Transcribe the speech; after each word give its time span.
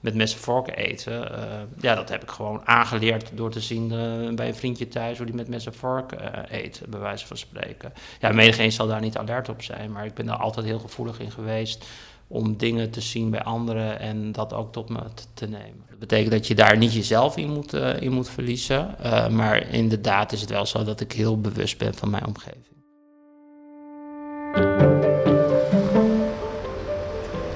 met 0.00 0.14
mes 0.14 0.32
en 0.32 0.38
vorken 0.38 0.76
eten. 0.76 1.34
eh, 1.38 1.60
ja, 1.80 1.94
dat 1.94 2.08
heb 2.08 2.22
ik 2.22 2.30
gewoon 2.30 2.60
aangeleerd 2.64 3.30
door 3.34 3.50
te 3.50 3.60
zien 3.60 3.92
eh, 3.92 4.34
bij 4.34 4.48
een 4.48 4.54
vriendje 4.54 4.88
thuis 4.88 5.16
hoe 5.16 5.26
die 5.26 5.34
met 5.34 5.48
mes 5.48 5.66
en 5.66 5.74
vork 5.74 6.12
eh, 6.12 6.60
eet, 6.62 6.82
bij 6.88 7.00
wijze 7.00 7.26
van 7.26 7.36
spreken. 7.36 7.92
Ja, 8.20 8.32
menigeen 8.32 8.72
zal 8.72 8.86
daar 8.86 9.00
niet 9.00 9.16
alert 9.16 9.48
op 9.48 9.62
zijn, 9.62 9.92
maar 9.92 10.04
ik 10.04 10.14
ben 10.14 10.26
daar 10.26 10.36
altijd 10.36 10.66
heel 10.66 10.78
gevoelig 10.78 11.20
in 11.20 11.30
geweest 11.30 11.84
om 12.32 12.56
dingen 12.56 12.90
te 12.90 13.00
zien 13.00 13.30
bij 13.30 13.42
anderen 13.42 13.98
en 13.98 14.32
dat 14.32 14.52
ook 14.52 14.72
tot 14.72 14.88
me 14.88 15.00
te, 15.34 15.46
nemen. 15.46 15.84
Dat 15.88 15.98
betekent 15.98 16.30
dat 16.30 16.46
je 16.46 16.54
daar 16.54 16.76
niet 16.76 16.94
jezelf 16.94 17.36
in 17.36 17.52
moet, 17.52 17.72
in 17.72 18.12
moet 18.12 18.28
verliezen, 18.28 18.98
eh, 18.98 19.28
maar 19.28 19.68
inderdaad 19.68 20.32
is 20.32 20.40
het 20.40 20.50
wel 20.50 20.66
zo 20.66 20.84
dat 20.84 21.00
ik 21.00 21.12
heel 21.12 21.40
bewust 21.40 21.78
ben 21.78 21.94
van 21.94 22.10
mijn 22.10 22.26
omgeving. 22.26 22.64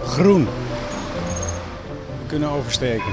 Groen. 0.03 0.64
Kunnen 2.35 2.53
oversteken. 2.53 3.13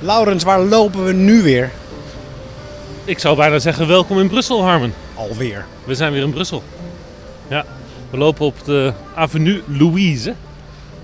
Laurens, 0.00 0.44
waar 0.44 0.60
lopen 0.60 1.04
we 1.04 1.12
nu 1.12 1.42
weer? 1.42 1.70
Ik 3.04 3.18
zou 3.18 3.36
bijna 3.36 3.58
zeggen 3.58 3.86
welkom 3.86 4.20
in 4.20 4.28
Brussel, 4.28 4.62
Harmen. 4.62 4.94
Alweer. 5.14 5.64
We 5.84 5.94
zijn 5.94 6.12
weer 6.12 6.22
in 6.22 6.30
Brussel. 6.30 6.62
Ja, 7.48 7.64
we 8.10 8.16
lopen 8.16 8.46
op 8.46 8.64
de 8.64 8.92
Avenue 9.14 9.62
Louise. 9.66 10.34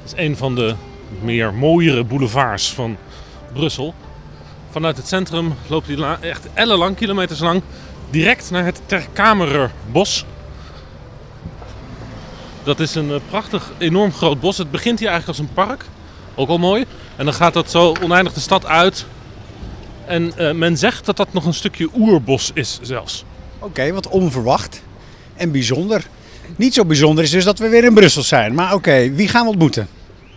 Dat 0.03 0.13
is 0.15 0.25
een 0.25 0.37
van 0.37 0.55
de 0.55 0.75
meer 1.21 1.55
mooiere 1.55 2.05
boulevards 2.05 2.73
van 2.73 2.97
Brussel. 3.53 3.95
Vanuit 4.71 4.97
het 4.97 5.09
centrum 5.09 5.55
loopt 5.67 5.87
hij 5.87 6.17
echt 6.21 6.47
ellenlang, 6.55 6.97
kilometers 6.97 7.41
lang, 7.41 7.63
direct 8.11 8.51
naar 8.51 8.65
het 8.65 8.81
Terkamererbos. 8.87 10.25
Dat 12.65 12.81
is 12.81 12.95
een 12.95 13.11
eh, 13.11 13.17
prachtig, 13.29 13.73
enorm 13.79 14.13
groot 14.13 14.41
bos. 14.41 14.59
Het 14.59 14.71
begint 14.71 14.99
hier 14.99 15.09
eigenlijk 15.09 15.39
als 15.39 15.49
een 15.49 15.55
park. 15.55 15.85
Ook 16.35 16.49
al 16.49 16.59
mooi. 16.59 16.85
En 17.17 17.25
dan 17.25 17.35
gaat 17.35 17.53
dat 17.53 17.71
zo 17.71 17.95
oneindig 18.03 18.33
de 18.33 18.41
stad 18.41 18.67
uit. 18.67 19.07
En 20.07 20.33
eh, 20.37 20.53
men 20.53 20.77
zegt 20.79 21.05
dat 21.07 21.17
dat 21.17 21.33
nog 21.33 21.45
een 21.45 21.55
stukje 21.55 21.89
oerbos 21.97 22.51
is 22.55 22.79
zelfs. 22.83 23.25
Oké, 23.59 23.93
wat 23.93 24.09
onverwacht 24.09 24.83
en 25.35 25.53
bijzonder. 25.53 26.07
Niet 26.57 26.75
zo 26.75 26.85
bijzonder 26.85 27.25
is 27.25 27.31
dus 27.31 27.45
dat 27.45 27.59
we 27.59 27.69
weer 27.69 27.85
in 27.85 27.95
Brussel 27.95 28.23
zijn. 28.23 28.55
Maar 28.55 28.75
oké, 28.75 29.11
wie 29.11 29.29
gaan 29.29 29.43
we 29.45 29.51
ontmoeten? 29.51 29.89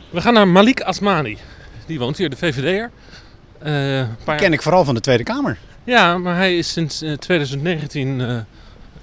We 0.09 0.21
gaan 0.21 0.33
naar 0.33 0.47
Malik 0.47 0.81
Asmani. 0.81 1.37
Die 1.85 1.99
woont 1.99 2.17
hier, 2.17 2.29
de 2.29 2.35
VVD'er. 2.35 2.91
Eh, 3.59 3.97
een 3.97 4.15
paar- 4.23 4.37
Ken 4.37 4.53
ik 4.53 4.61
vooral 4.61 4.85
van 4.85 4.95
de 4.95 5.01
Tweede 5.01 5.23
Kamer. 5.23 5.57
Ja, 5.83 6.17
maar 6.17 6.35
hij 6.35 6.57
is 6.57 6.71
sinds 6.71 7.01
eh, 7.01 7.13
2019 7.13 8.21
eh, 8.21 8.37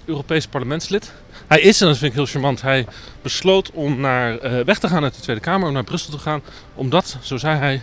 Europees 0.04 0.46
parlementslid. 0.46 1.12
Hij 1.52 1.60
is, 1.60 1.80
en 1.80 1.86
dat 1.86 1.98
vind 1.98 2.10
ik 2.10 2.16
heel 2.16 2.26
charmant, 2.26 2.62
hij 2.62 2.86
besloot 3.22 3.70
om 3.70 4.00
naar, 4.00 4.38
eh, 4.38 4.64
weg 4.64 4.78
te 4.78 4.88
gaan 4.88 5.02
uit 5.02 5.14
de 5.14 5.20
Tweede 5.20 5.42
Kamer, 5.42 5.66
om 5.68 5.72
naar 5.72 5.84
Brussel 5.84 6.12
te 6.12 6.18
gaan. 6.18 6.42
Omdat, 6.74 7.16
zo 7.22 7.36
zei 7.36 7.58
hij, 7.58 7.82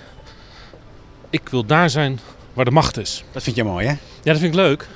ik 1.30 1.50
wil 1.50 1.66
daar 1.66 1.90
zijn 1.90 2.20
waar 2.54 2.66
de 2.66 2.72
macht 2.72 2.98
is. 2.98 3.24
Dat 3.32 3.44
vind 3.44 3.56
je 3.56 3.64
mooi, 3.64 3.86
hè? 3.86 3.92
Ja, 3.92 3.98
dat 4.24 4.38
vind 4.38 4.54
ik 4.54 4.60
leuk. 4.60 4.88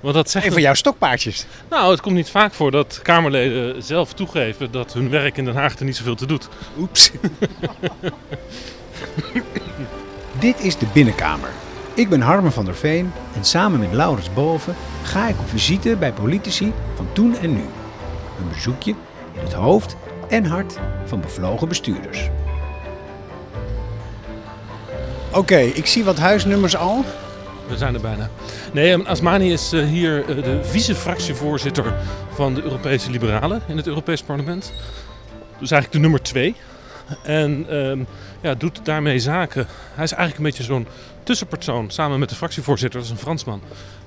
Want 0.00 0.14
dat 0.14 0.30
zegt 0.30 0.46
Een 0.46 0.52
van 0.52 0.60
jouw 0.60 0.74
stokpaardjes. 0.74 1.46
Nou, 1.70 1.90
het 1.90 2.00
komt 2.00 2.14
niet 2.14 2.30
vaak 2.30 2.52
voor 2.52 2.70
dat 2.70 3.00
Kamerleden 3.02 3.82
zelf 3.82 4.14
toegeven 4.14 4.70
dat 4.70 4.92
hun 4.92 5.10
werk 5.10 5.36
in 5.36 5.44
Den 5.44 5.56
Haag 5.56 5.78
er 5.78 5.84
niet 5.84 5.96
zoveel 5.96 6.16
te 6.16 6.26
doet. 6.26 6.48
Oeps. 6.78 7.10
Dit 10.38 10.60
is 10.60 10.78
de 10.78 10.86
binnenkamer. 10.92 11.50
Ik 11.94 12.08
ben 12.08 12.20
Harmen 12.20 12.52
van 12.52 12.64
der 12.64 12.76
Veen 12.76 13.12
en 13.34 13.44
samen 13.44 13.80
met 13.80 13.92
Laurens 13.92 14.32
Boven 14.32 14.76
ga 15.02 15.28
ik 15.28 15.38
op 15.38 15.48
visite 15.48 15.96
bij 15.96 16.12
politici 16.12 16.72
van 16.96 17.08
toen 17.12 17.38
en 17.38 17.54
nu. 17.54 17.64
Een 18.38 18.48
bezoekje 18.48 18.94
in 19.32 19.40
het 19.40 19.52
hoofd 19.52 19.96
en 20.28 20.44
hart 20.44 20.78
van 21.04 21.20
bevlogen 21.20 21.68
bestuurders. 21.68 22.28
Oké, 25.32 25.58
ik 25.58 25.86
zie 25.86 26.04
wat 26.04 26.18
huisnummers 26.18 26.76
al. 26.76 27.04
We 27.68 27.76
zijn 27.76 27.94
er 27.94 28.00
bijna. 28.00 28.30
Nee, 28.72 28.92
eh, 28.92 29.06
Asmani 29.06 29.52
is 29.52 29.72
eh, 29.72 29.84
hier 29.84 30.28
eh, 30.28 30.44
de 30.44 30.64
vice-fractievoorzitter 30.64 31.94
van 32.34 32.54
de 32.54 32.62
Europese 32.62 33.10
Liberalen 33.10 33.62
in 33.66 33.76
het 33.76 33.86
Europees 33.86 34.22
Parlement. 34.22 34.72
Dus 35.58 35.70
eigenlijk 35.70 35.92
de 35.92 35.98
nummer 35.98 36.22
twee. 36.22 36.54
En 37.22 37.66
ehm, 37.68 38.04
ja, 38.40 38.54
doet 38.54 38.84
daarmee 38.84 39.18
zaken. 39.18 39.66
Hij 39.94 40.04
is 40.04 40.12
eigenlijk 40.12 40.36
een 40.36 40.44
beetje 40.44 40.72
zo'n 40.72 40.86
tussenpersoon 41.22 41.90
samen 41.90 42.18
met 42.18 42.28
de 42.28 42.34
fractievoorzitter, 42.34 42.98
dat 42.98 43.08
is 43.08 43.14
een 43.14 43.22
Fransman. 43.22 43.60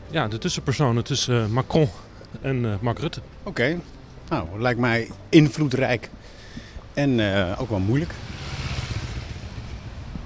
Ja, 0.10 0.28
de 0.28 0.38
tussenpersonen 0.38 1.04
tussen 1.04 1.44
eh, 1.44 1.48
Macron 1.48 1.90
en 2.42 2.78
Mark 2.82 3.00
Rutte. 3.00 3.22
Oké, 3.44 3.80
nou, 4.32 4.62
lijkt 4.62 4.80
mij 4.80 5.10
invloedrijk 5.30 6.10
en 6.94 7.20
eh, 7.20 7.62
ook 7.62 7.70
wel 7.70 7.80
moeilijk. 7.80 8.14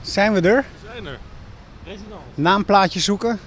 Zijn 0.01 0.33
we 0.33 0.41
er? 0.41 0.65
We 0.81 0.87
zijn 0.91 1.05
er. 1.05 1.19
President. 1.83 2.21
Naamplaatje 2.35 2.99
zoeken. 2.99 3.39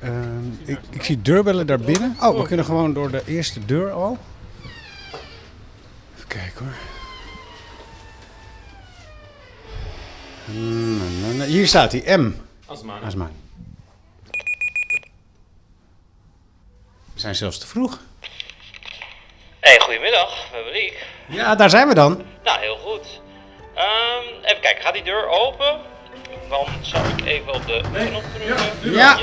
Ehm, 0.00 0.46
ik, 0.64 0.78
ik 0.90 1.02
zie 1.04 1.22
deurbellen 1.22 1.66
daar 1.66 1.80
binnen. 1.80 2.16
Oh, 2.20 2.38
we 2.40 2.46
kunnen 2.46 2.64
gewoon 2.64 2.92
door 2.92 3.10
de 3.10 3.22
eerste 3.26 3.64
deur 3.64 3.90
al. 3.90 4.18
Even 6.16 6.28
kijken 6.28 6.64
hoor. 6.64 6.74
Hier 11.46 11.66
staat 11.66 11.92
hij, 11.92 12.18
M. 12.18 12.32
Asmani. 12.66 13.04
Asma. 13.04 13.30
We 17.14 17.20
zijn 17.20 17.34
zelfs 17.34 17.58
te 17.58 17.66
vroeg. 17.66 18.00
Hey, 19.60 19.80
goedemiddag, 19.80 20.46
met 20.52 20.72
Riek. 20.72 21.06
Ja, 21.26 21.54
daar 21.54 21.70
zijn 21.70 21.88
we 21.88 21.94
dan. 21.94 22.22
Nou, 22.44 22.60
heel 22.60 22.76
goed. 22.76 23.20
Ehm, 23.74 24.44
even 24.44 24.60
kijken, 24.60 24.82
gaat 24.84 24.92
die 24.94 25.02
deur 25.02 25.28
open? 25.28 25.80
Dan 26.48 26.66
zou 26.80 27.04
ik 27.08 27.24
even 27.24 27.52
op 27.52 27.66
de 27.66 27.80
knop 27.92 28.22
drukken. 28.34 28.92
Ja. 28.92 29.18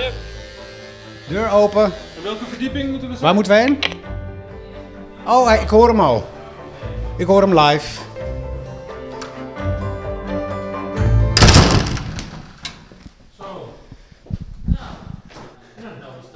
Deur 1.28 1.52
open. 1.52 1.84
En 1.84 2.24
welke 2.24 2.46
verdieping 2.46 2.90
moeten 2.90 3.08
we 3.08 3.14
zijn? 3.14 3.26
Waar 3.26 3.34
moeten 3.34 3.54
we 3.54 3.60
heen? 3.60 3.80
Oh, 5.28 5.62
ik 5.62 5.70
hoor 5.70 5.88
hem 5.88 6.00
al. 6.00 6.30
Ik 7.18 7.26
hoor 7.26 7.42
hem 7.42 7.60
live. 7.60 8.02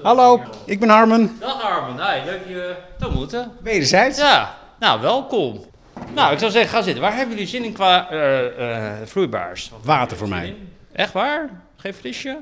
Hallo, 0.03 0.41
ik 0.65 0.79
ben 0.79 0.89
Harmen. 0.89 1.37
Dag 1.39 1.61
Armen, 1.63 2.05
hey, 2.05 2.25
leuk 2.25 2.47
je 2.47 2.75
te 2.99 3.05
ontmoeten. 3.07 3.51
Wederzijds. 3.61 4.17
Ja, 4.19 4.57
nou 4.79 5.01
welkom. 5.01 5.65
Nou, 6.13 6.33
ik 6.33 6.39
zou 6.39 6.51
zeggen, 6.51 6.71
ga 6.71 6.81
zitten. 6.81 7.01
Waar 7.03 7.15
hebben 7.15 7.33
jullie 7.35 7.47
zin 7.49 7.63
in 7.63 7.73
qua 7.73 8.09
eh, 8.09 8.91
eh, 9.01 9.07
vloeibaars? 9.07 9.71
Water 9.83 10.17
voor 10.17 10.27
mij. 10.27 10.55
Echt 10.91 11.13
waar? 11.13 11.49
Geen 11.75 11.93
frisje? 11.93 12.37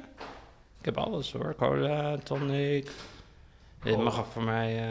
Ik 0.79 0.85
heb 0.85 0.97
alles 0.97 1.31
hoor. 1.31 1.56
Cola, 1.57 2.16
tonic. 2.23 2.90
Dit 3.84 3.97
mag 3.97 4.19
ook 4.19 4.25
voor 4.34 4.44
mij... 4.44 4.78
eh, 4.78 4.84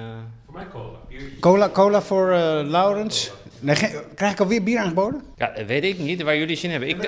Voor 0.44 0.54
mij 0.54 0.66
cola. 0.72 0.98
Cola, 1.40 1.68
cola 1.68 2.00
voor 2.02 2.30
Laurens. 2.64 3.32
Nee, 3.66 3.76
krijg 4.14 4.32
ik 4.32 4.40
alweer 4.40 4.62
bier 4.62 4.78
aangeboden? 4.78 5.22
Ja, 5.36 5.52
weet 5.66 5.84
ik 5.84 5.98
niet 5.98 6.22
waar 6.22 6.36
jullie 6.36 6.56
zin 6.56 6.70
hebben. 6.70 6.88
Ik, 6.88 7.00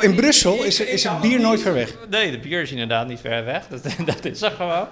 in 0.00 0.14
Brussel 0.14 0.64
is, 0.64 0.80
is 0.80 1.04
het 1.04 1.20
bier 1.20 1.40
nooit 1.40 1.60
ver 1.60 1.72
weg. 1.72 1.96
Nee, 2.10 2.30
de 2.30 2.38
bier 2.38 2.62
is 2.62 2.70
inderdaad 2.70 3.08
niet 3.08 3.20
ver 3.20 3.44
weg. 3.44 3.68
Dat, 3.68 3.82
dat 4.14 4.24
is 4.24 4.42
er 4.42 4.50
gewoon. 4.50 4.86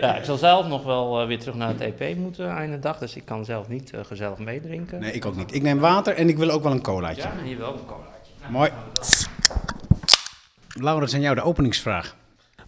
Ja, 0.00 0.16
ik 0.16 0.24
zal 0.24 0.36
zelf 0.36 0.66
nog 0.66 0.84
wel 0.84 1.20
eh, 1.20 1.26
weer 1.26 1.38
terug 1.38 1.54
naar 1.54 1.68
het 1.68 1.80
EP 1.80 2.16
moeten 2.16 2.48
einde 2.48 2.78
dag. 2.78 2.98
Dus 2.98 3.16
ik 3.16 3.24
kan 3.24 3.44
zelf 3.44 3.68
niet 3.68 3.90
eh, 3.90 4.04
gezellig 4.04 4.38
meedrinken. 4.38 5.00
Nee, 5.00 5.12
ik 5.12 5.26
ook 5.26 5.36
niet. 5.36 5.54
Ik 5.54 5.62
neem 5.62 5.78
water 5.78 6.14
en 6.14 6.28
ik 6.28 6.36
wil 6.36 6.50
ook 6.50 6.62
wel 6.62 6.72
een 6.72 6.82
colaatje. 6.82 7.22
Ja, 7.22 7.44
hier 7.44 7.58
wel 7.58 7.72
een 7.72 7.86
colaatje. 7.86 8.32
Mooi. 8.48 8.70
Laurens, 10.68 11.14
aan 11.14 11.20
jou 11.20 11.34
de 11.34 11.42
openingsvraag. 11.42 12.16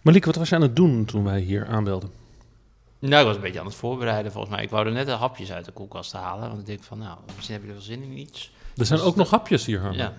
Malik, 0.01 0.25
wat 0.25 0.35
was 0.35 0.49
je 0.49 0.55
aan 0.55 0.61
het 0.61 0.75
doen 0.75 1.05
toen 1.05 1.23
wij 1.23 1.39
hier 1.39 1.65
aanbelden? 1.65 2.16
Nou, 2.99 3.19
ik 3.19 3.25
was 3.25 3.35
een 3.35 3.41
beetje 3.41 3.59
aan 3.59 3.65
het 3.65 3.75
voorbereiden 3.75 4.31
volgens 4.31 4.53
mij. 4.53 4.63
Ik 4.63 4.69
wou 4.69 4.85
er 4.85 4.91
net 4.91 5.05
de 5.05 5.11
hapjes 5.11 5.51
uit 5.51 5.65
de 5.65 5.71
koelkast 5.71 6.11
halen. 6.11 6.47
Want 6.47 6.59
ik 6.59 6.65
denk 6.65 6.83
van, 6.83 6.97
nou, 6.97 7.17
misschien 7.35 7.55
hebben 7.55 7.73
jullie 7.73 7.87
wel 7.87 7.97
zin 7.97 8.11
in 8.11 8.17
iets. 8.17 8.51
Er 8.77 8.85
zijn 8.85 8.99
ook 8.99 9.15
nog 9.15 9.29
hapjes 9.29 9.65
hier, 9.65 9.79
Harmen. 9.79 9.99
Ja. 9.99 10.13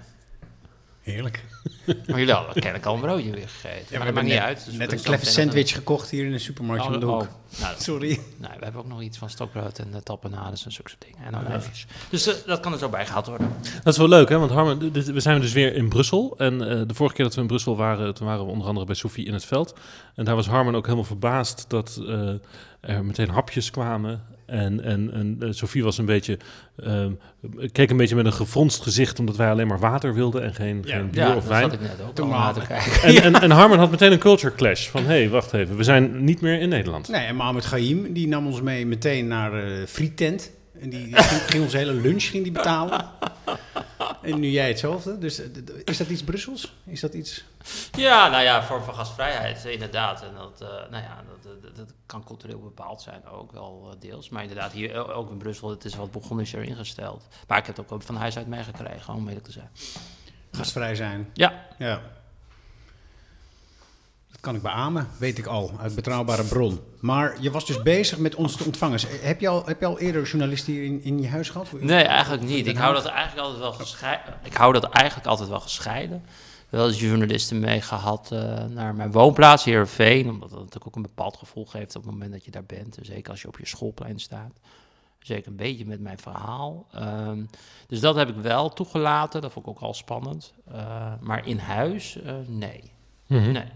Heerlijk. 1.13 1.45
Maar 1.87 2.19
jullie 2.19 2.33
hadden 2.33 2.53
kennelijk 2.55 2.87
al 2.87 2.95
een 2.95 3.01
broodje 3.01 3.31
weer 3.31 3.49
gegeten. 3.49 3.97
maar 3.97 4.07
dat 4.07 4.15
maakt 4.15 4.27
niet 4.27 4.37
uit. 4.37 4.65
dus 4.65 4.75
net 4.75 4.93
een 4.93 5.01
kleffe 5.03 5.27
sandwich 5.27 5.73
gekocht 5.73 6.11
hier 6.11 6.25
in 6.25 6.33
de 6.33 6.39
supermarkt 6.39 6.87
om 6.87 7.01
de 7.01 7.07
Oh, 7.07 7.13
hoek. 7.13 7.23
oh. 7.23 7.61
Nou, 7.61 7.75
Sorry. 7.79 8.21
Nou, 8.37 8.53
we 8.59 8.65
hebben 8.65 8.81
ook 8.83 8.89
nog 8.89 9.03
iets 9.03 9.19
van 9.19 9.31
stokbrood 9.31 9.79
en 9.79 9.89
uh, 9.91 9.97
tapenades 9.97 10.65
en 10.65 10.73
zulke 10.73 10.91
soort 10.91 11.05
dingen. 11.05 11.27
En 11.35 11.47
olijfjes. 11.47 11.87
Dus 12.11 12.27
eh, 12.27 12.35
dat 12.47 12.61
kan 12.61 12.73
er 12.73 12.79
zo 12.79 12.89
bij 12.89 13.07
gehaald 13.07 13.27
worden. 13.27 13.53
Dat 13.83 13.93
is 13.93 13.99
wel 13.99 14.09
leuk, 14.09 14.29
hè? 14.29 14.39
Want 14.39 14.51
Harmen, 14.51 14.93
we 14.93 15.21
zijn 15.21 15.41
dus 15.41 15.53
weer 15.53 15.75
in 15.75 15.89
Brussel. 15.89 16.35
En 16.39 16.71
eh, 16.71 16.83
de 16.87 16.95
vorige 16.95 17.15
keer 17.17 17.25
dat 17.25 17.35
we 17.35 17.41
in 17.41 17.47
Brussel 17.47 17.77
waren, 17.77 18.15
toen 18.15 18.27
waren 18.27 18.45
we 18.45 18.51
onder 18.51 18.67
andere 18.67 18.87
bij 18.87 18.95
Sophie 18.95 19.27
in 19.27 19.33
het 19.33 19.45
veld. 19.45 19.75
En 20.15 20.25
daar 20.25 20.35
was 20.35 20.47
Harmen 20.47 20.75
ook 20.75 20.85
helemaal 20.85 21.05
verbaasd 21.05 21.65
dat 21.69 22.01
eh, 22.07 22.29
er 22.81 23.05
meteen 23.05 23.29
hapjes 23.31 23.71
kwamen. 23.71 24.37
En, 24.49 24.85
en, 24.85 25.13
en 25.13 25.37
eh, 25.41 25.49
Sophie 25.51 25.85
was 25.85 25.99
een 25.99 26.05
beetje, 26.05 26.39
ehm, 26.77 27.13
keek 27.73 27.91
een 27.91 27.97
beetje 27.97 28.17
met 28.17 28.27
een 28.27 28.33
gefronst 28.33 28.83
gezicht, 28.83 29.19
omdat 29.19 29.37
wij 29.37 29.51
alleen 29.51 29.67
maar 29.67 29.79
water 29.79 30.15
wilden 30.15 30.43
en 30.43 30.55
geen, 30.55 30.85
geen 30.87 31.11
bier 31.11 31.21
Ja, 31.21 31.29
of 31.29 31.35
dat 31.35 31.45
wijn. 31.45 31.63
zat 31.63 31.73
ik 31.73 31.81
net 31.81 32.01
ook 32.09 32.15
Toen 32.15 32.31
kijken. 32.67 32.93
En, 33.23 33.35
en, 33.35 33.41
en 33.43 33.51
Harmen 33.51 33.79
had 33.79 33.91
meteen 33.91 34.13
een 34.13 34.19
culture 34.19 34.55
clash 34.55 34.89
van, 34.89 35.03
hé, 35.03 35.09
hey, 35.09 35.29
wacht 35.29 35.53
even, 35.53 35.77
we 35.77 35.85
zijn 35.85 36.25
niet 36.25 36.41
meer 36.41 36.61
in 36.61 36.69
Nederland. 36.69 37.09
Nee, 37.09 37.27
en 37.27 37.37
Mohamed 37.37 37.65
Gaim, 37.65 38.13
die 38.13 38.29
nam 38.29 38.47
ons 38.47 38.63
mee 38.63 38.87
meteen 38.87 39.27
naar 39.27 39.55
eh 39.55 39.87
Frietent. 39.87 40.51
En 40.81 40.91
die 40.91 41.09
ging, 41.11 41.43
ging 41.43 41.63
onze 41.63 41.77
hele 41.77 41.93
lunch 41.95 42.23
ging 42.23 42.43
die 42.43 42.53
betalen. 42.53 43.05
En 44.23 44.41
nu 44.41 44.49
jij 44.49 44.69
hetzelfde. 44.69 45.19
Dus 45.19 45.41
eh, 45.41 45.47
is 45.85 45.97
dat 45.97 46.09
iets 46.09 46.23
Brussels? 46.23 46.75
Is 46.87 47.01
dat 47.01 47.15
iets... 47.15 47.45
Ja, 47.93 48.29
nou 48.29 48.43
ja, 48.43 48.63
vorm 48.63 48.83
van 48.83 48.95
gastvrijheid, 48.95 49.65
inderdaad. 49.65 50.23
En 50.23 50.35
dat, 50.35 50.61
eh, 50.61 50.69
nou 50.69 51.03
ja, 51.03 51.25
dat, 51.43 51.63
dat, 51.63 51.77
dat 51.77 51.95
kan 52.07 52.25
cultureel 52.25 52.61
bepaald 52.61 53.03
zijn 53.03 53.27
ook 53.27 53.53
wel 53.53 53.89
eh, 53.91 54.01
deels. 54.01 54.29
Maar 54.29 54.43
inderdaad, 54.43 54.73
hier 54.73 54.95
eh, 54.95 55.19
ook 55.19 55.31
in 55.31 55.39
Brussel, 55.39 55.71
het 55.71 55.85
is 55.85 55.95
wat 55.95 56.11
begonischer 56.11 56.63
ingesteld. 56.63 57.27
Maar 57.47 57.59
ik 57.59 57.67
heb 57.67 57.77
het 57.77 57.93
ook 57.93 58.03
van 58.03 58.17
huis 58.17 58.37
uit 58.37 58.47
meegekregen, 58.47 59.15
om 59.15 59.29
eerlijk 59.29 59.47
te 59.47 59.53
zijn. 59.53 59.71
Gastvrij 60.53 60.95
zijn. 60.95 61.31
Ja, 61.33 61.67
Ja. 61.79 62.01
Dat 64.31 64.41
kan 64.41 64.55
ik 64.57 64.63
beamen, 64.63 65.09
weet 65.19 65.39
ik 65.39 65.47
al, 65.47 65.73
uit 65.81 65.95
betrouwbare 65.95 66.45
bron. 66.45 66.81
Maar 67.01 67.37
je 67.41 67.51
was 67.51 67.67
dus 67.67 67.83
bezig 67.83 68.19
met 68.19 68.35
ons 68.35 68.57
te 68.57 68.65
ontvangen. 68.65 69.01
Heb 69.21 69.41
je 69.41 69.49
al, 69.49 69.67
heb 69.67 69.81
je 69.81 69.87
al 69.87 69.99
eerder 69.99 70.23
journalisten 70.23 70.73
hier 70.73 70.85
in, 70.85 71.03
in 71.03 71.23
je 71.23 71.29
huis 71.29 71.51
gehad? 71.51 71.73
nee, 71.73 72.05
eigenlijk 72.05 72.43
niet. 72.43 72.67
Ik 72.67 72.77
hou 72.77 72.95
dat 72.95 73.07
eigenlijk 73.07 73.41
altijd 73.41 73.61
wel 73.61 73.73
gescheiden. 73.73 74.35
Ik 74.43 74.55
hou 74.55 74.73
dat 74.73 74.85
eigenlijk 74.85 75.27
altijd 75.27 75.49
wel 75.49 75.61
gescheiden. 75.61 76.25
Wel 76.69 76.87
eens 76.87 77.01
journalisten 77.01 77.61
mee 77.61 77.81
gehad 77.81 78.33
eh, 78.33 78.65
naar 78.65 78.95
mijn 78.95 79.11
woonplaats, 79.11 79.65
Heerenveen. 79.65 80.31
Omdat 80.31 80.51
dat 80.51 80.59
natuurlijk 80.59 80.87
ook 80.87 80.97
een 80.97 81.03
bepaald 81.03 81.37
gevoel 81.37 81.67
geeft 81.67 81.97
op 81.97 82.03
het 82.03 82.13
moment 82.13 82.33
dat 82.33 82.45
je 82.45 82.51
daar 82.51 82.65
bent. 82.65 82.99
Zeker 83.03 83.31
als 83.31 83.43
je 83.43 83.49
op 83.49 83.59
je 83.59 83.67
schoolplein 83.67 84.19
staat. 84.19 84.53
Zeker 85.19 85.51
een 85.51 85.57
beetje 85.57 85.87
met 85.87 86.01
mijn 86.01 86.19
verhaal. 86.19 86.87
Ehm, 86.93 87.45
dus 87.87 88.01
dat 88.01 88.15
heb 88.15 88.29
ik 88.29 88.35
wel 88.35 88.69
toegelaten. 88.69 89.41
Dat 89.41 89.53
vond 89.53 89.67
ik 89.67 89.73
ook 89.73 89.81
al 89.81 89.95
spannend. 89.95 90.53
Eh, 90.73 91.13
maar 91.21 91.47
in 91.47 91.59
huis, 91.59 92.21
eh, 92.23 92.35
nee. 92.47 92.93
Mhm. 93.27 93.53
Nee, 93.53 93.69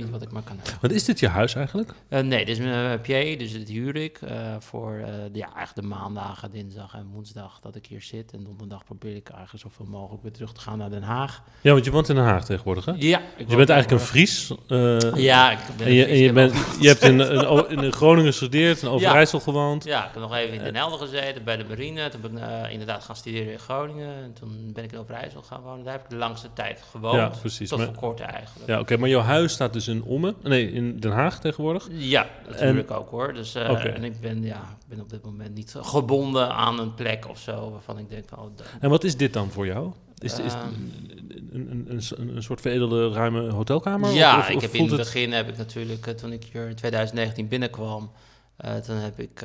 niet 0.00 0.10
wat 0.10 0.22
ik 0.22 0.30
maar 0.32 0.42
kan 0.42 0.56
hebben. 0.56 0.74
Wat 0.80 0.90
is 0.90 1.04
dit 1.04 1.20
je 1.20 1.28
huis 1.28 1.54
eigenlijk? 1.54 1.92
Eh, 2.08 2.20
nee, 2.20 2.44
dit 2.44 2.58
is 2.58 2.64
mijn 2.64 2.84
uh, 2.84 3.32
PA, 3.32 3.38
dus 3.38 3.52
dit 3.52 3.68
huur 3.68 3.96
ik 3.96 4.18
eh, 4.22 4.36
voor 4.58 4.92
eh, 4.98 5.04
de, 5.32 5.38
ja, 5.38 5.54
eigenlijk 5.54 5.74
de 5.74 5.94
maandagen, 5.94 6.50
dinsdag 6.50 6.94
en 6.94 7.06
woensdag 7.12 7.58
dat 7.62 7.76
ik 7.76 7.86
hier 7.86 8.02
zit. 8.02 8.32
En 8.32 8.44
donderdag 8.44 8.84
probeer 8.84 9.16
ik 9.16 9.28
eigenlijk 9.28 9.62
zoveel 9.64 9.86
mogelijk 9.86 10.22
weer 10.22 10.32
terug 10.32 10.52
te 10.52 10.60
gaan 10.60 10.78
naar 10.78 10.90
Den 10.90 11.02
Haag. 11.02 11.42
Ja, 11.60 11.72
want 11.72 11.84
je 11.84 11.90
woont 11.90 12.08
in 12.08 12.14
Den 12.14 12.24
Haag 12.24 12.44
tegenwoordig, 12.44 12.84
hè? 12.84 12.92
Ja, 12.96 13.18
ik 13.36 13.50
Je 13.50 13.56
bent 13.56 13.68
eigenlijk 13.68 14.00
een 14.00 14.06
Fries. 14.06 14.52
eh, 14.68 14.98
Ja, 15.14 15.50
ik 15.50 15.58
ben 15.76 15.86
En 15.86 15.92
je, 15.92 16.04
en 16.04 16.16
je, 16.16 16.32
bent, 16.32 16.54
je 16.80 16.88
hebt 16.88 17.02
in, 17.02 17.20
in, 17.70 17.82
in 17.82 17.92
Groningen 17.92 18.30
gestudeerd, 18.30 18.82
in 18.82 18.88
Overijssel 18.88 19.40
gewoond. 19.40 19.84
Ja, 19.84 19.98
ik 20.06 20.10
heb 20.12 20.22
nog 20.22 20.34
even 20.34 20.54
in 20.54 20.62
Den 20.64 20.74
Helder 20.76 20.98
gezeten 20.98 21.44
bij 21.44 21.56
de 21.56 21.64
marine. 21.68 22.08
Toen 22.08 22.20
ben 22.20 22.32
ik 22.36 22.38
eh, 22.38 22.70
inderdaad 22.72 23.04
gaan 23.04 23.16
studeren 23.16 23.52
in 23.52 23.58
Groningen. 23.58 24.22
En 24.22 24.32
toen 24.32 24.70
ben 24.72 24.84
ik 24.84 24.92
in 24.92 24.98
Overijssel 24.98 25.42
gaan 25.42 25.60
wonen. 25.62 25.84
Daar 25.84 25.92
heb 25.92 26.02
ik 26.04 26.10
de 26.10 26.16
langste 26.16 26.48
tijd 26.52 26.82
gewoond. 26.90 27.14
Ja, 27.16 27.28
precies. 27.40 27.68
Tot 27.68 27.78
Maar- 27.78 27.86
voor 27.86 27.96
kort 27.96 28.20
eigenlijk. 28.20 28.68
Ja, 28.68 28.78
oké, 28.80 28.96
maar 28.96 29.08
jouw 29.08 29.20
huis 29.20 29.52
staat 29.52 29.72
dus 29.72 29.86
in 29.90 30.02
Ommen, 30.02 30.34
nee, 30.42 30.72
in 30.72 30.96
Den 31.00 31.12
Haag 31.12 31.40
tegenwoordig. 31.40 31.88
Ja, 31.90 32.26
natuurlijk 32.48 32.90
ook 32.90 33.10
hoor. 33.10 33.34
Dus, 33.34 33.56
Oké. 33.56 33.72
En 33.88 34.04
ik 34.04 34.20
ben, 34.20 34.42
ja, 34.42 34.76
ben 34.88 35.00
op 35.00 35.10
dit 35.10 35.24
moment 35.24 35.54
niet 35.54 35.74
gebonden 35.80 36.50
aan 36.54 36.78
een 36.80 36.94
plek 36.94 37.28
of 37.28 37.38
zo 37.38 37.70
waarvan 37.70 37.98
ik 37.98 38.08
denk, 38.10 38.24
oh, 38.38 38.44
da- 38.56 38.64
En 38.80 38.90
wat 38.90 39.04
is 39.04 39.16
dit 39.16 39.32
dan 39.32 39.50
voor 39.50 39.66
jou? 39.66 39.92
Is, 40.18 40.38
is 40.38 40.52
Ehm. 40.52 40.66
een, 40.66 41.52
een, 41.52 41.84
een, 42.18 42.36
een, 42.36 42.42
soort 42.42 42.60
veredelde 42.60 43.08
ruime 43.12 43.50
hotelkamer? 43.50 44.10
Ja, 44.10 44.38
Of- 44.38 44.44
of- 44.44 44.50
ik 44.50 44.60
heb 44.60 44.72
in 44.74 44.86
het 44.86 44.96
begin 44.96 45.32
heb 45.32 45.48
ik 45.48 45.56
natuurlijk, 45.56 46.06
eh, 46.06 46.14
toen 46.14 46.32
ik 46.32 46.44
hier 46.52 46.68
in 46.68 46.74
2019 46.74 47.48
binnenkwam, 47.48 48.10
eh, 48.56 48.74
toen 48.76 48.96
heb 48.96 49.18
ik, 49.18 49.40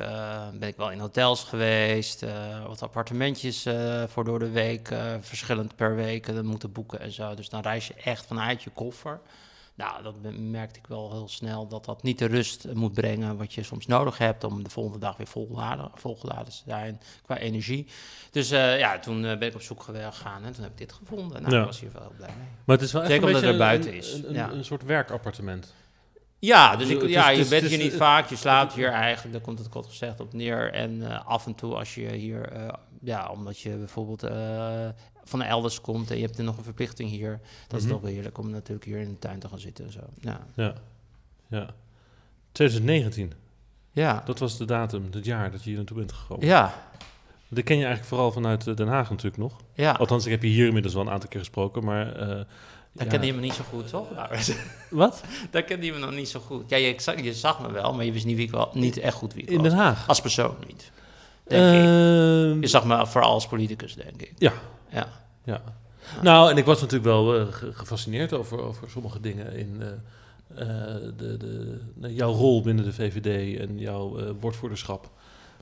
ben 0.58 0.68
ik 0.68 0.76
wel 0.76 0.90
in 0.90 0.98
hotels 0.98 1.44
geweest, 1.44 2.24
wat 2.66 2.82
appartementjes 2.82 3.66
voor 4.06 4.24
door 4.24 4.38
de 4.38 4.50
week, 4.50 4.88
verschillend 5.20 5.76
per 5.76 5.94
week 5.96 6.28
eh, 6.28 6.40
moeten 6.40 6.72
boeken 6.72 7.00
en 7.00 7.12
zo. 7.12 7.34
Dus 7.34 7.48
dan 7.48 7.60
reis 7.62 7.86
je 7.86 7.94
echt 8.04 8.26
vanuit 8.26 8.62
je 8.62 8.70
koffer. 8.74 9.20
Nou, 9.76 10.02
dat 10.02 10.14
merkte 10.38 10.78
ik 10.78 10.86
wel 10.86 11.12
heel 11.12 11.28
snel, 11.28 11.66
dat 11.68 11.84
dat 11.84 12.02
niet 12.02 12.18
de 12.18 12.26
rust 12.26 12.66
moet 12.74 12.92
brengen 12.92 13.36
wat 13.36 13.52
je 13.52 13.62
soms 13.62 13.86
nodig 13.86 14.18
hebt 14.18 14.44
om 14.44 14.62
de 14.64 14.70
volgende 14.70 14.98
dag 14.98 15.16
weer 15.16 15.26
volgeladen, 15.26 15.90
volgeladen 15.94 16.44
te 16.44 16.62
zijn 16.66 17.00
qua 17.24 17.38
energie. 17.38 17.86
Dus 18.30 18.50
eh, 18.50 18.78
ja, 18.78 18.98
toen 18.98 19.24
eh, 19.24 19.38
ben 19.38 19.48
ik 19.48 19.54
op 19.54 19.60
zoek 19.62 19.82
gegaan 19.82 20.44
en 20.44 20.52
toen 20.52 20.62
heb 20.62 20.72
ik 20.72 20.78
dit 20.78 20.92
gevonden. 20.92 21.42
Nou, 21.42 21.54
Ja. 21.54 21.60
ik 21.60 21.66
was 21.66 21.80
hier 21.80 21.92
wel 21.92 22.02
heel 22.02 22.12
blij 22.16 22.28
mee. 22.38 22.46
Maar 22.64 22.76
het 22.76 22.84
is 22.84 22.92
wel 22.92 23.02
echt 23.02 23.10
Zeker 23.10 23.28
een 23.28 23.34
omdat 23.34 23.48
er 23.48 23.52
een- 23.54 23.58
buiten 23.66 23.94
is, 23.94 24.12
Een, 24.12 24.28
een, 24.28 24.34
ja. 24.34 24.50
een 24.50 24.64
soort 24.64 24.84
werkappartement. 24.84 25.74
Ja, 26.38 26.76
dus 26.76 26.88
ik, 26.88 27.02
is- 27.02 27.10
ja, 27.10 27.28
je 27.28 27.46
bent 27.48 27.66
hier 27.66 27.78
niet 27.78 27.94
vaak. 27.94 28.28
Je 28.28 28.36
slaapt 28.36 28.72
hier 28.72 28.90
eigenlijk, 28.90 29.32
daar 29.32 29.42
komt 29.44 29.58
het 29.58 29.68
kort 29.68 29.86
gezegd 29.86 30.20
op 30.20 30.32
neer. 30.32 30.72
En 30.72 31.10
eh, 31.10 31.26
af 31.26 31.46
en 31.46 31.54
toe 31.54 31.74
als 31.74 31.94
je 31.94 32.12
hier, 32.12 32.52
ja, 33.00 33.28
omdat 33.30 33.58
je 33.58 33.70
bijvoorbeeld 33.76 34.22
van 35.28 35.42
elders 35.42 35.80
komt 35.80 36.10
en 36.10 36.16
je 36.16 36.22
hebt 36.24 36.38
er 36.38 36.44
nog 36.44 36.56
een 36.56 36.64
verplichting 36.64 37.10
hier. 37.10 37.40
Dat 37.68 37.78
is 37.78 37.84
Mhm. 37.84 37.92
toch 37.94 38.02
wel 38.02 38.10
heerlijk 38.12 38.38
om 38.38 38.50
natuurlijk 38.50 38.86
hier 38.86 38.98
in 38.98 39.08
de 39.08 39.18
tuin 39.18 39.38
te 39.38 39.48
gaan 39.48 39.58
zitten 39.58 39.84
en 39.84 39.92
zo. 39.92 40.00
Ja, 40.20 40.46
Ja. 40.54 40.74
ja. 41.48 41.74
2019, 42.52 43.32
ja. 43.92 44.22
dat 44.24 44.38
was 44.38 44.56
de 44.58 44.64
datum, 44.64 45.08
het 45.10 45.24
jaar 45.24 45.50
dat 45.50 45.62
je 45.62 45.68
hier 45.68 45.76
naartoe 45.78 45.96
bent 45.96 46.12
gekomen. 46.12 46.46
ja. 46.46 46.84
Dat 47.48 47.64
ken 47.64 47.76
je 47.76 47.84
eigenlijk 47.84 48.08
vooral 48.14 48.32
vanuit 48.32 48.66
eh, 48.66 48.74
Den 48.76 48.88
Haag 48.88 49.10
natuurlijk 49.10 49.36
nog. 49.36 49.56
ja. 49.74 49.92
Althans, 49.92 50.24
ik 50.24 50.30
heb 50.30 50.42
je 50.42 50.48
hier 50.48 50.66
inmiddels 50.66 50.94
wel 50.94 51.02
een 51.02 51.10
aantal 51.10 51.28
keer 51.28 51.40
gesproken, 51.40 51.84
maar... 51.84 52.12
eh, 52.16 52.26
Daar 52.26 53.04
ja. 53.04 53.10
kende 53.10 53.26
je 53.26 53.34
me 53.34 53.40
niet 53.40 53.52
zo 53.52 53.64
goed, 53.70 53.88
toch? 53.88 54.14
Nou, 54.14 54.28
Wat? 54.90 55.22
Daar 55.50 55.62
kende 55.62 55.86
je 55.86 55.92
me 55.92 55.98
nog 55.98 56.10
niet 56.14 56.28
zo 56.28 56.40
goed. 56.40 56.70
Ja, 56.70 56.76
je, 56.76 56.94
zag, 56.96 57.20
je 57.22 57.34
zag 57.34 57.60
me 57.60 57.70
wel, 57.72 57.94
maar 57.94 58.04
je 58.04 58.12
wist 58.12 58.24
niet, 58.24 58.36
wie 58.36 58.44
ik 58.44 58.50
wel, 58.50 58.70
niet 58.72 58.98
echt 58.98 59.14
goed 59.16 59.34
wie 59.34 59.42
ik 59.42 59.50
In 59.50 59.56
was. 59.58 59.66
Den 59.68 59.76
Haag? 59.76 60.08
Als 60.08 60.20
persoon 60.20 60.54
niet, 60.66 60.90
denk 61.44 61.62
ik. 61.74 61.80
Ehm, 61.80 62.60
Je 62.60 62.66
zag 62.66 62.84
me 62.84 63.06
vooral 63.06 63.30
als 63.32 63.46
politicus, 63.46 63.94
denk 63.94 64.22
ik. 64.22 64.32
Ja. 64.38 64.52
Ja. 65.00 65.08
Ja. 65.44 65.62
Nou, 66.22 66.50
en 66.50 66.56
ik 66.56 66.64
was 66.64 66.80
natuurlijk 66.80 67.04
wel 67.10 67.38
eh, 67.38 67.46
ge- 67.52 67.72
gefascineerd 67.72 68.32
over, 68.32 68.60
over 68.60 68.90
sommige 68.90 69.20
dingen 69.20 69.52
in 69.52 69.82
eh, 69.82 69.88
eh, 70.62 71.02
de, 71.16 71.36
de, 71.36 71.80
nou, 71.94 72.12
jouw 72.12 72.32
rol 72.32 72.62
binnen 72.62 72.84
de 72.84 72.92
VVD 72.92 73.58
en 73.60 73.78
jouw 73.78 74.34
woordvoerderschap. 74.40 75.10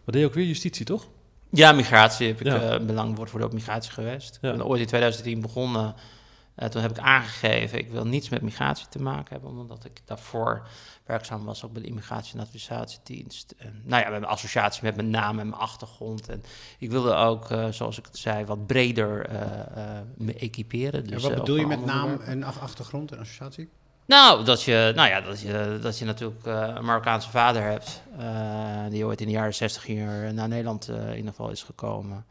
Wat 0.04 0.14
deed 0.14 0.22
je 0.22 0.28
ook 0.28 0.34
weer? 0.34 0.46
Justitie, 0.46 0.84
toch? 0.84 1.06
Ja, 1.50 1.72
migratie 1.72 2.26
heb 2.26 2.40
ik 2.40 2.46
Ja. 2.46 2.80
belang 2.80 3.16
wordt 3.16 3.30
voor 3.30 3.40
de 3.40 3.48
migratie 3.52 3.92
geweest. 3.92 4.38
Ja. 4.40 4.50
Ik 4.50 4.56
ben 4.56 4.66
ooit 4.66 4.80
in 4.80 4.86
2010 4.86 5.40
begonnen. 5.40 5.94
Eh, 6.54 6.68
toen 6.68 6.82
heb 6.82 6.90
ik 6.90 6.98
aangegeven, 6.98 7.78
ik 7.78 7.90
wil 7.90 8.06
niets 8.06 8.28
met 8.28 8.42
migratie 8.42 8.86
te 8.88 9.02
maken 9.02 9.32
hebben, 9.32 9.50
omdat 9.60 9.84
ik 9.84 10.00
daarvoor 10.04 10.66
werkzaam 11.06 11.44
was 11.44 11.64
ook 11.64 11.72
bij 11.72 11.82
de 11.82 11.88
Immigratie- 11.88 12.34
en 12.34 12.40
Advisatiedienst. 12.44 13.54
En, 13.58 13.82
nou 13.84 14.02
ja, 14.02 14.10
met 14.10 14.20
mijn 14.20 14.32
associatie 14.32 14.82
met 14.82 14.96
mijn 14.96 15.10
naam 15.10 15.38
en 15.38 15.48
mijn 15.48 15.60
achtergrond. 15.60 16.28
En 16.28 16.42
ik 16.78 16.90
wilde 16.90 17.14
ook, 17.14 17.50
eh, 17.50 17.68
zoals 17.68 17.98
ik 17.98 18.04
het 18.06 18.16
zei, 18.18 18.44
wat 18.44 18.66
breder 18.66 19.26
eh, 19.26 19.40
me 20.16 20.34
equiperen. 20.34 21.04
En 21.04 21.10
Dus, 21.10 21.22
wat 21.22 21.34
bedoel 21.34 21.56
je 21.56 21.66
met 21.66 21.84
naam 21.84 22.20
en 22.20 22.42
ach- 22.42 22.60
achtergrond 22.60 23.12
en 23.12 23.18
associatie? 23.18 23.68
Nou, 24.06 24.44
dat 24.44 24.62
je, 24.62 24.92
nou 24.94 25.08
ja, 25.08 25.20
dat 25.20 25.40
je, 25.40 25.78
dat 25.82 25.98
je 25.98 26.04
natuurlijk 26.04 26.44
een 26.46 26.84
Marokkaanse 26.84 27.30
vader 27.30 27.62
hebt. 27.62 28.02
die 28.90 29.04
ooit 29.04 29.20
in 29.20 29.26
de 29.26 29.32
jaren 29.32 29.54
60 29.54 29.84
hier 29.84 30.34
naar 30.34 30.48
Nederland 30.48 30.88
in 30.88 31.16
ieder 31.16 31.30
geval 31.30 31.50
is 31.50 31.62
gekomen. 31.62 32.24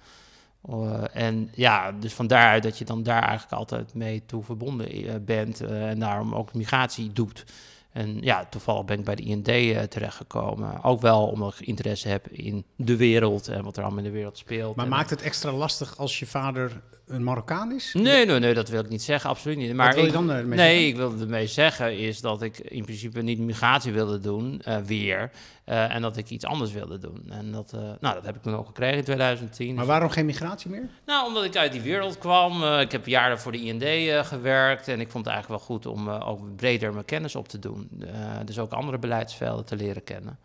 Eh, 0.70 1.04
en 1.14 1.50
ja, 1.54 1.92
dus 1.92 2.14
van 2.14 2.28
daaruit 2.28 2.64
dat 2.64 2.78
je 2.78 2.86
dan 2.86 3.04
daar 3.04 3.22
eigenlijk 3.22 3.52
altijd 3.54 3.94
mee 3.94 4.24
toe 4.26 4.44
verbonden 4.44 4.88
eh, 4.92 5.14
bent. 5.22 5.62
eh, 5.62 5.90
en 5.90 6.00
daarom 6.00 6.36
ook 6.36 6.54
migratie 6.54 7.12
doet. 7.14 7.46
En 7.92 8.18
ja, 8.22 8.46
toevallig 8.46 8.86
ben 8.86 9.00
ik 9.00 9.06
bij 9.06 9.16
de 9.16 9.24
IND 9.24 9.48
eh, 9.48 9.82
terechtgekomen. 9.82 10.84
Ook 10.84 11.02
wel 11.02 11.28
omdat 11.28 11.54
ik 11.60 11.68
interesse 11.68 12.08
heb 12.08 12.28
in 12.28 12.64
de 12.76 12.96
wereld 12.96 13.48
en 13.48 13.64
wat 13.64 13.78
er 13.78 13.84
allemaal 13.84 14.04
in 14.04 14.12
de 14.12 14.18
wereld 14.18 14.38
speelt. 14.38 14.76
Maar 14.76 14.86
En- 14.86 14.92
maakt 14.92 15.10
het 15.10 15.22
extra 15.22 15.52
lastig 15.52 15.98
als 15.98 16.20
je 16.20 16.26
vader 16.26 16.82
een 17.14 17.24
Marokkaan 17.24 17.72
is? 17.74 17.94
Nee, 17.94 18.26
nee, 18.26 18.40
nee, 18.40 18.54
dat 18.54 18.70
wil 18.70 18.80
ik 18.80 18.90
niet 18.90 19.02
zeggen, 19.04 19.30
absoluut 19.30 19.58
niet. 19.58 19.74
Maar 19.74 19.86
Wat 19.88 19.96
wil 19.96 20.06
je 20.06 20.12
dan 20.12 20.30
ermee 20.32 20.58
Nee, 20.58 20.68
zeggen? 20.70 20.88
ik 20.88 20.96
wilde 20.96 21.24
ermee 21.24 21.48
zeggen 21.48 21.98
is 21.98 22.22
dat 22.22 22.42
ik 22.42 22.58
in 22.60 22.84
principe 22.84 23.22
niet 23.22 23.40
migratie 23.40 23.92
wilde 23.94 24.20
doen, 24.20 24.62
eh, 24.64 24.78
weer. 24.78 25.32
eh, 25.64 25.96
en 25.96 26.02
dat 26.02 26.18
ik 26.18 26.30
iets 26.30 26.46
anders 26.46 26.72
wilde 26.72 26.98
doen. 26.98 27.24
En 27.30 27.52
dat, 27.52 27.74
eh, 27.74 27.80
nou, 27.80 28.14
dat 28.16 28.26
heb 28.26 28.36
ik 28.36 28.42
toen 28.42 28.56
ook 28.56 28.66
gekregen 28.66 28.98
in 28.98 29.04
2010. 29.04 29.76
Maar 29.76 29.86
waarom 29.86 30.10
geen 30.10 30.26
migratie 30.26 30.70
meer? 30.70 30.90
Nou, 31.06 31.28
omdat 31.28 31.44
ik 31.44 31.56
uit 31.56 31.72
die 31.72 31.82
wereld 31.82 32.18
kwam. 32.18 32.64
eh, 32.64 32.80
ik 32.80 32.92
heb 32.92 33.06
jaren 33.08 33.40
voor 33.40 33.52
de 33.52 33.62
IND 33.62 33.84
eh, 33.84 34.24
gewerkt. 34.26 34.88
En 34.88 35.00
ik 35.00 35.12
vond 35.12 35.26
het 35.26 35.34
eigenlijk 35.34 35.66
wel 35.66 35.78
goed 35.78 35.86
om 35.86 36.08
eh, 36.10 36.28
ook 36.30 36.56
breder 36.56 36.94
mijn 36.94 37.06
kennis 37.06 37.36
op 37.36 37.48
te 37.48 37.60
doen. 37.60 37.90
Eh, 38.00 38.10
dus 38.46 38.60
ook 38.60 38.72
andere 38.72 38.98
beleidsvelden 38.98 39.66
te 39.66 39.76
leren 39.76 40.04
kennen. 40.04 40.38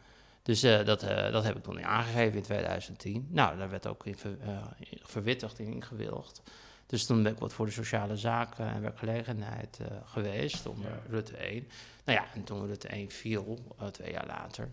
Dus 0.49 0.63
eh, 0.63 0.85
dat, 0.85 1.03
eh, 1.03 1.33
dat 1.33 1.45
heb 1.45 1.57
ik 1.57 1.63
toen 1.63 1.85
aangegeven 1.85 2.37
in 2.37 2.43
2010. 2.43 3.29
Nou, 3.31 3.59
daar 3.59 3.71
werd 3.71 3.87
ook 3.87 4.07
in 4.07 4.17
ver, 4.17 4.37
in 4.79 4.99
verwittigd 5.03 5.59
en 5.59 5.67
ingewilligd. 5.67 6.43
Dus 6.87 7.07
toen 7.07 7.23
ben 7.23 7.33
ik 7.33 7.39
wat 7.39 7.53
voor 7.53 7.67
de 7.67 7.73
sociale 7.73 8.17
zaken 8.17 8.67
en 8.67 8.83
werkgelegenheid 8.83 9.79
geweest 10.05 10.67
onder 10.67 11.01
Rutte 11.09 11.37
1. 11.37 11.69
Nou 12.05 12.19
ja, 12.19 12.27
en 12.35 12.45
toen 12.45 12.67
Rutte 12.67 12.89
1 12.89 13.11
viel, 13.11 13.59
twee 13.93 14.13
jaar 14.13 14.27
later, 14.27 14.71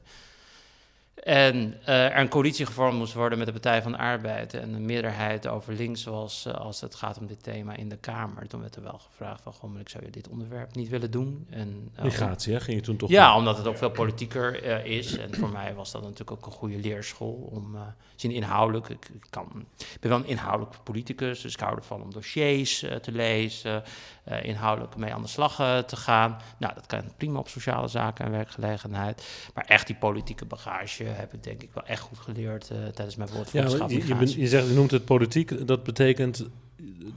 en 1.23 1.77
eh, 1.85 2.05
er 2.05 2.17
een 2.17 2.29
coalitie 2.29 2.65
gevormd 2.65 2.97
moest 2.97 3.13
worden 3.13 3.37
met 3.37 3.47
de 3.47 3.53
Partij 3.53 3.81
van 3.81 3.91
de 3.91 3.97
Arbeid. 3.97 4.53
En 4.53 4.71
de 4.71 4.79
meerderheid 4.79 5.47
over 5.47 5.73
links 5.73 6.03
was, 6.03 6.45
eh, 6.45 6.53
als 6.53 6.81
het 6.81 6.95
gaat 6.95 7.17
om 7.17 7.27
dit 7.27 7.43
thema 7.43 7.75
in 7.75 7.89
de 7.89 7.97
Kamer. 7.97 8.47
Toen 8.47 8.61
werd 8.61 8.75
er 8.75 8.83
wel 8.83 8.99
gevraagd 9.09 9.41
van, 9.41 9.53
goh, 9.53 9.79
ik 9.79 9.89
zou 9.89 10.05
je 10.05 10.11
dit 10.11 10.27
onderwerp 10.27 10.75
niet 10.75 10.89
willen 10.89 11.11
doen. 11.11 11.47
En, 11.49 11.91
eh, 11.95 12.03
Migratie, 12.03 12.53
hè? 12.53 12.59
Ging 12.59 12.77
je 12.77 12.83
toen 12.83 12.97
toch... 12.97 13.09
ja, 13.09 13.37
omdat 13.37 13.57
het 13.57 13.67
ook 13.67 13.77
veel 13.77 13.91
politieker 13.91 14.63
is. 14.85 15.17
En 15.17 15.35
voor 15.35 15.49
mij 15.49 15.73
was 15.73 15.91
dat 15.91 16.01
natuurlijk 16.01 16.31
ook 16.31 16.45
een 16.45 16.51
goede 16.51 16.77
leerschool. 16.77 17.49
Om, 17.51 17.77
zien 18.15 18.31
inhoudelijk, 18.31 18.89
ik, 18.89 19.09
kan, 19.29 19.65
ik 19.77 19.97
ben 19.99 20.09
wel 20.09 20.19
een 20.19 20.27
inhoudelijk 20.27 20.83
politicus, 20.83 21.41
dus 21.41 21.53
ik 21.53 21.59
hou 21.59 21.75
ervan 21.75 22.01
om 22.01 22.13
dossiers 22.13 22.79
te 22.79 23.11
lezen, 23.11 23.83
inhoudelijk 24.41 24.95
mee 24.95 25.13
aan 25.13 25.21
de 25.21 25.27
slag 25.27 25.55
te 25.85 25.95
gaan. 25.95 26.37
Nou, 26.57 26.73
dat 26.73 26.85
kan 26.85 27.03
prima 27.17 27.39
op 27.39 27.47
sociale 27.47 27.87
zaken 27.87 28.25
en 28.25 28.31
werkgelegenheid. 28.31 29.49
Maar 29.53 29.65
echt 29.65 29.87
die 29.87 29.95
politieke 29.95 30.45
bagage 30.45 31.04
heb 31.13 31.33
ik 31.33 31.43
denk 31.43 31.63
ik 31.63 31.69
wel 31.73 31.83
echt 31.85 32.01
goed 32.01 32.17
geleerd 32.17 32.69
eh, 32.69 32.77
tijdens 32.93 33.15
mijn 33.15 33.29
Ja, 33.29 33.35
woordvoerderschap. 33.35 33.89
je, 33.89 34.07
je, 34.07 34.15
bent- 34.15 34.33
je 34.33 34.47
zegt, 34.47 34.67
je 34.67 34.73
noemt 34.73 34.91
het 34.91 35.05
politiek. 35.05 35.67
Dat 35.67 35.83
betekent, 35.83 36.45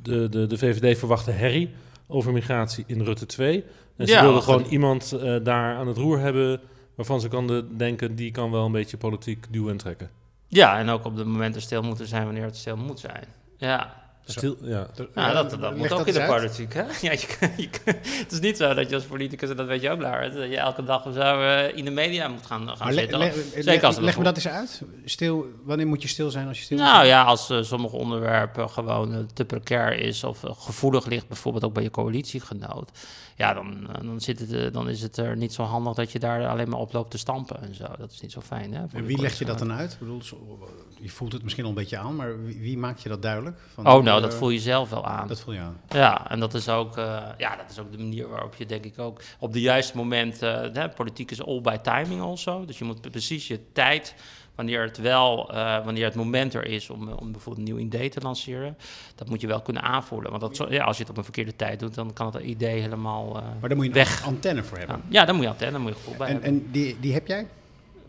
de, 0.02 0.28
de, 0.28 0.46
de 0.46 0.58
VVD 0.58 0.98
verwachtte 0.98 1.30
herrie 1.30 1.70
over 2.06 2.32
migratie 2.32 2.84
in 2.86 3.00
Rutte 3.02 3.26
2. 3.26 3.64
En 3.96 4.06
ze 4.06 4.12
Ja, 4.12 4.22
wilden 4.22 4.42
gewoon 4.42 4.64
iemand 4.64 5.12
eh, 5.12 5.36
daar 5.42 5.76
aan 5.76 5.86
het 5.88 5.96
roer 5.96 6.18
hebben 6.18 6.60
waarvan 6.94 7.20
ze 7.20 7.28
kan 7.28 7.46
de- 7.46 7.66
denken, 7.76 8.14
die 8.14 8.30
kan 8.30 8.50
wel 8.50 8.64
een 8.64 8.72
beetje 8.72 8.96
politiek 8.96 9.46
duwen 9.50 9.70
en 9.70 9.76
trekken. 9.76 10.10
Ja, 10.48 10.78
en 10.78 10.88
ook 10.88 11.04
op 11.04 11.16
de 11.16 11.24
momenten 11.24 11.62
stil 11.62 11.82
moeten 11.82 12.06
zijn 12.06 12.24
wanneer 12.24 12.44
het 12.44 12.56
stil 12.56 12.76
moet 12.76 13.00
zijn. 13.00 13.24
Ja, 13.56 14.07
Stil, 14.32 14.56
ja. 14.62 14.86
nou, 15.14 15.32
dat, 15.34 15.60
dat 15.60 15.76
moet 15.76 15.92
ook 15.92 16.06
in 16.06 16.14
de 16.14 16.24
politiek, 16.26 16.74
hè? 16.74 16.82
Ja, 17.06 17.12
je, 17.12 17.68
het 18.02 18.32
is 18.32 18.40
niet 18.40 18.56
zo 18.56 18.74
dat 18.74 18.88
je 18.88 18.94
als 18.94 19.04
politicus, 19.04 19.50
en 19.50 19.56
dat 19.56 19.66
weet 19.66 19.80
je 19.82 19.90
ook, 19.90 20.00
Laurens, 20.00 20.34
dat 20.34 20.48
je 20.48 20.56
elke 20.56 20.84
dag 20.84 21.06
of 21.06 21.14
zo 21.14 21.20
eh, 21.40 21.76
in 21.76 21.84
de 21.84 21.90
media 21.90 22.28
moet 22.28 22.46
gaan, 22.46 22.76
gaan 22.76 22.88
le- 22.94 23.00
zitten. 23.00 23.18
le- 23.18 23.32
Zeker 23.62 23.86
als 23.86 23.98
leg, 23.98 24.18
me 24.18 24.24
dat 24.24 24.36
eens 24.36 24.48
uit. 24.48 24.82
Stil, 25.04 25.46
wanneer 25.64 25.86
moet 25.86 26.02
je 26.02 26.08
stil 26.08 26.30
zijn 26.30 26.48
als 26.48 26.58
je 26.58 26.64
stil 26.64 26.76
Nou 26.78 27.06
ja, 27.06 27.22
als 27.24 27.50
eh, 27.50 27.62
sommige 27.62 27.96
onderwerpen 27.96 28.70
gewoon 28.70 29.14
eh, 29.14 29.20
te 29.34 29.44
precair 29.44 29.98
is 29.98 30.24
of 30.24 30.40
gevoelig 30.44 31.06
ligt, 31.06 31.28
bijvoorbeeld 31.28 31.64
ook 31.64 31.74
bij 31.74 31.82
je 31.82 31.90
coalitiegenoot, 31.90 32.90
ja, 33.36 33.54
dan, 33.54 33.88
dan, 34.02 34.20
zit 34.20 34.38
het, 34.38 34.72
dan 34.74 34.88
is 34.88 35.02
het 35.02 35.16
er 35.16 35.36
niet 35.36 35.52
zo 35.52 35.62
handig 35.62 35.94
dat 35.94 36.12
je 36.12 36.18
daar 36.18 36.46
alleen 36.48 36.68
maar 36.68 36.78
op 36.80 36.92
loopt 36.92 37.10
te 37.10 37.18
stampen 37.18 37.62
en 37.62 37.74
zo. 37.74 37.84
Dat 37.98 38.10
is 38.12 38.20
niet 38.20 38.32
zo 38.32 38.40
fijn, 38.40 38.74
hè? 38.74 38.82
En 38.92 39.04
wie 39.04 39.20
leg 39.20 39.38
je 39.38 39.44
dat 39.44 39.58
dan 39.58 39.72
uit? 39.72 39.92
Ik 39.92 39.98
bedoel, 39.98 40.22
zo- 40.22 40.58
je 41.00 41.08
voelt 41.10 41.32
het 41.32 41.42
misschien 41.42 41.64
al 41.64 41.70
een 41.70 41.76
beetje 41.76 41.98
aan, 41.98 42.16
maar 42.16 42.44
wie, 42.44 42.58
wie 42.60 42.78
maakt 42.78 43.02
je 43.02 43.08
dat 43.08 43.22
duidelijk? 43.22 43.58
Van, 43.74 43.86
Oh, 43.86 44.02
nou, 44.02 44.16
eh, 44.16 44.22
dat 44.22 44.34
voel 44.34 44.50
je 44.50 44.58
zelf 44.58 44.90
wel 44.90 45.06
aan. 45.06 45.28
Dat 45.28 45.40
voel 45.40 45.54
je 45.54 45.60
aan. 45.60 45.80
Ja, 45.88 46.30
en 46.30 46.40
dat 46.40 46.54
is 46.54 46.68
ook, 46.68 46.96
eh, 46.96 47.22
ja, 47.38 47.56
dat 47.56 47.70
is 47.70 47.78
ook 47.78 47.92
de 47.92 47.98
manier 47.98 48.28
waarop 48.28 48.54
je 48.54 48.66
denk 48.66 48.84
ik 48.84 48.98
ook 48.98 49.20
op 49.38 49.52
de 49.52 49.60
juiste 49.60 49.96
moment, 49.96 50.42
eh, 50.42 50.84
politiek 50.96 51.30
is 51.30 51.42
all 51.44 51.60
by 51.60 51.76
timing 51.82 52.20
also, 52.20 52.64
dus 52.64 52.78
je 52.78 52.84
moet 52.84 53.10
precies 53.10 53.46
je 53.46 53.60
tijd, 53.72 54.14
wanneer 54.54 54.82
het 54.82 54.98
wel, 54.98 55.50
wanneer 55.84 56.04
het 56.04 56.14
moment 56.14 56.54
er 56.54 56.64
is 56.64 56.90
om, 56.90 57.08
om 57.08 57.32
bijvoorbeeld 57.32 57.68
een 57.68 57.74
nieuw 57.74 57.84
idee 57.86 58.08
te 58.08 58.20
lanceren, 58.20 58.76
dat 59.14 59.28
moet 59.28 59.40
je 59.40 59.46
wel 59.46 59.62
kunnen 59.62 59.82
aanvoelen. 59.82 60.30
Want 60.30 60.56
dat, 60.56 60.70
ja, 60.70 60.84
als 60.84 60.96
je 60.96 61.02
het 61.02 61.10
op 61.10 61.16
een 61.18 61.24
verkeerde 61.24 61.56
tijd 61.56 61.80
doet, 61.80 61.94
dan 61.94 62.12
kan 62.12 62.26
het 62.26 62.42
idee 62.42 62.80
helemaal 62.80 63.36
eh, 63.36 63.42
Maar 63.60 63.68
daar 63.68 63.76
moet 63.78 63.86
je 63.86 63.92
weg. 63.92 64.20
een 64.20 64.26
antenne 64.26 64.62
voor 64.62 64.78
hebben. 64.78 64.96
Ja, 64.96 65.20
ja, 65.20 65.24
daar 65.24 65.34
moet 65.34 65.44
je 65.44 65.50
antenne, 65.50 65.72
daar 65.72 65.80
moet 65.82 65.90
je 65.92 65.96
gevoel 65.96 66.16
bij 66.16 66.26
En, 66.26 66.32
hebben. 66.32 66.50
en 66.50 66.68
die, 66.70 66.96
die 67.00 67.12
heb 67.12 67.26
jij? 67.26 67.46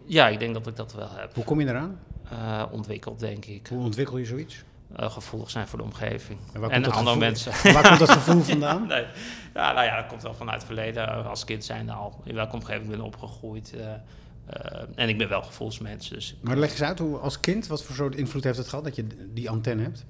Ja, 0.05 0.27
ik 0.27 0.39
denk 0.39 0.53
dat 0.53 0.67
ik 0.67 0.75
dat 0.75 0.93
wel 0.93 1.09
heb 1.11 1.35
Hoe 1.35 1.43
kom 1.43 1.59
je 1.59 1.67
eraan? 1.67 1.99
Eh, 2.31 2.63
ontwikkeld, 2.71 3.19
denk 3.19 3.45
ik. 3.45 3.67
Hoe 3.67 3.83
ontwikkel 3.83 4.17
je 4.17 4.25
zoiets? 4.25 4.63
Eh, 4.95 5.11
gevoelig 5.11 5.49
zijn 5.49 5.67
voor 5.67 5.77
de 5.79 5.85
omgeving. 5.85 6.39
En 6.69 6.91
andere 6.91 7.17
mensen. 7.17 7.51
Waar 7.73 7.87
komt 7.87 7.99
dat 7.99 8.09
gevoel 8.11 8.41
vandaan? 8.41 8.87
Nee. 8.87 9.05
Ja, 9.53 9.73
nou 9.73 9.85
ja, 9.85 9.95
dat 9.95 10.07
komt 10.07 10.21
wel 10.21 10.33
vanuit 10.33 10.57
het 10.57 10.65
verleden. 10.65 11.25
Als 11.29 11.43
kind 11.45 11.65
zijn 11.65 11.89
al. 11.89 12.21
In 12.23 12.35
welke 12.35 12.53
omgeving 12.55 12.83
ik 12.83 12.89
ben 12.89 13.01
opgegroeid. 13.01 13.73
eh, 13.75 14.81
en 14.95 15.09
ik 15.09 15.17
ben 15.17 15.29
wel 15.29 15.41
gevoelsmens. 15.41 16.09
Dus 16.09 16.35
Maar 16.41 16.57
leg 16.57 16.71
eens 16.71 16.81
uit, 16.81 16.99
hoe, 16.99 17.17
als 17.17 17.39
kind, 17.39 17.67
wat 17.67 17.83
voor 17.83 17.95
soort 17.95 18.15
invloed 18.15 18.43
heeft 18.43 18.57
het 18.57 18.67
gehad 18.67 18.83
dat 18.83 18.95
je 18.95 19.07
die 19.33 19.49
antenne 19.49 19.83
hebt? 19.83 20.05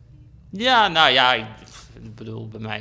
Ja, 0.49 0.87
nou 0.87 1.09
ja, 1.09 1.33
ik, 1.33 1.45
ik 2.03 2.15
bedoel, 2.15 2.47
bij 2.47 2.59
mij 2.59 2.79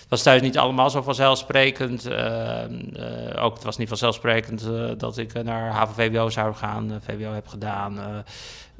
het 0.00 0.06
was 0.08 0.22
thuis 0.22 0.42
niet 0.42 0.58
allemaal 0.58 0.90
zo 0.90 1.02
vanzelfsprekend. 1.02 2.06
Eh, 2.06 2.64
eh, 2.64 3.44
ook 3.44 3.54
het 3.54 3.64
was 3.64 3.76
niet 3.76 3.88
vanzelfsprekend 3.88 4.68
dat 4.96 5.18
ik 5.18 5.42
naar 5.42 5.72
HAVO-VWO 5.72 6.30
zou 6.30 6.54
gaan, 6.54 7.00
VWO 7.04 7.32
heb 7.32 7.46
gedaan. 7.46 8.24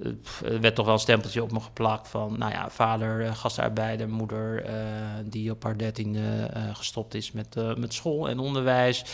Eh, 0.02 0.52
er 0.52 0.60
werd 0.60 0.74
toch 0.74 0.84
wel 0.84 0.94
een 0.94 1.00
stempeltje 1.00 1.42
op 1.42 1.52
me 1.52 1.60
geplakt 1.60 2.08
van, 2.08 2.38
nou 2.38 2.52
ja, 2.52 2.70
vader, 2.70 3.24
eh, 3.24 3.34
gastarbeider, 3.34 4.08
moeder, 4.08 4.64
eh, 4.64 4.74
die 5.24 5.50
op 5.50 5.62
haar 5.62 5.76
dertiende 5.76 6.48
eh, 6.52 6.62
gestopt 6.72 7.14
is 7.14 7.32
met, 7.32 7.76
met 7.76 7.94
school 7.94 8.28
en 8.28 8.38
onderwijs. 8.38 9.04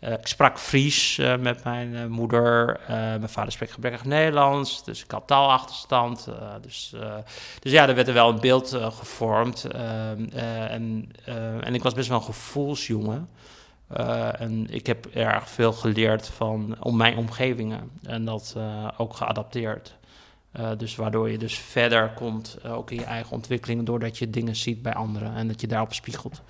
Ik 0.00 0.26
sprak 0.26 0.58
Fries 0.58 1.16
met 1.40 1.64
mijn 1.64 2.10
moeder. 2.10 2.80
Mijn 2.88 3.28
vader 3.28 3.52
spreekt 3.52 3.72
gebrekkig 3.72 4.04
Nederlands, 4.04 4.84
dus 4.84 5.04
ik 5.04 5.10
had 5.10 5.26
taalachterstand. 5.26 6.28
dus, 6.60 6.94
dus 7.58 7.72
ja, 7.72 7.88
er 7.88 7.94
werd 7.94 8.08
er 8.08 8.14
wel 8.14 8.28
een 8.28 8.40
beeld 8.40 8.68
gevormd. 8.80 9.64
En, 9.64 11.10
en 11.60 11.74
ik 11.74 11.82
was 11.82 11.94
best 11.94 12.08
wel 12.08 12.18
een 12.18 12.24
gevoelsjongen. 12.24 13.28
En 14.38 14.66
ik 14.70 14.86
heb 14.86 15.06
erg 15.06 15.48
veel 15.48 15.72
geleerd 15.72 16.28
van 16.28 16.76
om 16.80 16.96
mijn 16.96 17.16
omgevingen 17.16 17.90
en 18.02 18.24
dat 18.24 18.56
ook 18.96 19.16
geadapteerd. 19.16 19.96
Eh, 20.54 20.70
dus 20.76 20.96
waardoor 20.96 21.30
je 21.30 21.38
dus 21.38 21.58
verder 21.58 22.10
komt, 22.14 22.58
eh, 22.62 22.72
ook 22.72 22.90
in 22.90 22.98
je 22.98 23.04
eigen 23.04 23.32
ontwikkeling, 23.32 23.86
doordat 23.86 24.18
je 24.18 24.30
dingen 24.30 24.56
ziet 24.56 24.82
bij 24.82 24.94
anderen 24.94 25.34
en 25.34 25.48
dat 25.48 25.60
je 25.60 25.66
daarop 25.66 25.92
spiegelt. 25.94 26.42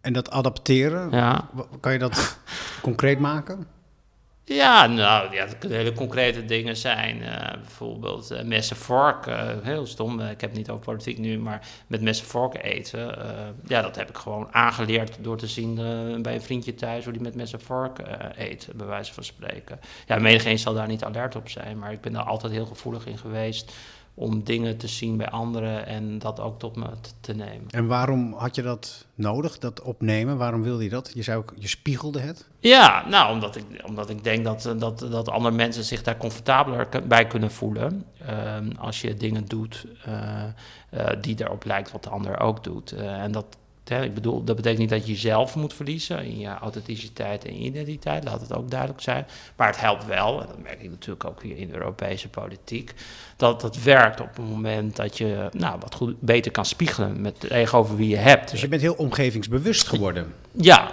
En 0.00 0.12
dat 0.12 0.30
adapteren, 0.30 1.10
Ja. 1.10 1.48
kan 1.80 1.92
je 1.92 1.98
dat 1.98 2.38
concreet 2.82 3.18
maken? 3.18 3.66
Ja, 4.44 4.86
nou, 4.86 5.34
ja, 5.34 5.46
dat 5.46 5.58
kunnen 5.58 5.78
hele 5.78 5.92
concrete 5.92 6.44
dingen 6.44 6.76
zijn. 6.76 7.22
eh, 7.22 7.52
bijvoorbeeld 7.60 8.30
eh, 8.30 8.44
messen 8.44 8.76
vorken. 8.76 9.64
heel 9.64 9.86
stom, 9.86 10.20
eh, 10.20 10.30
ik 10.30 10.40
heb 10.40 10.50
het 10.50 10.58
niet 10.58 10.70
over 10.70 10.84
politiek 10.84 11.18
nu, 11.18 11.38
maar 11.38 11.66
met 11.86 12.00
messen 12.02 12.26
vorken 12.26 12.62
eten. 12.62 13.18
eh, 13.18 13.46
ja, 13.66 13.82
dat 13.82 13.96
heb 13.96 14.08
ik 14.08 14.16
gewoon 14.16 14.48
aangeleerd 14.54 15.16
door 15.20 15.36
te 15.36 15.46
zien 15.46 15.78
eh, 15.78 16.20
bij 16.20 16.34
een 16.34 16.42
vriendje 16.42 16.74
thuis 16.74 17.04
hoe 17.04 17.12
die 17.12 17.22
met 17.22 17.34
messen 17.34 17.60
vorken 17.60 18.34
eh, 18.36 18.46
eet, 18.50 18.68
bij 18.74 18.86
wijze 18.86 19.12
van 19.12 19.24
spreken. 19.24 19.80
Ja, 20.06 20.18
menigeen 20.18 20.58
zal 20.58 20.74
daar 20.74 20.88
niet 20.88 21.04
alert 21.04 21.36
op 21.36 21.48
zijn, 21.48 21.78
maar 21.78 21.92
ik 21.92 22.00
ben 22.00 22.12
daar 22.12 22.22
altijd 22.24 22.52
heel 22.52 22.66
gevoelig 22.66 23.06
in 23.06 23.18
geweest 23.18 23.72
om 24.14 24.44
dingen 24.44 24.76
te 24.76 24.88
zien 24.88 25.16
bij 25.16 25.28
anderen 25.28 25.86
en 25.86 26.18
dat 26.18 26.40
ook 26.40 26.58
tot 26.58 26.76
me 26.76 26.86
te, 27.00 27.10
te 27.20 27.34
nemen. 27.34 27.70
En 27.70 27.86
waarom 27.86 28.32
had 28.32 28.54
je 28.54 28.62
dat 28.62 29.06
nodig, 29.14 29.58
dat 29.58 29.82
opnemen? 29.82 30.36
Waarom 30.36 30.62
wilde 30.62 30.82
je 30.82 30.88
dat? 30.88 31.10
Je 31.14 31.22
zei 31.22 31.38
ook, 31.38 31.52
je 31.58 31.68
spiegelde 31.68 32.20
het. 32.20 32.48
Ja, 32.58 33.08
nou, 33.08 33.32
omdat 33.32 33.56
ik, 33.56 33.64
omdat 33.86 34.10
ik 34.10 34.24
denk 34.24 34.44
dat, 34.44 34.66
eh, 34.66 34.78
dat, 34.78 34.98
dat 34.98 35.28
andere 35.28 35.54
mensen 35.54 35.84
zich 35.84 36.02
daar 36.02 36.16
comfortabeler 36.16 36.88
bij 37.06 37.26
kunnen 37.26 37.50
voelen. 37.50 38.04
Ehm, 38.26 38.70
als 38.78 39.00
je 39.00 39.14
dingen 39.14 39.44
doet 39.44 39.86
eh, 40.04 40.42
eh, 40.90 41.20
die 41.20 41.36
erop 41.38 41.64
lijkt 41.64 41.92
wat 41.92 42.02
de 42.02 42.10
ander 42.10 42.40
ook 42.40 42.64
doet. 42.64 42.92
En 42.92 43.32
dat, 43.32 43.56
hè, 43.88 44.04
ik 44.04 44.14
bedoel, 44.14 44.44
dat 44.44 44.56
betekent 44.56 44.80
niet 44.80 44.90
dat 44.90 45.06
je 45.06 45.12
jezelf 45.12 45.56
moet 45.56 45.74
verliezen 45.74 46.24
in 46.24 46.38
je 46.38 46.48
authenticiteit 46.48 47.44
en 47.44 47.62
identiteit. 47.62 48.24
Laat 48.24 48.40
het 48.40 48.54
ook 48.54 48.70
duidelijk 48.70 49.00
zijn. 49.00 49.26
Maar 49.56 49.66
het 49.66 49.80
helpt 49.80 50.06
wel, 50.06 50.40
en 50.40 50.46
dat 50.46 50.62
merk 50.62 50.82
ik 50.82 50.90
natuurlijk 50.90 51.24
ook 51.24 51.42
hier 51.42 51.56
in 51.56 51.68
de 51.68 51.74
Europese 51.74 52.28
politiek, 52.28 52.94
dat 53.36 53.62
het 53.62 53.82
werkt 53.82 54.20
op 54.20 54.36
het 54.36 54.48
moment 54.48 54.96
dat 54.96 55.18
je 55.18 55.48
nou, 55.52 55.78
wat 55.80 55.94
goed, 55.94 56.20
beter 56.20 56.50
kan 56.50 56.64
spiegelen 56.64 57.20
met 57.20 57.40
tegenover 57.40 57.96
wie 57.96 58.08
je 58.08 58.16
hebt. 58.16 58.50
Dus 58.50 58.60
je 58.60 58.68
bent 58.68 58.82
heel 58.82 58.94
omgevingsbewust 58.94 59.88
geworden. 59.88 60.34
Ja, 60.50 60.90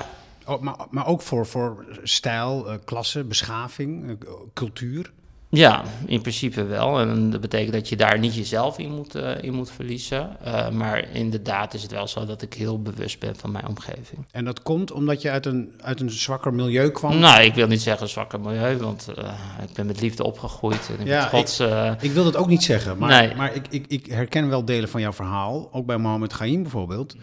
Oh, 0.50 0.62
maar, 0.62 0.76
maar 0.90 1.08
ook 1.08 1.22
voor, 1.22 1.46
voor 1.46 1.86
stijl, 2.04 2.70
eh, 2.70 2.78
klasse, 2.86 3.24
beschaving, 3.24 4.10
eh, 4.10 4.30
cultuur. 4.54 5.12
Ja, 5.52 5.84
in 6.06 6.22
principe 6.22 6.64
wel. 6.64 7.00
En 7.00 7.30
dat 7.30 7.42
betekent 7.42 7.74
dat 7.74 7.90
je 7.90 7.96
daar 7.96 8.20
niet 8.20 8.36
jezelf 8.36 8.78
in 8.78 8.96
moet, 8.96 9.16
eh, 9.16 9.32
in 9.44 9.54
moet 9.54 9.72
verliezen. 9.72 10.38
Eh, 10.44 10.70
maar 10.70 11.08
inderdaad 11.14 11.74
is 11.74 11.82
het 11.82 11.92
wel 11.92 12.08
zo 12.08 12.26
dat 12.26 12.42
ik 12.42 12.54
heel 12.54 12.82
bewust 12.82 13.20
ben 13.20 13.36
van 13.36 13.52
mijn 13.52 13.68
omgeving. 13.68 14.26
En 14.32 14.46
dat 14.46 14.62
komt 14.62 14.92
omdat 14.92 15.22
je 15.22 15.30
uit 15.30 15.46
een, 15.46 15.74
uit 15.82 16.00
een 16.00 16.10
zwakker 16.12 16.54
milieu 16.54 16.90
kwam. 16.92 17.20
Nou, 17.20 17.42
ik 17.44 17.54
wil 17.54 17.68
niet 17.68 17.82
zeggen 17.82 18.10
zwakker 18.10 18.40
milieu, 18.40 18.78
want 18.78 19.08
eh, 19.18 19.34
ik 19.64 19.74
ben 19.74 19.86
met 19.86 20.02
liefde 20.02 20.24
opgegroeid. 20.24 20.90
En 20.90 21.00
ik 21.02 21.08
Ja, 21.08 21.28
trots. 21.30 21.60
eh, 21.60 21.92
Ik 22.00 22.12
wil 22.12 22.24
dat 22.24 22.36
ook 22.36 22.48
niet 22.48 22.64
zeggen, 22.64 22.98
maar, 22.98 23.10
Nee. 23.10 23.36
maar 23.36 23.56
ik, 23.56 23.66
ik, 23.70 23.86
ik 23.88 24.06
herken 24.06 24.50
wel 24.50 24.66
delen 24.66 24.90
van 24.90 25.02
jouw 25.02 25.14
verhaal. 25.14 25.70
Ook 25.72 25.86
bij 25.86 25.98
Mohammed 25.98 26.34
Gaim 26.34 26.62
bijvoorbeeld. 26.62 27.16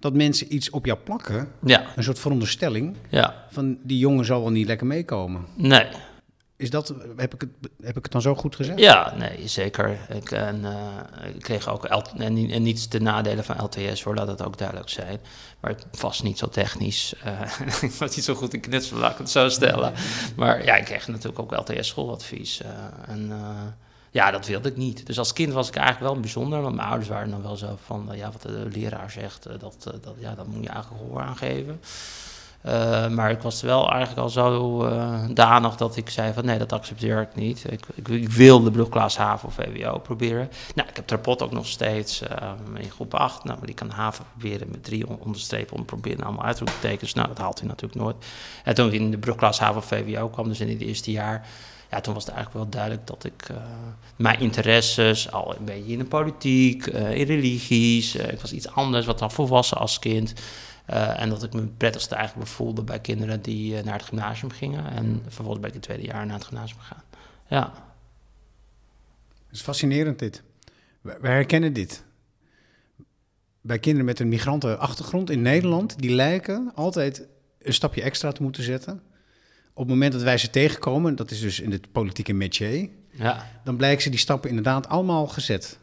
Dat 0.00 0.14
mensen 0.14 0.54
iets 0.54 0.70
op 0.70 0.86
jou 0.86 0.98
plakken, 1.04 1.48
ja, 1.64 1.84
een 1.96 2.02
soort 2.04 2.18
veronderstelling 2.18 2.96
ja, 3.08 3.34
van 3.50 3.78
die 3.82 3.98
jongen 3.98 4.24
zal 4.24 4.40
wel 4.40 4.50
niet 4.50 4.66
lekker 4.66 4.86
meekomen. 4.86 5.44
nee. 5.54 5.86
Is 6.58 6.70
dat, 6.70 6.94
heb 7.16 7.34
ik 7.34 7.40
het, 7.40 7.50
heb 7.82 7.96
ik 7.96 8.02
het 8.02 8.12
dan 8.12 8.20
zo 8.22 8.34
goed 8.34 8.56
gezegd? 8.56 8.78
Ja, 8.78 9.14
nee, 9.16 9.48
zeker. 9.48 9.98
Ik, 10.08 10.30
en, 10.30 10.64
eh, 10.64 11.30
kreeg 11.38 11.68
ook 11.68 11.84
en, 11.84 12.32
ni- 12.32 12.52
en 12.52 12.62
niets 12.62 12.88
ten 12.88 13.02
nadele 13.02 13.42
van 13.42 13.62
LTS, 13.64 14.02
hoor, 14.02 14.14
laat 14.14 14.26
het 14.28 14.42
ook 14.44 14.58
duidelijk 14.58 14.88
zijn. 14.88 15.20
Maar 15.60 15.70
het 15.70 16.00
was 16.00 16.22
niet 16.22 16.38
zo 16.38 16.48
technisch. 16.48 17.14
eh, 17.24 17.40
ik 17.82 17.90
was 17.92 18.16
niet 18.16 18.24
zo 18.24 18.34
goed 18.34 18.54
in 18.54 18.60
knutselen, 18.60 19.00
laat 19.00 19.12
ik 19.12 19.18
het 19.18 19.30
zo 19.30 19.48
stellen. 19.48 19.92
Maar 20.36 20.64
ja, 20.64 20.74
ik 20.76 20.84
kreeg 20.84 21.08
natuurlijk 21.08 21.38
ook 21.38 21.68
LTS-schooladvies. 21.68 22.62
eh, 22.62 22.68
en 23.08 23.32
ja, 24.10 24.30
dat 24.30 24.46
wilde 24.46 24.68
ik 24.68 24.76
niet. 24.76 25.06
Dus 25.06 25.18
als 25.18 25.32
kind 25.32 25.52
was 25.52 25.68
ik 25.68 25.76
eigenlijk 25.76 26.12
wel 26.12 26.20
bijzonder, 26.20 26.60
want 26.62 26.74
mijn 26.76 26.88
ouders 26.88 27.08
waren 27.08 27.30
dan 27.30 27.42
wel 27.42 27.56
zo 27.56 27.78
van, 27.84 28.12
eh, 28.12 28.18
ja, 28.18 28.30
wat 28.32 28.42
de 28.42 28.68
leraar 28.72 29.10
zegt, 29.10 29.42
dat, 29.42 29.60
dat, 29.82 30.14
ja, 30.18 30.34
dat 30.34 30.46
moet 30.46 30.62
je 30.64 30.68
eigenlijk 30.68 31.02
gehoor 31.02 31.20
aangeven. 31.22 31.80
Eh, 32.66 33.08
maar 33.08 33.30
ik 33.30 33.42
was 33.42 33.62
wel 33.62 33.90
eigenlijk 33.90 34.20
al 34.20 34.28
zo 34.28 34.82
eh, 34.84 35.24
danig 35.30 35.76
dat 35.76 35.96
ik 35.96 36.10
zei 36.10 36.32
van 36.32 36.44
nee, 36.44 36.58
dat 36.58 36.72
accepteer 36.72 37.20
ik 37.20 37.34
niet. 37.34 37.64
Ik, 37.70 37.80
ik, 37.94 38.08
ik 38.08 38.28
wil 38.28 38.62
de 38.62 38.70
brugklas 38.70 39.16
HAVO 39.16 39.46
of 39.46 39.54
VWO 39.54 39.98
proberen. 39.98 40.50
Nou, 40.74 40.88
ik 40.88 40.96
heb 40.96 41.04
het 41.04 41.10
rapport 41.10 41.42
ook 41.42 41.52
nog 41.52 41.66
steeds 41.66 42.22
eh, 42.22 42.50
in 42.74 42.90
groep 42.90 43.14
8. 43.14 43.44
Nou, 43.44 43.56
maar 43.58 43.66
die 43.66 43.74
kan 43.74 43.90
HAVO 43.90 44.24
proberen 44.36 44.68
met 44.70 44.84
drie 44.84 45.08
on- 45.08 45.18
onderstrepen 45.20 45.76
om 45.76 45.84
proberen 45.84 46.24
allemaal 46.24 46.44
uitroeptekens. 46.44 47.12
Nou, 47.14 47.28
dat 47.28 47.38
haalt 47.38 47.58
hij 47.58 47.68
natuurlijk 47.68 48.00
nooit. 48.00 48.16
En 48.64 48.74
toen 48.74 48.86
ik 48.86 48.92
in 48.92 49.10
de 49.10 49.18
brugklas 49.18 49.58
HAVO 49.58 49.78
of 49.78 49.84
VWO 49.84 50.28
kwam, 50.28 50.48
dus 50.48 50.60
in 50.60 50.68
het 50.68 50.80
eerste 50.80 51.10
jaar... 51.10 51.46
Ja, 51.90 52.00
toen 52.00 52.14
was 52.14 52.24
het 52.24 52.34
eigenlijk 52.34 52.64
wel 52.64 52.72
duidelijk 52.72 53.06
dat 53.06 53.24
ik 53.24 53.48
eh, 53.48 53.56
mijn 54.16 54.40
interesses 54.40 55.32
al 55.32 55.54
een 55.58 55.64
beetje 55.64 55.92
in 55.92 55.98
de 55.98 56.04
politiek, 56.04 56.86
in 56.86 57.26
religies, 57.26 58.14
ik 58.14 58.40
was 58.40 58.52
iets 58.52 58.70
anders, 58.70 59.06
wat 59.06 59.18
dan 59.18 59.30
volwassen 59.30 59.78
als 59.78 59.98
kind. 59.98 60.34
Eh, 60.86 61.20
en 61.20 61.28
dat 61.28 61.42
ik 61.42 61.52
me 61.52 61.62
prettigste 61.66 62.14
eigenlijk 62.14 62.48
voelde 62.50 62.82
bij 62.82 63.00
kinderen 63.00 63.42
die 63.42 63.76
eh, 63.78 63.84
naar 63.84 63.94
het 63.98 64.06
gymnasium 64.06 64.50
gingen. 64.50 64.90
En 64.90 65.22
vervolgens 65.28 65.58
ben 65.60 65.68
ik 65.68 65.74
in 65.74 65.80
het 65.80 65.88
tweede 65.88 66.04
jaar 66.12 66.26
naar 66.26 66.36
het 66.36 66.44
gymnasium 66.46 66.78
gegaan. 66.80 67.02
Ja, 67.48 67.72
Het 69.46 69.54
is 69.56 69.60
fascinerend 69.60 70.18
dit. 70.18 70.42
Wij 71.00 71.16
wij 71.20 71.32
herkennen 71.32 71.72
dit. 71.72 72.04
bij 73.60 73.78
kinderen 73.78 74.06
met 74.06 74.20
een 74.20 74.28
migrantenachtergrond 74.28 75.30
in 75.30 75.42
Nederland, 75.42 75.98
die 75.98 76.10
lijken 76.14 76.72
altijd 76.74 77.26
een 77.58 77.72
stapje 77.72 78.02
extra 78.02 78.32
te 78.32 78.42
moeten 78.42 78.62
zetten. 78.62 79.02
Op 79.72 79.82
het 79.82 79.88
moment 79.88 80.12
dat 80.12 80.22
wij 80.22 80.38
ze 80.38 80.50
tegenkomen, 80.50 81.16
dat 81.16 81.30
is 81.30 81.40
dus 81.40 81.60
in 81.60 81.72
het 81.72 81.92
politieke 81.92 82.32
métier, 82.32 82.88
Ja. 83.10 83.46
dan 83.64 83.76
blijken 83.76 84.02
ze 84.02 84.10
die 84.10 84.18
stappen 84.18 84.48
inderdaad 84.48 84.88
allemaal 84.88 85.26
gezet. 85.26 85.78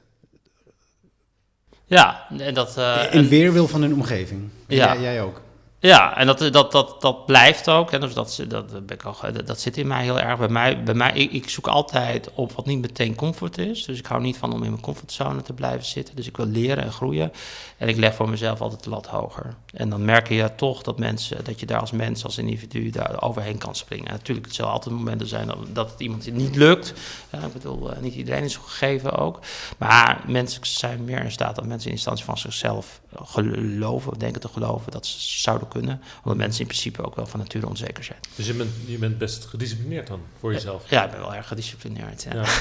Ja, 1.94 2.26
en 2.38 2.54
dat... 2.54 2.78
eh, 2.78 3.04
in 3.12 3.28
weerwil 3.28 3.68
van 3.68 3.82
hun 3.82 3.94
omgeving. 3.94 4.50
Ja. 4.68 4.94
Jij, 4.94 5.02
jij 5.02 5.22
ook. 5.22 5.42
Ja, 5.86 6.18
en 6.18 6.26
dat, 6.26 6.40
dat, 6.40 6.72
dat, 6.72 7.02
dat 7.02 7.26
blijft 7.26 7.70
ook. 7.70 7.92
Hè. 7.92 8.00
Dus 8.00 8.14
dat, 8.14 8.44
dat, 8.48 8.86
ben 8.86 8.96
ik 8.96 9.04
al, 9.04 9.16
dat, 9.46 9.60
zit 9.60 9.78
in 9.78 9.88
mij 9.88 10.04
heel 10.04 10.20
erg. 10.20 10.38
Bij 10.38 10.48
mij, 10.48 10.84
bij 10.84 10.94
mij 10.94 11.14
ik, 11.14 11.32
ik 11.32 11.50
zoek 11.50 11.68
altijd 11.68 12.30
op 12.34 12.52
wat 12.52 12.66
niet 12.66 12.82
meteen 12.82 13.16
comfort 13.16 13.58
is. 13.58 13.86
Dus 13.86 14.00
ik 14.00 14.06
hou 14.06 14.22
niet 14.22 14.38
van 14.38 14.54
om 14.54 14.64
in 14.64 14.70
mijn 14.70 14.82
comfortzone 14.82 15.42
te 15.42 15.54
blijven 15.54 15.86
zitten. 15.86 16.16
Dus 16.16 16.28
ik 16.28 16.38
wil 16.38 16.46
leren 16.46 16.84
en 16.84 16.92
groeien. 16.92 17.32
En 17.78 17.88
ik 17.88 17.98
leg 17.98 18.16
voor 18.16 18.30
mezelf 18.30 18.62
altijd 18.62 18.84
de 18.84 18.90
lat 18.90 19.08
hoger. 19.08 19.56
En 19.74 19.90
dan 19.90 20.06
merk 20.06 20.30
je 20.30 20.56
toch 20.56 20.82
dat, 20.82 21.00
mensen, 21.00 21.44
dat 21.44 21.60
je 21.60 21.66
daar 21.66 21.80
als 21.80 21.92
mens, 21.92 22.24
als 22.24 22.38
individu, 22.38 22.90
daar 22.90 23.22
overheen 23.22 23.58
kan 23.58 23.76
springen. 23.76 24.08
En 24.08 24.14
natuurlijk, 24.14 24.46
het 24.46 24.56
zullen 24.56 24.72
altijd 24.72 24.96
momenten 24.96 25.28
zijn 25.28 25.48
dat, 25.48 25.58
dat 25.74 25.92
het 25.92 26.00
iemand 26.00 26.32
niet 26.32 26.56
lukt. 26.56 26.94
Ja, 27.32 27.40
ik 27.40 27.54
bedoel, 27.54 27.92
eh, 27.92 28.02
niet 28.02 28.16
iedereen 28.16 28.44
is 28.44 28.56
gegeven 28.56 29.12
ook. 29.12 29.40
Maar 29.78 30.24
mensen 30.28 30.66
zijn 30.66 31.04
meer 31.04 31.24
in 31.24 31.32
staat 31.32 31.56
dat 31.56 31.66
mensen 31.66 31.90
in 31.90 31.96
instantie 31.96 32.26
van 32.26 32.38
zichzelf 32.38 33.02
geloven, 33.24 34.20
denken 34.20 34.42
te 34.42 34.48
geloven 34.48 34.92
dat 34.92 35.06
ze 35.06 35.42
zouden 35.42 35.68
kunnen. 35.74 36.02
Omdat 36.24 36.38
mensen 36.38 36.62
in 36.62 36.68
principe 36.68 37.04
ook 37.04 37.16
wel 37.16 37.26
van 37.26 37.40
nature 37.40 37.68
onzeker 37.68 38.04
zijn. 38.04 38.20
Dus 38.36 38.48
je 38.48 38.54
bent, 38.54 38.70
je 38.86 38.98
bent 38.98 39.18
best 39.18 39.46
gedisciplineerd 39.46 40.08
dan, 40.08 40.22
voor 40.40 40.54
jezelf. 40.54 40.90
Ja, 40.90 41.04
ik 41.06 41.12
ben 41.12 41.20
wel 41.20 41.36
erg 41.36 41.48
gedisciplineerd. 41.48 42.24
Ja. 42.24 42.34
Ja. 42.34 42.44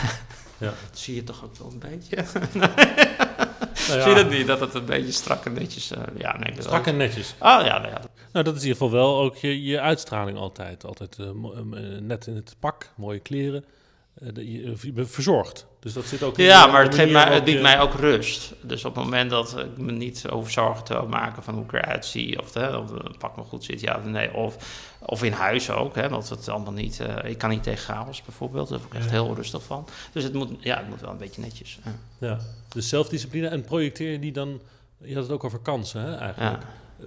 Ja. 0.58 0.68
Dat 0.90 0.98
zie 0.98 1.14
je 1.14 1.24
toch 1.24 1.44
ook 1.44 1.56
wel 1.56 1.70
een 1.72 1.78
beetje. 1.78 2.16
Nou 3.88 3.98
ja, 3.98 4.02
Zie 4.06 4.14
je 4.16 4.22
dat 4.22 4.30
niet? 4.30 4.46
Dat 4.46 4.60
het 4.60 4.74
een 4.74 4.84
beetje 4.84 5.12
strak 5.12 5.44
en 5.44 5.52
netjes... 5.52 5.90
eh, 5.90 6.02
ja, 6.18 6.38
nee, 6.38 6.52
Strak 6.58 6.84
wel- 6.84 6.92
en 6.92 6.96
netjes. 6.98 7.30
Oh 7.38 7.38
ja, 7.64 7.78
nou 7.78 7.88
ja. 7.88 8.00
Nou, 8.32 8.44
dat 8.44 8.54
is 8.56 8.62
in 8.62 8.68
ieder 8.68 8.82
geval 8.82 8.90
wel 8.90 9.20
ook 9.20 9.36
je, 9.36 9.62
je 9.62 9.80
uitstraling 9.80 10.38
altijd. 10.38 10.84
Altijd 10.84 11.18
eh, 11.18 11.28
eh, 11.28 11.34
net 12.00 12.26
in 12.26 12.34
het 12.34 12.56
pak, 12.58 12.90
mooie 12.96 13.18
kleren. 13.18 13.64
Eh, 14.20 14.28
de- 14.32 14.52
je, 14.52 14.74
je 14.80 14.92
bent 14.92 15.10
verzorgd. 15.10 15.66
Dus 15.82 15.92
dat 15.92 16.04
zit 16.04 16.22
ook 16.22 16.38
in 16.38 16.44
Ja, 16.44 16.66
de- 16.66 16.72
maar 16.72 16.80
de 16.82 16.86
het, 16.88 16.96
geeft 16.98 17.12
mij, 17.12 17.34
het 17.34 17.44
biedt 17.44 17.56
je- 17.56 17.62
mij 17.62 17.80
ook 17.80 17.94
rust. 17.94 18.52
Dus 18.60 18.84
op 18.84 18.94
het 18.94 19.04
moment 19.04 19.30
dat 19.30 19.58
ik 19.58 19.76
me 19.78 19.92
niet 19.92 20.24
over 20.30 20.50
zorgen 20.52 20.84
te 20.84 21.02
maken 21.08 21.42
van 21.42 21.54
hoe 21.54 21.64
ik 21.64 21.72
eruit 21.72 22.06
zie, 22.06 22.40
of, 22.40 22.54
hè, 22.54 22.76
of 22.76 22.90
het 22.90 23.18
pak 23.18 23.36
me 23.36 23.42
goed 23.42 23.64
zit, 23.64 23.80
ja 23.80 23.96
of 23.96 24.04
nee, 24.04 24.34
of, 24.34 24.56
of 24.98 25.22
in 25.22 25.32
huis 25.32 25.70
ook, 25.70 25.94
hè, 25.94 26.08
dat 26.08 26.28
het 26.28 26.48
allemaal 26.48 26.72
niet, 26.72 27.00
eh, 27.00 27.30
ik 27.30 27.38
kan 27.38 27.50
niet 27.50 27.62
tegen 27.62 27.94
chaos 27.94 28.22
bijvoorbeeld, 28.22 28.68
daar 28.68 28.78
word 28.78 28.90
ik 28.92 28.98
echt 28.98 29.04
Ja. 29.10 29.10
heel 29.10 29.34
rustig 29.34 29.62
van. 29.62 29.86
Dus 30.12 30.22
het 30.22 30.32
moet, 30.32 30.50
ja, 30.60 30.76
het 30.76 30.88
moet 30.88 31.00
wel 31.00 31.10
een 31.10 31.16
beetje 31.18 31.40
netjes. 31.40 31.78
Ja. 31.84 31.92
Ja, 32.28 32.38
dus 32.68 32.88
zelfdiscipline. 32.88 33.46
En 33.48 33.64
projecteer 33.64 34.10
je 34.12 34.18
die 34.18 34.32
dan... 34.32 34.60
Je 34.98 35.14
had 35.14 35.22
het 35.22 35.32
ook 35.32 35.44
over 35.44 35.58
kansen, 35.58 36.00
hè, 36.00 36.16
eigenlijk. 36.16 36.62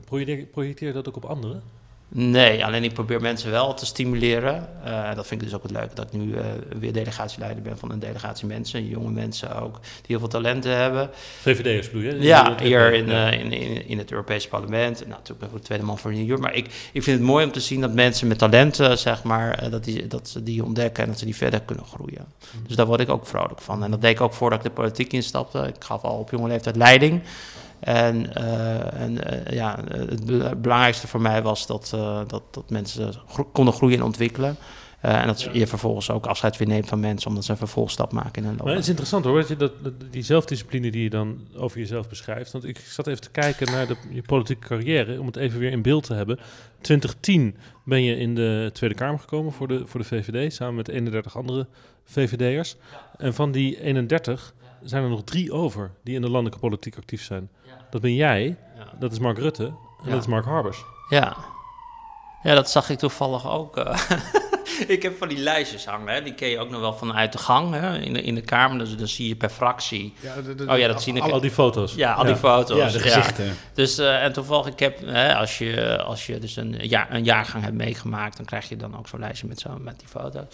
Projecteer, 0.05 0.45
projecteer 0.45 0.87
je 0.87 0.93
dat 0.93 1.07
ook 1.07 1.15
op 1.15 1.25
anderen? 1.25 1.63
Nee, 2.07 2.65
alleen 2.65 2.83
ik 2.83 2.93
probeer 2.93 3.21
mensen 3.21 3.51
wel 3.51 3.73
te 3.73 3.85
stimuleren. 3.85 4.69
Eh, 4.83 5.15
dat 5.15 5.27
vind 5.27 5.41
ik 5.41 5.47
dus 5.47 5.55
ook 5.55 5.63
het 5.63 5.71
leuke 5.71 5.95
dat 5.95 6.05
ik 6.05 6.19
nu 6.19 6.35
eh, 6.35 6.45
weer 6.79 6.93
delegatieleider 6.93 7.63
ben 7.63 7.77
van 7.77 7.91
een 7.91 7.99
delegatie 7.99 8.47
mensen, 8.47 8.87
jonge 8.87 9.11
mensen 9.11 9.61
ook, 9.61 9.79
die 9.81 10.01
heel 10.05 10.19
veel 10.19 10.27
talenten 10.27 10.77
hebben. 10.77 11.09
VVD'ers 11.41 11.91
bedoel 11.91 12.11
je? 12.11 12.21
Ja, 12.21 12.55
hier 12.61 12.93
in, 12.93 13.09
eh, 13.09 13.31
in, 13.31 13.51
in, 13.51 13.87
in 13.87 13.97
het 13.97 14.11
Europese 14.11 14.47
parlement. 14.47 14.99
Nou, 14.99 15.09
natuurlijk 15.09 15.39
ben 15.39 15.47
ik 15.47 15.53
ook 15.53 15.59
de 15.59 15.65
tweede 15.65 15.83
man 15.83 15.97
voor 15.97 16.13
New 16.13 16.27
York. 16.27 16.41
Maar 16.41 16.55
ik, 16.55 16.65
ik 16.93 17.03
vind 17.03 17.17
het 17.17 17.27
mooi 17.27 17.45
om 17.45 17.51
te 17.51 17.59
zien 17.59 17.81
dat 17.81 17.93
mensen 17.93 18.27
met 18.27 18.37
talenten, 18.37 18.97
zeg 18.97 19.23
maar, 19.23 19.69
dat, 19.69 19.83
die, 19.83 20.07
dat 20.07 20.29
ze 20.29 20.43
die 20.43 20.63
ontdekken 20.63 21.03
en 21.03 21.09
dat 21.09 21.19
ze 21.19 21.25
die 21.25 21.35
verder 21.35 21.61
kunnen 21.61 21.85
groeien. 21.85 22.25
Dus 22.67 22.75
daar 22.75 22.85
word 22.85 22.99
ik 22.99 23.09
ook 23.09 23.27
vrolijk 23.27 23.61
van. 23.61 23.83
En 23.83 23.91
dat 23.91 24.01
deed 24.01 24.11
ik 24.11 24.21
ook 24.21 24.33
voordat 24.33 24.59
ik 24.59 24.65
de 24.65 24.71
politiek 24.71 25.13
instapte. 25.13 25.59
Ik 25.59 25.75
gaf 25.83 26.03
al 26.03 26.17
op 26.17 26.29
jonge 26.29 26.47
leeftijd 26.47 26.75
leiding. 26.75 27.21
En, 27.79 28.33
eh, 28.35 29.01
en 29.01 29.23
eh, 29.47 29.55
ja, 29.55 29.79
het 29.87 30.25
be- 30.25 30.55
belangrijkste 30.57 31.07
voor 31.07 31.21
mij 31.21 31.41
was 31.41 31.67
dat, 31.67 31.91
eh, 31.95 32.19
dat, 32.27 32.43
dat 32.51 32.69
mensen 32.69 33.13
gro- 33.27 33.49
konden 33.51 33.73
groeien 33.73 33.97
en 33.97 34.03
ontwikkelen. 34.03 34.55
En 35.01 35.27
dat 35.27 35.41
je 35.51 35.67
vervolgens 35.67 36.09
ook 36.11 36.25
afscheid 36.25 36.57
weer 36.57 36.67
neemt 36.67 36.87
van 36.87 36.99
mensen, 36.99 37.27
omdat 37.29 37.45
ze 37.45 37.51
een 37.51 37.57
vervolgstap 37.57 38.11
maken 38.11 38.41
in 38.43 38.47
hun 38.47 38.57
Maar 38.63 38.67
het 38.73 38.77
is 38.83 38.87
interessant 38.89 39.25
hoor, 39.25 39.39
dat 39.39 39.47
je 39.47 39.55
dat, 39.55 39.71
dat- 39.83 39.93
die 40.11 40.23
zelfdiscipline 40.23 40.91
die 40.91 41.03
je 41.03 41.09
dan 41.09 41.39
over 41.55 41.79
jezelf 41.79 42.09
beschrijft. 42.09 42.51
Want 42.51 42.65
ik 42.65 42.79
zat 42.79 43.07
even 43.07 43.21
te 43.21 43.29
kijken 43.31 43.71
naar 43.71 43.87
de, 43.87 43.95
je 44.09 44.21
politieke 44.21 44.67
carrière, 44.67 45.19
om 45.19 45.25
het 45.25 45.35
even 45.35 45.59
weer 45.59 45.71
in 45.71 45.81
beeld 45.81 46.03
te 46.03 46.13
hebben. 46.13 46.39
2010 46.81 47.55
ben 47.83 48.03
je 48.03 48.17
in 48.17 48.35
de 48.35 48.69
Tweede 48.73 48.95
Kamer 48.95 49.19
gekomen 49.19 49.51
voor 49.51 49.67
de, 49.67 49.81
voor 49.85 49.99
de 49.99 50.05
VVD, 50.05 50.53
samen 50.53 50.75
met 50.75 50.87
31 50.87 51.37
andere 51.37 51.67
VVD'ers. 52.03 52.75
En 53.17 53.33
van 53.33 53.51
die 53.51 53.81
31 53.81 54.53
zijn 54.85 55.03
er 55.03 55.09
nog 55.09 55.23
drie 55.23 55.51
over 55.51 55.91
die 56.03 56.15
in 56.15 56.21
de 56.21 56.29
landelijke 56.29 56.59
politiek 56.59 56.97
actief 56.97 57.23
zijn. 57.23 57.49
Dat 57.89 58.01
ben 58.01 58.13
jij, 58.15 58.57
Ja. 58.77 58.87
dat 58.99 59.11
is 59.11 59.19
Mark 59.19 59.37
Rutte 59.37 59.65
en 59.65 59.75
Ja. 60.05 60.11
dat 60.11 60.21
is 60.21 60.27
Mark 60.27 60.45
Harbers. 60.45 60.83
Ja. 61.09 61.35
Ja, 62.43 62.55
dat 62.55 62.69
zag 62.69 62.89
ik 62.89 62.97
toevallig 62.97 63.49
ook. 63.49 63.77
eh. 63.77 63.99
ik 64.87 65.03
heb 65.03 65.17
van 65.17 65.27
die 65.27 65.37
lijstjes 65.37 65.85
hangen, 65.85 66.13
hè. 66.13 66.21
die 66.21 66.33
ken 66.33 66.47
je 66.47 66.59
ook 66.59 66.69
nog 66.69 66.79
wel 66.79 66.93
vanuit 66.93 67.31
de 67.31 67.37
gang 67.37 67.73
hè. 67.73 67.97
In, 67.99 68.13
de, 68.13 68.21
in 68.21 68.35
de 68.35 68.41
Kamer. 68.41 68.77
Dus 68.79 68.97
dan 68.97 69.07
zie 69.07 69.27
je 69.27 69.35
per 69.35 69.49
fractie. 69.49 70.13
Oh 70.67 70.77
ja, 70.77 70.87
dat 70.87 71.01
zie 71.03 71.13
ik. 71.13 71.21
Al 71.23 71.39
die 71.39 71.51
foto's. 71.51 71.93
Ja, 71.93 72.13
al 72.13 72.23
die 72.25 72.35
foto's. 72.35 72.77
Ja, 72.77 72.89
de 72.89 72.99
gezichten. 72.99 73.55
Dus, 73.73 73.97
eh, 73.97 74.23
en 74.23 74.33
toevallig, 74.33 74.65
ik 74.67 74.79
heb, 74.79 74.99
hè, 75.05 75.35
als, 75.35 75.57
je, 75.57 76.01
als 76.03 76.25
je 76.25 76.39
dus 76.39 76.55
een, 76.55 76.71
jaar, 76.87 77.07
een 77.13 77.23
jaargang 77.23 77.63
hebt 77.63 77.75
meegemaakt, 77.75 78.37
dan 78.37 78.45
krijg 78.45 78.69
je 78.69 78.75
dan 78.77 78.97
ook 78.97 79.07
zo'n 79.07 79.19
lijstje 79.19 79.47
met, 79.47 79.59
zo, 79.59 79.77
met 79.79 79.99
die 79.99 80.07
foto's. 80.07 80.45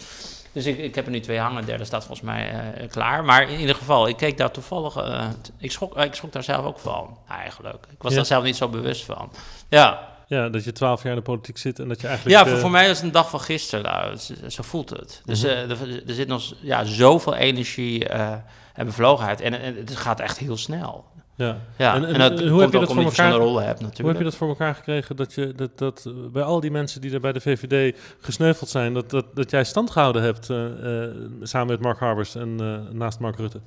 Dus 0.52 0.66
ik, 0.66 0.78
ik 0.78 0.94
heb 0.94 1.04
er 1.04 1.10
nu 1.10 1.20
twee 1.20 1.38
hangen, 1.38 1.60
de 1.60 1.66
derde 1.66 1.84
staat 1.84 2.04
volgens 2.04 2.26
mij 2.26 2.50
eh, 2.50 2.88
klaar. 2.88 3.24
Maar 3.24 3.50
in 3.50 3.60
ieder 3.60 3.74
geval, 3.74 4.08
ik 4.08 4.16
keek 4.16 4.36
daar 4.38 4.50
toevallig, 4.50 4.96
eh, 4.96 5.28
ik, 5.58 5.72
schrok, 5.72 5.96
ik 5.98 6.14
schrok 6.14 6.32
daar 6.32 6.42
zelf 6.42 6.64
ook 6.64 6.78
van, 6.78 7.18
eigenlijk. 7.28 7.86
Ik 7.90 8.02
was 8.02 8.10
Ja. 8.10 8.16
daar 8.16 8.26
zelf 8.26 8.44
niet 8.44 8.56
zo 8.56 8.68
bewust 8.68 9.04
van. 9.04 9.32
Ja, 9.68 10.10
Ja, 10.26 10.48
dat 10.48 10.64
je 10.64 10.72
twaalf 10.72 11.02
jaar 11.02 11.12
in 11.12 11.18
de 11.18 11.24
politiek 11.24 11.58
zit 11.58 11.78
en 11.78 11.88
dat 11.88 12.00
je 12.00 12.06
eigenlijk... 12.06 12.36
ja, 12.36 12.44
voor, 12.44 12.54
eh, 12.54 12.60
voor 12.60 12.70
mij 12.70 12.82
is 12.90 12.96
het 12.96 13.02
een 13.06 13.12
dag 13.12 13.30
van 13.30 13.40
gisteren. 13.40 13.84
Nou, 13.84 14.16
zo 14.48 14.62
voelt 14.62 14.90
het. 14.90 15.22
Dus 15.24 15.40
Mhm. 15.42 15.50
eh, 15.50 15.70
er, 15.70 16.08
er 16.08 16.14
zit 16.14 16.28
nog 16.28 16.42
ja, 16.60 16.84
zoveel 16.84 17.34
energie 17.34 18.08
eh, 18.08 18.32
en 18.74 18.86
bevlogenheid. 18.86 19.40
En, 19.40 19.60
en 19.60 19.76
het 19.76 19.96
gaat 19.96 20.20
echt 20.20 20.38
heel 20.38 20.56
snel. 20.56 21.04
Ja. 21.36 21.58
Ja, 21.78 21.94
En- 21.94 22.04
en, 22.04 22.12
en 22.14 22.18
dat 22.18 22.40
hoe 22.40 22.48
komt 22.48 22.60
heb 22.60 22.60
je 22.60 22.64
ook 22.64 22.72
dat 22.72 22.72
voor 22.72 22.88
elkaar- 22.96 23.02
verschillende 23.04 23.38
rollen 23.44 23.64
hebt 23.64 23.78
Hoe 23.78 23.88
natuurlijk. 23.88 24.08
heb 24.18 24.26
je 24.26 24.30
dat 24.30 24.38
voor 24.38 24.48
elkaar 24.48 24.74
gekregen 24.74 25.16
dat, 25.16 25.34
je, 25.34 25.52
dat, 25.56 25.78
dat 25.78 26.06
bij 26.32 26.42
al 26.42 26.60
die 26.60 26.70
mensen 26.70 27.00
die 27.00 27.12
er 27.12 27.20
bij 27.20 27.32
de 27.32 27.40
VVD 27.40 27.96
gesneuveld 28.20 28.70
zijn, 28.70 28.94
dat, 28.94 29.10
dat, 29.10 29.26
dat 29.34 29.50
jij 29.50 29.64
stand 29.64 29.90
gehouden 29.90 30.22
hebt 30.22 30.50
eh, 30.50 31.02
eh, 31.04 31.10
samen 31.42 31.66
met 31.68 31.80
Mark 31.80 31.98
Harbers 31.98 32.34
en 32.34 32.56
eh, 32.60 32.94
naast 32.94 33.18
Mark 33.18 33.36
Rutte? 33.38 33.60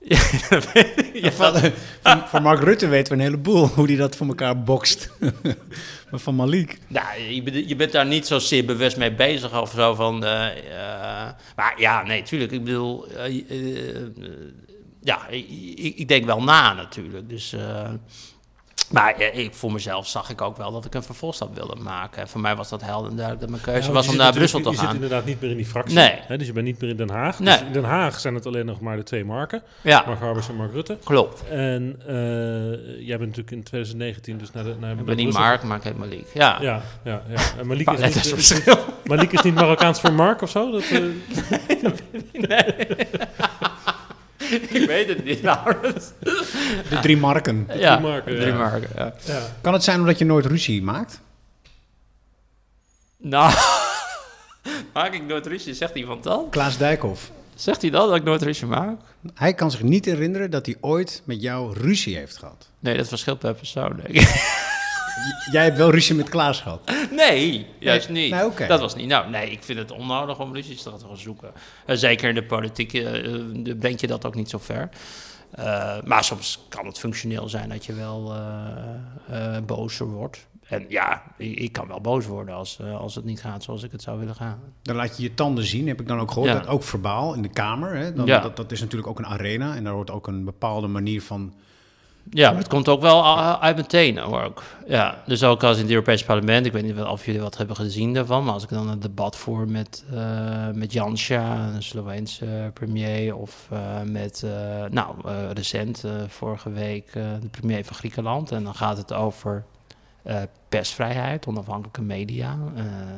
Ja, 0.00 0.18
dat 0.50 0.72
weet 0.72 0.98
ik. 0.98 1.22
Ja, 1.24 1.30
van, 1.32 1.54
van, 2.02 2.18
van 2.28 2.42
Mark 2.42 2.62
Rutte 2.62 2.88
weten 2.88 3.12
we 3.12 3.18
een 3.18 3.24
heleboel 3.30 3.66
hoe 3.66 3.86
hij 3.86 3.96
dat 3.96 4.16
voor 4.16 4.26
elkaar 4.26 4.62
bokst. 4.62 5.10
maar 6.10 6.20
van 6.20 6.34
Malik. 6.34 6.78
Nou, 6.88 7.20
je, 7.20 7.42
bent- 7.42 7.68
je 7.68 7.76
bent 7.76 7.92
daar 7.92 8.06
niet 8.06 8.26
zozeer 8.26 8.64
bewust 8.64 8.96
mee 8.96 9.14
bezig 9.14 9.60
of 9.60 9.70
zo 9.70 9.94
van... 9.94 10.24
eh, 10.24 10.46
eh, 10.46 11.28
maar 11.56 11.74
ja, 11.76 12.02
nee, 12.02 12.22
tuurlijk. 12.22 12.52
Ik 12.52 12.64
bedoel... 12.64 13.06
ja, 15.08 15.26
ik, 15.28 15.48
ik- 15.96 16.08
denk 16.08 16.24
wel 16.24 16.42
na 16.42 16.72
natuurlijk. 16.72 17.28
Dus... 17.28 17.52
eh, 17.52 17.88
maar 18.90 19.14
eh, 19.14 19.38
ik, 19.38 19.54
voor 19.54 19.72
mezelf 19.72 20.06
zag 20.08 20.30
ik 20.30 20.40
ook 20.40 20.56
wel 20.56 20.72
dat 20.72 20.84
ik 20.84 20.94
een 20.94 21.02
vervolgstap 21.02 21.54
wilde 21.54 21.74
maken. 21.76 22.22
En 22.22 22.28
voor 22.28 22.40
mij 22.40 22.56
was 22.56 22.68
dat 22.68 22.82
helder 22.82 23.10
en 23.10 23.16
duidelijk 23.16 23.40
dat 23.40 23.50
mijn 23.50 23.62
keuze 23.62 23.88
Ja, 23.88 23.94
was 23.94 24.08
om 24.08 24.16
naar 24.16 24.32
Brussel 24.32 24.60
te 24.60 24.68
Je 24.70 24.74
zit 24.76 24.84
gaan. 24.84 24.94
inderdaad 24.94 25.24
niet 25.24 25.40
meer 25.40 25.50
in 25.50 25.56
die 25.56 25.66
fractie. 25.66 25.94
Nee. 25.94 26.14
Hè, 26.26 26.36
dus 26.38 26.46
je 26.46 26.52
bent 26.52 26.66
niet 26.66 26.80
meer 26.80 26.90
in 26.90 26.96
Den 26.96 27.10
Haag. 27.10 27.38
Nee. 27.38 27.58
Dus 27.58 27.66
in 27.66 27.72
Den 27.72 27.84
Haag 27.84 28.20
zijn 28.20 28.34
het 28.34 28.46
alleen 28.46 28.66
nog 28.66 28.80
maar 28.80 28.96
de 28.96 29.02
twee 29.02 29.24
marken. 29.24 29.62
Ja, 29.82 30.02
Mark 30.06 30.18
Harbers 30.20 30.48
en 30.48 30.54
Mark 30.56 30.72
Rutte. 30.72 30.98
klopt. 31.04 31.48
En 31.48 32.00
eh, 32.06 32.14
jij 33.06 33.18
bent 33.18 33.20
natuurlijk 33.36 33.50
in 33.50 33.62
2019 33.62 34.38
dus 34.38 34.52
naar 34.52 34.64
de 34.64 34.74
naar 34.80 34.98
Ik 34.98 35.04
ben 35.04 35.16
niet 35.16 35.32
Mark, 35.32 35.62
maar 35.62 35.76
ik 35.76 35.82
heet 35.82 35.98
Malik. 35.98 36.26
Ja, 36.34 36.58
Ja, 36.60 36.82
ja, 37.04 37.22
ja. 37.28 37.40
En 37.58 37.66
Malik 37.66 37.90
is, 37.98 38.34
niet. 38.52 38.76
Malik 39.04 39.32
is 39.32 39.42
niet 39.42 39.54
Marokkaans 39.54 40.00
voor 40.00 40.12
Mark 40.12 40.42
of 40.42 40.50
zo? 40.50 40.70
Dat, 40.70 40.82
eh, 40.82 41.02
ik 44.78 44.86
weet 44.86 45.08
het 45.08 45.24
niet, 45.24 45.42
Laurens. 45.42 46.10
De 46.88 46.98
drie 47.02 47.16
marken. 47.16 47.68
Ja, 47.74 47.96
drie 47.96 48.08
marken, 48.08 48.36
drie 48.36 48.46
ja. 48.46 48.56
marken, 48.56 48.88
ja. 48.96 49.14
ja. 49.24 49.40
Kan 49.60 49.72
het 49.72 49.84
zijn 49.84 50.00
omdat 50.00 50.18
je 50.18 50.24
nooit 50.24 50.46
ruzie 50.46 50.82
maakt? 50.82 51.20
Nou, 53.16 53.54
maak 54.94 55.12
ik 55.12 55.22
nooit 55.26 55.46
ruzie, 55.46 55.74
zegt 55.74 55.94
iemand 55.94 56.22
dan? 56.22 56.50
Klaas 56.50 56.76
Dijkhoff. 56.76 57.30
Zegt 57.54 57.82
hij 57.82 57.90
dan 57.90 58.08
dat 58.08 58.16
ik 58.16 58.24
nooit 58.24 58.42
ruzie 58.42 58.66
maak? 58.66 59.00
Hij 59.34 59.54
kan 59.54 59.70
zich 59.70 59.82
niet 59.82 60.04
herinneren 60.04 60.50
dat 60.50 60.66
hij 60.66 60.76
ooit 60.80 61.22
met 61.24 61.42
jou 61.42 61.74
ruzie 61.78 62.16
heeft 62.16 62.36
gehad. 62.36 62.68
Nee, 62.78 62.96
dat 62.96 63.08
verschilt 63.08 63.38
per 63.38 63.54
persoon, 63.54 64.00
denk 64.02 64.08
ik. 64.08 64.26
Jij 65.50 65.64
hebt 65.64 65.76
wel 65.76 65.90
ruzie 65.90 66.14
met 66.14 66.28
Klaas 66.28 66.60
gehad. 66.60 66.80
Nee, 67.10 67.66
juist 67.78 68.08
Nee, 68.08 68.22
niet. 68.22 68.32
nee, 68.32 68.44
oké. 68.44 68.66
Dat 68.66 68.80
was 68.80 68.94
niet. 68.94 69.06
Nou, 69.06 69.30
nee, 69.30 69.50
ik 69.50 69.62
vind 69.62 69.78
het 69.78 69.90
onnodig 69.90 70.38
om 70.38 70.54
ruzies 70.54 70.82
te 70.82 70.90
gaan 70.90 71.16
zoeken. 71.16 71.52
Eh, 71.86 71.96
zeker 71.96 72.28
in 72.28 72.34
de 72.34 72.44
politiek 72.44 72.92
eh, 72.94 73.74
brengt 73.78 74.00
je 74.00 74.06
dat 74.06 74.26
ook 74.26 74.34
niet 74.34 74.50
zo 74.50 74.58
ver. 74.58 74.88
Maar 76.04 76.24
soms 76.24 76.64
kan 76.68 76.86
het 76.86 76.98
functioneel 76.98 77.48
zijn 77.48 77.68
dat 77.68 77.84
je 77.86 77.94
wel 77.94 78.32
bozer 79.66 80.06
wordt. 80.06 80.46
En 80.68 80.84
ja, 80.88 81.22
ik, 81.36 81.72
kan 81.72 81.88
wel 81.88 82.00
boos 82.00 82.26
worden 82.26 82.54
als, 82.54 82.80
als 82.98 83.14
het 83.14 83.24
niet 83.24 83.40
gaat 83.40 83.62
zoals 83.62 83.82
ik 83.82 83.92
het 83.92 84.02
zou 84.02 84.18
willen 84.18 84.34
gaan. 84.34 84.58
Dan 84.82 84.96
laat 84.96 85.16
je 85.16 85.22
je 85.22 85.34
tanden 85.34 85.64
zien, 85.64 85.88
heb 85.88 86.00
ik 86.00 86.08
dan 86.08 86.20
ook 86.20 86.30
gehoord. 86.30 86.50
Ja. 86.50 86.58
Dat 86.58 86.66
ook 86.68 86.82
verbaal 86.82 87.34
in 87.34 87.42
de 87.42 87.48
Kamer. 87.48 87.96
Hè? 87.96 88.12
Dan, 88.12 88.26
Ja. 88.26 88.40
dat, 88.40 88.56
dat 88.56 88.72
is 88.72 88.80
natuurlijk 88.80 89.08
ook 89.08 89.18
een 89.18 89.26
arena. 89.26 89.76
En 89.76 89.84
daar 89.84 89.92
hoort 89.92 90.10
ook 90.10 90.26
een 90.26 90.44
bepaalde 90.44 90.86
manier 90.86 91.22
van 91.22 91.54
Ja, 92.30 92.50
maar 92.50 92.58
het 92.58 92.68
komt 92.68 92.88
ook 92.88 93.00
wel 93.00 93.38
uit 93.60 93.76
mijn 93.76 93.86
tenen 93.86 94.22
hoor. 94.22 94.52
Ja, 94.86 95.22
dus 95.26 95.44
ook 95.44 95.62
als 95.62 95.76
in 95.76 95.82
het 95.82 95.92
Europese 95.92 96.24
parlement, 96.24 96.66
ik 96.66 96.72
weet 96.72 96.82
niet 96.82 97.02
of 97.02 97.24
jullie 97.24 97.40
wat 97.40 97.56
hebben 97.56 97.76
gezien 97.76 98.14
daarvan, 98.14 98.44
maar 98.44 98.52
als 98.52 98.62
ik 98.62 98.68
dan 98.68 98.88
een 98.88 99.00
debat 99.00 99.36
voer 99.36 99.68
met, 99.68 100.04
eh 100.12 100.68
met 100.74 100.92
Janša, 100.92 101.68
een 101.74 101.82
Sloveense 101.82 102.70
premier, 102.74 103.36
of 103.36 103.66
eh, 103.70 103.78
met, 104.04 104.42
eh, 104.42 104.84
nou, 104.90 105.14
recent, 105.52 106.04
vorige 106.28 106.70
week, 106.70 107.12
de 107.12 107.48
premier 107.50 107.84
van 107.84 107.96
Griekenland, 107.96 108.52
en 108.52 108.64
dan 108.64 108.74
gaat 108.74 108.96
het 108.96 109.12
over 109.12 109.64
persvrijheid, 110.68 111.46
onafhankelijke 111.46 112.02
media, 112.02 112.58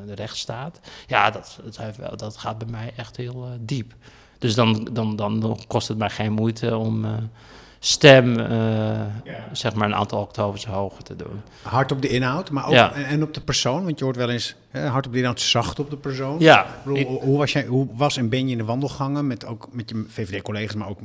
de 0.07 0.15
rechtsstaat. 0.15 0.81
Ja, 1.07 1.31
dat, 1.31 1.61
dat, 1.99 2.19
dat 2.19 2.37
gaat 2.37 2.59
bij 2.59 2.69
mij 2.71 2.93
echt 2.97 3.17
heel 3.17 3.49
diep. 3.61 3.95
Dus 4.39 4.55
dan, 4.55 4.89
dan, 4.93 5.17
dan 5.17 5.59
kost 5.67 5.89
het 5.89 5.99
mij 5.99 6.11
geen 6.11 6.33
moeite 6.33 6.77
om 6.77 7.05
stem, 7.83 8.39
eh, 8.41 9.01
zeg 9.53 9.75
maar, 9.75 9.89
een 9.89 9.95
aantal 9.95 10.21
octavers 10.21 10.67
hoger 10.67 11.03
te 11.05 11.17
doen. 11.17 11.43
Hard 11.63 11.93
op 11.93 12.03
de 12.03 12.09
inhoud, 12.09 12.51
maar 12.51 12.67
ook 12.67 12.73
Ja. 12.73 12.93
en, 12.93 13.23
op 13.23 13.35
de 13.35 13.41
persoon. 13.41 13.85
Want 13.85 13.99
je 13.99 14.05
hoort 14.05 14.17
wel 14.17 14.31
eens 14.31 14.55
hè, 14.71 14.87
hard 14.87 15.07
op 15.07 15.13
de 15.13 15.19
inhoud, 15.19 15.41
zacht 15.41 15.79
op 15.79 15.91
de 15.91 15.97
persoon. 15.97 16.37
Ja, 16.39 16.61
Ik 16.63 16.69
bedoel, 16.85 16.99
ik- 16.99 17.07
hoe, 17.21 17.39
was 17.39 17.53
jij, 17.53 17.65
hoe 17.67 17.87
was 17.93 18.17
en 18.17 18.29
ben 18.29 18.47
je 18.47 18.53
in 18.53 18.59
de 18.59 18.65
wandelgangen 18.65 19.27
met, 19.27 19.47
ook, 19.47 19.69
met 19.73 19.91
je 19.91 20.05
VVD-collega's, 20.09 20.75
maar 20.75 20.89
ook 20.89 20.99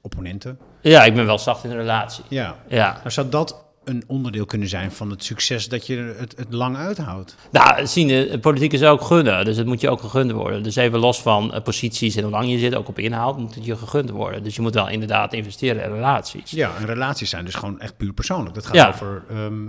opponenten? 0.00 0.58
ja, 0.80 1.04
ik 1.04 1.14
ben 1.14 1.26
wel 1.26 1.38
zacht 1.38 1.64
in 1.64 1.70
de 1.70 1.76
relatie. 1.76 2.24
Ja. 2.28 2.56
Ja. 2.68 2.92
Nou, 2.92 3.10
zou 3.10 3.28
dat 3.28 3.64
een 3.86 4.04
onderdeel 4.06 4.44
kunnen 4.46 4.68
zijn 4.68 4.92
van 4.92 5.10
het 5.10 5.24
succes 5.24 5.68
dat 5.68 5.86
je 5.86 6.14
het, 6.18 6.34
het 6.36 6.52
lang 6.52 6.76
uithoudt? 6.76 7.36
Nou, 7.50 7.86
zien, 7.86 8.10
eh, 8.10 8.40
politiek 8.40 8.72
is 8.72 8.82
ook 8.82 9.00
gunnen, 9.02 9.44
dus 9.44 9.56
het 9.56 9.66
moet 9.66 9.80
je 9.80 9.90
ook 9.90 10.00
gegund 10.00 10.30
worden. 10.30 10.62
Dus 10.62 10.76
even 10.76 10.98
los 10.98 11.22
van 11.22 11.54
eh, 11.54 11.62
posities 11.62 12.16
en 12.16 12.22
hoe 12.22 12.30
lang 12.32 12.50
je 12.50 12.58
zit, 12.58 12.74
ook 12.74 12.88
op 12.88 12.98
inhoud, 12.98 13.38
moet 13.38 13.54
het 13.54 13.64
je 13.64 13.76
gegund 13.76 14.10
worden. 14.10 14.42
Dus 14.42 14.56
je 14.56 14.62
moet 14.62 14.74
wel 14.74 14.88
inderdaad 14.88 15.32
investeren 15.32 15.84
in 15.84 15.90
relaties. 15.92 16.50
Ja, 16.50 16.70
en 16.78 16.86
relaties 16.86 17.30
zijn 17.30 17.44
dus 17.44 17.54
gewoon 17.54 17.80
echt 17.80 17.96
puur 17.96 18.12
persoonlijk. 18.12 18.54
Dat 18.54 18.66
gaat 18.66 18.74
Ja. 18.74 18.88
over, 18.88 19.22
ehm, 19.30 19.64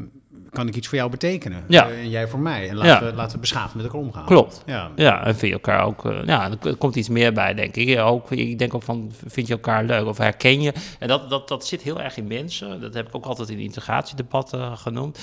kan 0.58 0.68
ik 0.68 0.76
iets 0.76 0.88
voor 0.88 0.98
jou 0.98 1.10
betekenen? 1.10 1.64
Ja. 1.68 1.90
Eh, 1.90 2.00
en 2.00 2.10
jij 2.10 2.28
voor 2.28 2.40
mij. 2.40 2.70
En 2.70 2.76
laten, 2.76 3.06
Ja. 3.06 3.12
we, 3.12 3.16
laten 3.18 3.34
we 3.34 3.40
beschaafd 3.40 3.76
met 3.76 3.84
elkaar 3.86 4.00
omgaan. 4.00 4.26
Klopt. 4.26 4.62
Ja. 4.66 4.92
Ja, 4.96 5.20
en 5.26 5.36
vind 5.36 5.42
je 5.42 5.52
elkaar 5.54 5.86
ook... 5.86 6.06
eh, 6.06 6.18
ja, 6.26 6.50
er 6.64 6.76
komt 6.76 6.96
iets 6.96 7.10
meer 7.10 7.34
bij, 7.34 7.54
denk 7.54 7.76
ik. 7.76 8.00
Ook, 8.00 8.32
ik 8.32 8.60
denk 8.60 8.74
ook 8.74 8.84
van, 8.84 9.12
vind 9.28 9.48
je 9.48 9.54
elkaar 9.54 9.84
leuk 9.84 10.06
of 10.06 10.18
herken 10.18 10.62
je? 10.62 10.74
En 11.00 11.08
dat, 11.08 11.30
dat, 11.30 11.48
dat 11.48 11.66
zit 11.66 11.82
heel 11.82 12.02
erg 12.02 12.18
in 12.18 12.28
mensen. 12.28 12.82
Dat 12.82 12.94
heb 12.94 13.08
ik 13.08 13.16
ook 13.16 13.26
altijd 13.26 13.50
in 13.50 13.58
de 13.58 13.64
integratiedebatten 13.64 14.78
genoemd. 14.78 15.20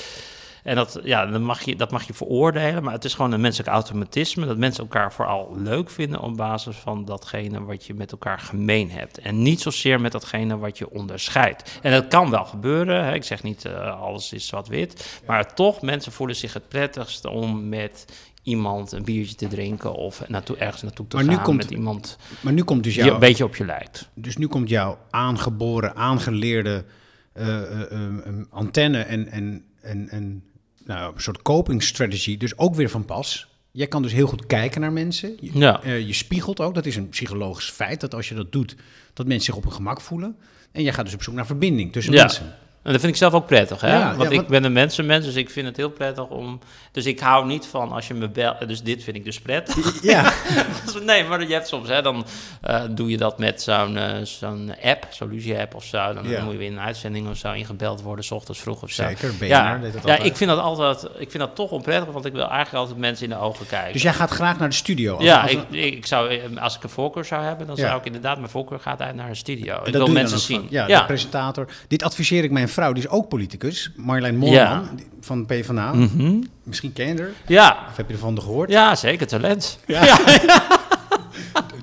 En 0.65 0.75
dat, 0.75 1.01
ja, 1.03 1.27
dat, 1.27 1.41
mag 1.41 1.63
je, 1.63 1.77
dat 1.77 1.91
mag 1.91 2.07
je 2.07 2.15
veroordelen, 2.15 2.83
maar 2.83 2.93
het 2.93 3.05
is 3.05 3.15
gewoon 3.15 3.33
een 3.33 3.41
menselijk 3.41 3.71
automatisme... 3.71 4.47
dat 4.47 4.57
mensen 4.57 4.83
elkaar 4.83 5.13
vooral 5.13 5.55
leuk 5.57 5.91
vinden 5.91 6.21
op 6.21 6.37
basis 6.37 6.77
van 6.77 7.05
datgene 7.05 7.65
wat 7.65 7.85
je 7.85 7.95
met 7.95 8.13
elkaar 8.13 8.39
gemeen 8.39 8.91
hebt. 8.91 9.19
En 9.19 9.43
niet 9.43 9.61
zozeer 9.61 10.01
met 10.01 10.13
datgene 10.13 10.59
wat 10.59 10.79
je 10.79 10.91
onderscheidt. 10.91 11.79
En 11.83 11.93
dat 11.93 12.09
kan 12.09 12.31
wel 12.31 12.45
gebeuren, 12.45 13.05
hè. 13.05 13.15
ik 13.15 13.25
zeg 13.25 13.43
niet 13.43 13.65
eh, 13.65 14.01
alles 14.01 14.33
is 14.33 14.47
zwart-wit... 14.47 15.21
maar 15.27 15.55
toch, 15.55 15.83
mensen 15.83 16.13
voelen 16.13 16.37
zich 16.37 16.53
het 16.53 16.69
prettigst 16.69 17.25
om 17.25 17.69
met 17.69 18.05
iemand 18.43 18.93
een 18.93 19.05
biertje 19.05 19.35
te 19.35 19.49
drinken... 19.49 19.95
of 19.95 20.29
naartoe, 20.29 20.57
ergens 20.57 20.83
naartoe 20.83 21.07
te 21.07 21.17
Maar 21.17 21.25
nu 21.25 21.37
komt- 21.37 21.57
met 21.57 21.71
iemand 21.71 22.19
Maar 22.41 22.53
nu 22.53 22.63
komt 22.63 22.85
dus 22.85 22.95
die 22.95 23.05
jouw, 23.05 23.15
een 23.15 23.21
beetje 23.21 23.45
op 23.45 23.57
je 23.57 23.65
lijkt. 23.65 24.11
dus 24.15 24.37
nu 24.37 24.47
komt 24.47 24.69
jouw 24.69 24.99
aangeboren, 25.11 25.97
aangeleerde 25.97 26.85
eh, 27.33 27.93
eh, 27.93 28.15
antenne 28.51 28.99
en, 28.99 29.29
en, 29.29 29.65
en, 29.81 30.09
en 30.09 30.45
nou, 30.85 31.15
een 31.15 31.21
soort 31.21 31.43
coping 31.43 31.83
strategy 31.83 32.37
dus 32.37 32.59
ook 32.59 32.75
weer 32.75 32.91
van 32.91 33.05
pas. 33.05 33.49
Jij 33.71 33.87
kan 33.87 34.03
dus 34.03 34.13
heel 34.13 34.27
goed 34.27 34.47
kijken 34.47 34.81
naar 34.81 34.93
mensen. 34.93 35.37
Je, 35.41 35.51
Ja. 35.59 35.83
eh, 35.83 36.07
je 36.07 36.13
spiegelt 36.13 36.61
ook. 36.61 36.75
Dat 36.75 36.87
is 36.87 36.97
een 36.97 37.09
psychologisch 37.09 37.71
feit 37.71 38.01
dat 38.01 38.15
als 38.15 38.29
je 38.29 38.35
dat 38.35 38.53
doet, 38.53 38.77
dat 39.13 39.27
mensen 39.27 39.45
zich 39.45 39.57
op 39.57 39.63
hun 39.63 39.73
gemak 39.73 40.01
voelen. 40.01 40.37
En 40.73 40.83
jij 40.83 40.93
gaat 40.93 41.05
dus 41.05 41.15
op 41.15 41.23
zoek 41.23 41.35
naar 41.35 41.47
verbinding 41.47 41.93
tussen 41.93 42.13
Ja. 42.13 42.21
mensen. 42.21 42.55
En 42.85 42.93
dat 42.93 43.01
vind 43.01 43.13
ik 43.13 43.19
zelf 43.19 43.33
ook 43.33 43.47
prettig, 43.47 43.81
hè? 43.81 43.97
Ja, 43.99 44.15
Want 44.17 44.31
ja, 44.33 44.41
ik 44.41 44.47
ben 44.49 44.65
een 44.65 44.73
mensenmens, 44.73 45.25
dus 45.27 45.35
ik 45.35 45.51
vind 45.51 45.67
het 45.67 45.77
heel 45.77 45.91
prettig 45.91 46.25
om... 46.27 46.59
Dus 46.93 47.07
ik 47.07 47.21
hou 47.21 47.47
niet 47.47 47.67
van 47.67 47.93
als 47.93 48.09
je 48.09 48.15
me 48.15 48.29
belt... 48.29 48.69
Dus 48.69 48.83
dit 48.83 49.03
vind 49.05 49.17
ik 49.17 49.25
dus 49.25 49.41
prettig. 49.41 50.03
Ja, 50.03 50.33
nee, 51.03 51.25
maar 51.25 51.47
je 51.47 51.53
hebt 51.53 51.69
soms, 51.69 51.89
hè, 51.89 52.03
dan 52.03 52.27
eh, 52.61 52.83
doe 52.91 53.11
je 53.11 53.17
dat 53.17 53.39
met 53.39 53.63
zo'n 53.63 53.97
eh, 53.97 54.23
zo'n 54.23 54.75
app, 54.83 55.07
zo'n 55.11 55.29
Lucie-app 55.31 55.75
of 55.75 55.85
zo. 55.85 56.15
Dan 56.15 56.29
Ja. 56.29 56.43
moet 56.43 56.53
je 56.53 56.59
weer 56.59 56.67
in 56.67 56.73
een 56.73 56.81
uitzending 56.85 57.29
of 57.31 57.37
zo 57.37 57.53
ingebeld 57.53 58.03
worden, 58.03 58.25
s 58.25 58.31
ochtends 58.31 58.61
vroeg 58.61 58.83
of 58.83 58.91
zo. 58.91 59.03
zeker. 59.07 59.35
BNR 59.39 59.47
Ja, 59.47 59.79
deed 59.79 59.93
dat 59.93 60.03
ja 60.05 60.11
altijd. 60.11 60.29
ik 60.29 60.37
vind 60.37 60.51
dat 60.51 60.59
altijd, 60.59 61.03
ik 61.19 61.31
vind 61.31 61.43
dat 61.43 61.55
toch 61.55 61.71
onprettig, 61.71 62.13
want 62.13 62.25
ik 62.25 62.33
wil 62.33 62.49
eigenlijk 62.49 62.75
altijd 62.75 62.99
mensen 62.99 63.25
in 63.25 63.31
de 63.31 63.39
ogen 63.39 63.67
kijken. 63.67 63.93
Dus 63.93 64.03
jij 64.03 64.13
gaat 64.13 64.31
graag 64.31 64.59
naar 64.59 64.69
de 64.69 64.75
studio. 64.75 65.15
Als- 65.15 65.25
ja, 65.25 65.41
als- 65.43 65.51
ik, 65.51 65.71
ik 65.71 66.07
zou, 66.07 66.29
eh, 66.31 66.63
als 66.63 66.77
ik 66.77 66.83
een 66.83 66.89
voorkeur 66.91 67.25
zou 67.25 67.43
hebben, 67.45 67.67
dan 67.67 67.77
zou 67.77 67.99
ik 67.99 68.05
inderdaad 68.05 68.39
mijn 68.39 68.51
voorkeur 68.51 68.81
gaat 68.81 69.01
uit 69.01 69.15
naar 69.15 69.29
een 69.29 69.37
studio. 69.37 69.75
En 69.81 69.87
Ik 69.87 69.93
wil 69.93 70.07
mensen 70.07 70.39
zien. 70.39 70.59
van- 70.59 70.67
Ja, 70.71 70.87
de 71.01 71.05
presentator. 71.07 71.67
Dit 71.89 72.03
adviseer 72.03 72.45
ik 72.45 72.51
mijn 72.51 72.69
vrouw, 72.75 72.93
die 72.93 73.03
is 73.03 73.09
ook 73.09 73.29
politicus. 73.29 73.91
Marjolein 73.97 74.37
Moorman 74.37 74.59
Ja. 74.61 74.83
van 75.21 75.47
PvdA. 75.47 75.93
Mhm. 75.93 76.43
Misschien 76.63 76.93
ken 76.93 77.07
je 77.07 77.21
haar. 77.21 77.31
ja. 77.47 77.79
Of 77.91 77.97
heb 77.97 78.07
je 78.09 78.13
ervan 78.15 78.41
gehoord? 78.41 78.71
ja, 78.71 78.95
zeker 78.95 79.27
talent. 79.27 79.79
Ja. 79.87 80.19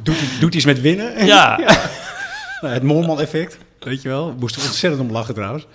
Doet, 0.03 0.17
doet 0.39 0.55
iets 0.55 0.65
met 0.65 0.81
winnen. 0.81 1.25
Ja, 1.25 1.57
Nou, 2.61 2.73
het 2.73 2.83
Moorman-effect. 2.83 3.57
Weet 3.79 4.01
je 4.01 4.07
wel? 4.09 4.35
Moest 4.39 4.55
er 4.55 4.61
ontzettend 4.63 5.01
om 5.01 5.11
lachen 5.11 5.33
trouwens. 5.33 5.67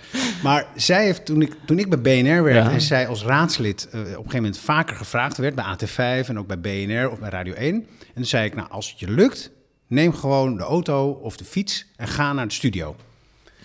Maar 0.43 0.65
zij 0.75 1.03
heeft, 1.05 1.25
toen 1.25 1.41
ik, 1.41 1.53
toen 1.65 1.79
ik 1.79 1.89
bij 1.89 1.99
BNR 2.23 2.43
werkte 2.43 2.69
Ja. 2.69 2.71
en 2.75 2.81
zij 2.81 3.07
als 3.07 3.23
raadslid 3.23 3.87
eh, 3.91 3.99
op 3.99 4.05
een 4.05 4.13
gegeven 4.15 4.35
moment 4.35 4.57
vaker 4.59 4.95
gevraagd 4.95 5.37
werd 5.37 5.55
bij 5.55 5.65
AT5 5.65 6.27
en 6.27 6.39
ook 6.39 6.47
bij 6.47 6.59
BNR 6.59 7.09
of 7.11 7.19
bij 7.19 7.29
Radio 7.29 7.53
1. 7.53 7.75
En 7.75 7.85
toen 8.15 8.25
zei 8.25 8.45
ik, 8.45 8.55
nou, 8.55 8.69
als 8.69 8.89
het 8.89 8.99
je 8.99 9.11
lukt, 9.11 9.51
neem 9.87 10.13
gewoon 10.13 10.57
de 10.57 10.63
auto 10.63 11.09
of 11.09 11.37
de 11.37 11.45
fiets 11.45 11.85
en 11.95 12.07
ga 12.07 12.33
naar 12.33 12.47
de 12.47 12.53
studio. 12.53 12.95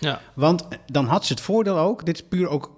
Ja. 0.03 0.21
Want 0.33 0.67
dan 0.85 1.05
had 1.05 1.25
ze 1.25 1.33
het 1.33 1.41
voordeel 1.41 1.77
ook, 1.77 2.05
dit 2.05 2.15
is 2.15 2.23
puur 2.23 2.47
ook 2.47 2.71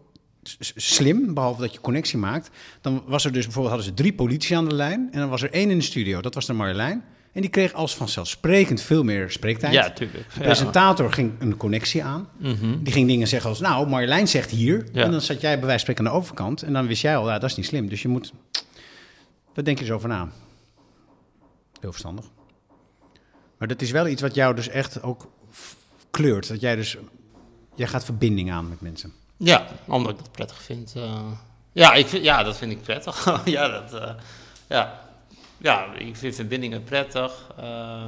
slim, 0.75 1.33
behalve 1.33 1.61
dat 1.61 1.73
je 1.73 1.81
connectie 1.81 2.17
maakt. 2.17 2.49
Dan 2.81 3.03
was 3.05 3.25
er 3.25 3.31
dus 3.31 3.43
bijvoorbeeld, 3.43 3.75
hadden 3.75 3.93
ze 3.93 4.01
drie 4.01 4.13
politici 4.13 4.53
aan 4.53 4.69
de 4.69 4.75
lijn 4.75 5.07
en 5.11 5.19
dan 5.19 5.29
was 5.29 5.41
er 5.41 5.51
één 5.51 5.69
in 5.69 5.77
de 5.77 5.83
studio, 5.83 6.21
dat 6.21 6.33
was 6.33 6.45
de 6.45 6.53
Marjolein. 6.53 7.03
En 7.35 7.41
die 7.41 7.49
kreeg 7.49 7.73
als 7.73 7.95
vanzelfsprekend 7.95 8.81
veel 8.81 9.03
meer 9.03 9.31
spreektijd. 9.31 9.73
ja 9.73 9.89
tuurlijk. 9.89 10.33
De 10.33 10.39
presentator 10.39 11.13
ging 11.13 11.31
een 11.39 11.57
connectie 11.57 12.03
aan. 12.03 12.27
Mhm. 12.37 12.83
Die 12.83 12.93
ging 12.93 13.07
dingen 13.07 13.27
zeggen 13.27 13.49
als, 13.49 13.59
nou, 13.59 13.87
Marjolein 13.87 14.27
zegt 14.27 14.51
hier. 14.51 14.87
Ja. 14.91 15.03
En 15.03 15.11
dan 15.11 15.21
zat 15.21 15.41
jij 15.41 15.59
bij 15.59 15.67
wijze 15.67 15.85
van 15.85 15.93
spreken 15.95 16.05
aan 16.05 16.11
de 16.11 16.17
overkant. 16.17 16.61
En 16.61 16.73
dan 16.73 16.87
wist 16.87 17.01
jij 17.01 17.17
al, 17.17 17.27
ja, 17.27 17.39
dat 17.39 17.49
is 17.49 17.55
niet 17.55 17.65
slim. 17.65 17.89
Dus 17.89 18.01
je 18.01 18.07
moet, 18.07 18.33
daar 19.53 19.63
denk 19.63 19.79
je 19.79 19.85
zo 19.85 19.93
over 19.95 20.09
na. 20.09 20.29
Heel 21.79 21.91
verstandig. 21.91 22.25
Maar 23.57 23.67
dat 23.67 23.81
is 23.81 23.91
wel 23.91 24.07
iets 24.07 24.21
wat 24.21 24.35
jou 24.35 24.55
dus 24.55 24.67
echt 24.67 25.03
ook 25.03 25.31
kleurt. 26.11 26.47
Dat 26.47 26.61
jij 26.61 26.75
dus, 26.75 26.97
jij 27.75 27.87
gaat 27.87 28.05
verbinding 28.05 28.51
aan 28.51 28.69
met 28.69 28.81
mensen. 28.81 29.13
Ja, 29.37 29.65
omdat 29.85 30.11
ik 30.11 30.17
dat 30.17 30.31
prettig 30.31 30.61
vind. 30.61 30.93
eh. 30.95 31.11
ja, 31.71 31.93
ik 31.93 32.07
vind, 32.07 32.23
ja, 32.23 32.43
dat 32.43 32.57
vind 32.57 32.71
ik 32.71 32.81
prettig. 32.81 33.25
ja, 33.45 33.67
dat, 33.67 33.93
eh, 34.01 34.09
ja. 34.67 34.99
ja, 35.57 35.93
ik 35.93 36.15
vind 36.15 36.35
verbindingen 36.35 36.83
prettig. 36.83 37.51
eh, 37.57 38.05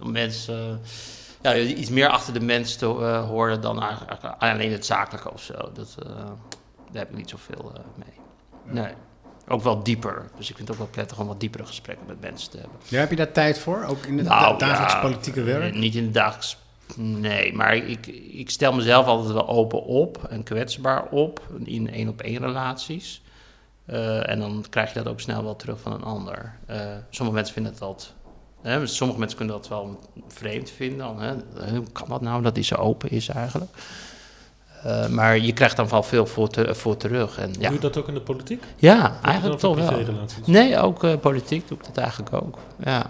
om 0.00 0.10
mensen 0.12 0.80
ja, 1.42 1.56
iets 1.56 1.90
meer 1.90 2.08
achter 2.08 2.32
de 2.32 2.40
mens 2.40 2.76
te 2.76 2.86
eh, 2.86 3.26
horen 3.26 3.60
dan 3.60 3.82
eigenlijk 3.82 4.24
alleen 4.38 4.72
het 4.72 4.86
zakelijke 4.86 5.32
of 5.32 5.42
zo. 5.42 5.54
Dat, 5.74 5.96
eh, 6.06 6.08
daar 6.90 7.02
heb 7.02 7.10
ik 7.10 7.16
niet 7.16 7.30
zoveel 7.30 7.72
eh, 7.74 7.80
mee. 7.94 8.14
Nee. 8.82 8.92
Ook 9.48 9.62
wel 9.62 9.82
dieper. 9.82 10.30
Dus 10.36 10.50
ik 10.50 10.56
vind 10.56 10.68
het 10.68 10.76
ook 10.76 10.82
wel 10.82 10.92
prettig 10.92 11.18
om 11.18 11.26
wat 11.26 11.40
diepere 11.40 11.66
gesprekken 11.66 12.06
met 12.06 12.20
mensen 12.20 12.50
te 12.50 12.56
hebben. 12.58 12.78
Ja, 12.88 12.98
heb 12.98 13.10
je 13.10 13.16
daar 13.16 13.32
tijd 13.32 13.58
voor? 13.58 13.84
Ook 13.84 14.04
in 14.04 14.18
het 14.18 14.26
Nou, 14.26 14.58
da- 14.58 14.66
dagelijks 14.66 14.92
ja, 14.92 15.00
politieke 15.00 15.42
werk? 15.42 15.74
Niet 15.74 15.94
in 15.94 16.04
het 16.04 16.14
dagelijks. 16.14 16.56
Nee, 16.96 17.54
maar 17.54 17.76
ik, 17.76 18.06
ik 18.32 18.50
stel 18.50 18.72
mezelf 18.72 19.06
altijd 19.06 19.32
wel 19.32 19.48
open 19.48 19.82
op 19.84 20.24
en 20.30 20.42
kwetsbaar 20.42 21.04
op 21.10 21.40
in 21.64 21.90
één 21.92 22.08
op 22.08 22.20
één 22.20 22.38
relaties. 22.40 23.22
Eh, 23.86 24.30
en 24.30 24.38
dan 24.40 24.64
krijg 24.70 24.92
je 24.92 25.02
dat 25.02 25.12
ook 25.12 25.20
snel 25.20 25.42
wel 25.42 25.56
terug 25.56 25.80
van 25.80 25.92
een 25.92 26.02
ander. 26.02 26.54
Eh, 26.66 26.80
sommige 27.10 27.36
mensen 27.36 27.54
vinden 27.54 27.72
dat. 27.78 28.12
Hè, 28.62 28.86
sommige 28.86 29.18
mensen 29.18 29.36
kunnen 29.38 29.56
dat 29.56 29.68
wel 29.68 29.98
vreemd 30.28 30.70
vinden. 30.70 30.98
Dan, 30.98 31.20
hè. 31.20 31.34
Hoe 31.76 31.92
kan 31.92 32.08
dat 32.08 32.20
nou 32.20 32.42
dat 32.42 32.54
hij 32.56 32.64
zo 32.64 32.74
open 32.74 33.10
is 33.10 33.28
eigenlijk? 33.28 33.70
Eh, 34.82 35.06
maar 35.08 35.38
je 35.38 35.52
krijgt 35.52 35.76
dan 35.76 35.88
wel 35.88 36.02
veel 36.02 36.26
voor, 36.26 36.48
te- 36.48 36.74
voor 36.74 36.96
terug. 36.96 37.38
En, 37.38 37.52
ja, 37.58 37.66
Doe 37.68 37.72
je 37.76 37.78
dat 37.80 37.96
ook 37.96 38.08
in 38.08 38.14
de 38.14 38.20
politiek? 38.20 38.62
ja 38.76 39.18
eigenlijk 39.22 39.60
toch 39.60 39.76
wel. 39.76 40.04
Nee, 40.44 40.78
ook 40.78 41.04
eh, 41.04 41.16
politiek 41.20 41.68
doe 41.68 41.78
ik 41.78 41.84
dat 41.84 41.96
eigenlijk 41.96 42.32
ook. 42.32 42.58
Ja. 42.84 43.04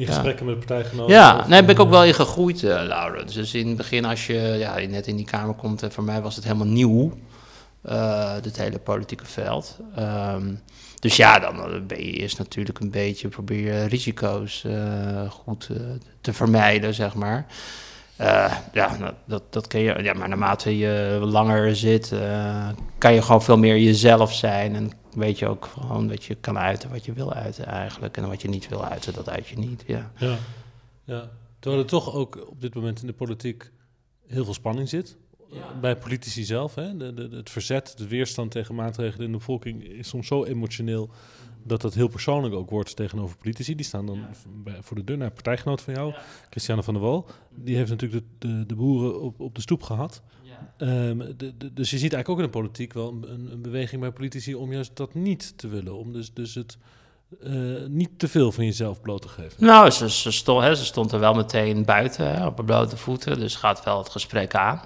In 0.00 0.06
Ja. 0.06 0.12
gesprekken 0.12 0.46
met 0.46 0.56
partijgenoten? 0.58 1.14
Ja, 1.14 1.38
of, 1.38 1.46
nee, 1.48 1.60
ben 1.60 1.70
ik 1.70 1.76
eh, 1.78 1.84
ook 1.84 1.90
wel 1.90 2.04
in 2.04 2.14
gegroeid, 2.14 2.62
eh 2.64 2.82
Laurens. 2.86 3.34
Dus 3.34 3.54
in 3.54 3.68
het 3.68 3.76
begin, 3.76 4.04
als 4.04 4.26
je 4.26 4.38
ja, 4.58 4.78
net 4.88 5.06
in 5.06 5.16
die 5.16 5.24
Kamer 5.24 5.54
komt, 5.54 5.82
en 5.82 5.92
voor 5.92 6.04
mij 6.04 6.20
was 6.22 6.34
het 6.36 6.44
helemaal 6.44 6.66
nieuw, 6.66 7.12
eh 7.82 8.32
dit 8.42 8.56
hele 8.56 8.78
politieke 8.78 9.26
veld. 9.26 9.78
Ehm, 9.96 10.52
dus 10.98 11.16
ja, 11.16 11.38
dan 11.38 11.56
eh, 11.64 11.80
ben 11.86 11.98
je 11.98 12.12
eerst 12.12 12.38
natuurlijk 12.38 12.80
een 12.80 12.90
beetje, 12.90 13.28
probeer 13.28 13.74
je 13.74 13.84
risico's 13.84 14.64
eh, 14.64 15.30
goed 15.30 15.68
eh, 15.70 15.76
te 16.20 16.32
vermijden, 16.32 16.94
zeg 16.94 17.14
maar. 17.14 17.46
Eh, 18.16 18.52
ja, 18.72 18.96
dat, 19.26 19.42
dat 19.50 19.66
ken 19.66 19.80
je. 19.80 20.02
Ja, 20.02 20.12
maar 20.12 20.28
naarmate 20.28 20.78
je 20.78 21.18
langer 21.22 21.76
zit, 21.76 22.12
eh, 22.12 22.68
kan 22.98 23.14
je 23.14 23.22
gewoon 23.22 23.42
veel 23.42 23.58
meer 23.58 23.78
jezelf 23.78 24.32
zijn. 24.34 24.74
En 24.76 24.90
weet 25.14 25.38
je 25.38 25.46
ook 25.46 25.64
gewoon 25.64 26.08
dat 26.08 26.24
je 26.24 26.34
kan 26.34 26.58
uiten 26.58 26.90
wat 26.90 27.04
je 27.04 27.12
wil 27.12 27.32
uiten 27.32 27.66
eigenlijk. 27.66 28.16
En 28.16 28.28
wat 28.28 28.42
je 28.42 28.48
niet 28.48 28.68
wil 28.68 28.84
uiten, 28.84 29.12
dat 29.12 29.28
uit 29.28 29.48
je 29.48 29.58
niet. 29.58 29.84
Ja. 29.86 30.12
Ja. 30.16 30.36
ja. 31.04 31.30
Terwijl 31.58 31.82
er 31.82 31.88
toch 31.88 32.14
ook 32.14 32.48
op 32.48 32.60
dit 32.60 32.74
moment 32.74 33.00
in 33.00 33.06
de 33.06 33.12
politiek 33.12 33.70
heel 34.26 34.44
veel 34.44 34.54
spanning 34.54 34.88
zit. 34.88 35.16
bij 35.80 35.96
politici 35.96 36.44
zelf. 36.44 36.74
Hè? 36.74 36.96
De, 36.96 37.14
de, 37.14 37.36
het 37.36 37.50
verzet, 37.50 37.94
de 37.96 38.08
weerstand 38.08 38.50
tegen 38.50 38.74
maatregelen 38.74 39.26
in 39.26 39.32
de 39.32 39.38
bevolking 39.38 39.84
is 39.84 40.08
soms 40.08 40.26
zo 40.26 40.44
emotioneel 40.44 41.10
dat 41.62 41.80
dat 41.80 41.94
heel 41.94 42.08
persoonlijk 42.08 42.54
ook 42.54 42.70
wordt 42.70 42.96
tegenover 42.96 43.36
politici. 43.36 43.74
Die 43.74 43.86
staan 43.86 44.06
dan 44.06 44.24
voor 44.80 44.96
de 44.96 45.04
deur 45.04 45.16
naar 45.16 45.30
partijgenoot 45.30 45.80
van 45.82 45.94
jou, 45.94 46.14
Christiane 46.50 46.82
van 46.82 46.94
der 46.94 47.02
Wal. 47.02 47.26
Die 47.54 47.76
heeft 47.76 47.90
natuurlijk 47.90 48.24
de, 48.38 48.48
de, 48.48 48.66
de 48.66 48.74
boeren 48.74 49.20
op, 49.20 49.40
op 49.40 49.54
de 49.54 49.60
stoep 49.60 49.82
gehad. 49.82 50.22
Ehm, 50.76 51.18
de, 51.18 51.56
de, 51.56 51.72
dus 51.72 51.90
je 51.90 51.98
ziet 51.98 52.12
eigenlijk 52.12 52.28
ook 52.28 52.38
in 52.38 52.44
de 52.44 52.58
politiek 52.58 52.92
wel 52.92 53.08
een, 53.08 53.48
een, 53.52 53.62
beweging 53.62 54.00
bij 54.00 54.10
politici 54.10 54.54
om 54.54 54.72
juist 54.72 54.96
dat 54.96 55.14
niet 55.14 55.58
te 55.58 55.68
willen. 55.68 55.98
Om 55.98 56.12
dus, 56.12 56.34
dus 56.34 56.54
het 56.54 56.78
eh, 57.42 57.52
niet 57.88 58.18
te 58.18 58.28
veel 58.28 58.52
van 58.52 58.64
jezelf 58.64 59.00
bloot 59.00 59.22
te 59.22 59.28
geven. 59.28 59.64
Nou, 59.64 59.90
ze, 59.90 60.10
ze, 60.10 60.30
stond, 60.30 60.62
hè, 60.62 60.74
ze 60.74 60.84
stond 60.84 61.12
er 61.12 61.20
wel 61.20 61.34
meteen 61.34 61.84
buiten 61.84 62.34
hè, 62.34 62.46
op 62.46 62.56
haar 62.56 62.66
blote 62.66 62.96
voeten. 62.96 63.38
Dus 63.38 63.56
gaat 63.56 63.84
wel 63.84 63.98
het 63.98 64.08
gesprek 64.08 64.54
aan. 64.54 64.80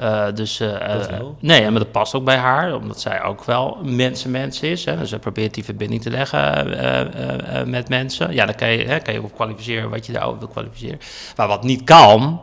Uh, 0.00 0.32
dus, 0.34 0.60
uh, 0.60 0.96
nee, 1.40 1.70
maar 1.70 1.80
dat 1.80 1.92
past 1.92 2.14
ook 2.14 2.24
bij 2.24 2.36
haar, 2.36 2.74
omdat 2.74 3.00
zij 3.00 3.22
ook 3.22 3.44
wel 3.44 3.78
mensenmens 3.82 4.60
is. 4.60 4.84
Hè. 4.84 4.96
Dus 4.96 5.08
ze 5.08 5.18
probeert 5.18 5.54
die 5.54 5.64
verbinding 5.64 6.02
te 6.02 6.10
leggen 6.10 7.70
met 7.70 7.88
mensen. 7.88 8.32
Ja, 8.34 8.46
dan 8.46 8.54
kan 8.54 8.70
je, 8.70 8.84
hè, 8.84 8.98
kan 8.98 9.14
je 9.14 9.22
ook 9.22 9.34
kwalificeren 9.34 9.90
wat 9.90 10.06
je 10.06 10.12
daarover 10.12 10.38
wil 10.38 10.48
kwalificeren. 10.48 10.98
Maar 11.36 11.48
wat 11.48 11.62
niet 11.62 11.84
kan, 11.84 12.40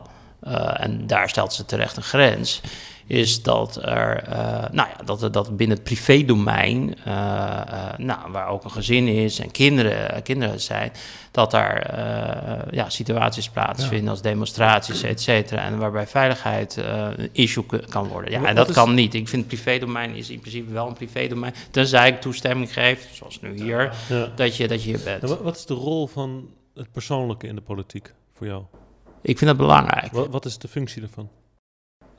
en 0.74 1.08
daar 1.08 1.30
stelt 1.30 1.54
ze 1.54 1.66
terecht 1.66 1.98
een 1.98 2.04
grens, 2.04 2.62
is 3.08 3.44
dat 3.44 3.76
er, 3.82 4.30
uh, 4.30 4.36
nou 4.72 4.90
ja, 4.90 5.04
dat, 5.06 5.34
dat 5.34 5.58
binnen 5.58 5.78
het 5.78 5.86
privédomein, 5.86 6.96
uh, 7.08 7.94
nou, 7.98 8.32
waar 8.32 8.48
ook 8.48 8.64
een 8.64 8.72
gezin 8.72 9.08
is 9.08 9.40
en 9.40 9.52
kinderen, 9.52 10.24
kinderen 10.24 10.62
zijn, 10.62 10.92
dat 11.32 11.52
daar 11.52 11.96
ja, 12.72 12.90
situaties 12.90 13.50
plaatsvinden 13.50 14.04
ja. 14.04 14.10
als 14.10 14.22
demonstraties, 14.22 15.04
et 15.04 15.22
cetera, 15.22 15.62
en 15.62 15.78
waarbij 15.78 16.08
veiligheid 16.08 16.76
een 16.76 17.30
issue 17.32 17.66
kan 17.90 18.08
worden. 18.08 18.32
Ja, 18.32 18.44
en 18.44 18.56
dat 18.56 18.70
is... 18.70 18.76
kan 18.76 18.94
niet. 18.94 19.14
Ik 19.14 19.28
vind 19.28 19.46
het 19.46 19.62
privédomein 19.62 20.16
is 20.16 20.30
in 20.30 20.40
principe 20.40 20.72
wel 20.72 20.88
een 20.88 20.94
privédomein, 20.94 21.54
tenzij 21.72 22.08
ik 22.08 22.22
toestemming 22.22 22.74
geef, 22.74 23.08
zoals 23.12 23.42
nu 23.42 23.64
hier, 23.64 23.94
ja. 24.10 24.30
dat, 24.36 24.56
je, 24.56 24.68
dat 24.68 24.84
je 24.84 24.90
hier 24.90 25.04
bent. 25.04 25.38
wat 25.42 25.56
is 25.56 25.66
de 25.66 25.74
rol 25.74 26.08
van 26.08 26.50
het 26.76 26.92
persoonlijke 26.92 27.48
in 27.48 27.56
de 27.56 27.62
politiek 27.62 28.14
voor 28.34 28.48
jou? 28.48 28.64
Ik 29.22 29.38
vind 29.38 29.50
dat 29.50 29.58
belangrijk. 29.58 30.12
Wat, 30.12 30.28
wat 30.28 30.46
is 30.46 30.58
de 30.58 30.68
functie 30.68 31.02
ervan? 31.02 31.30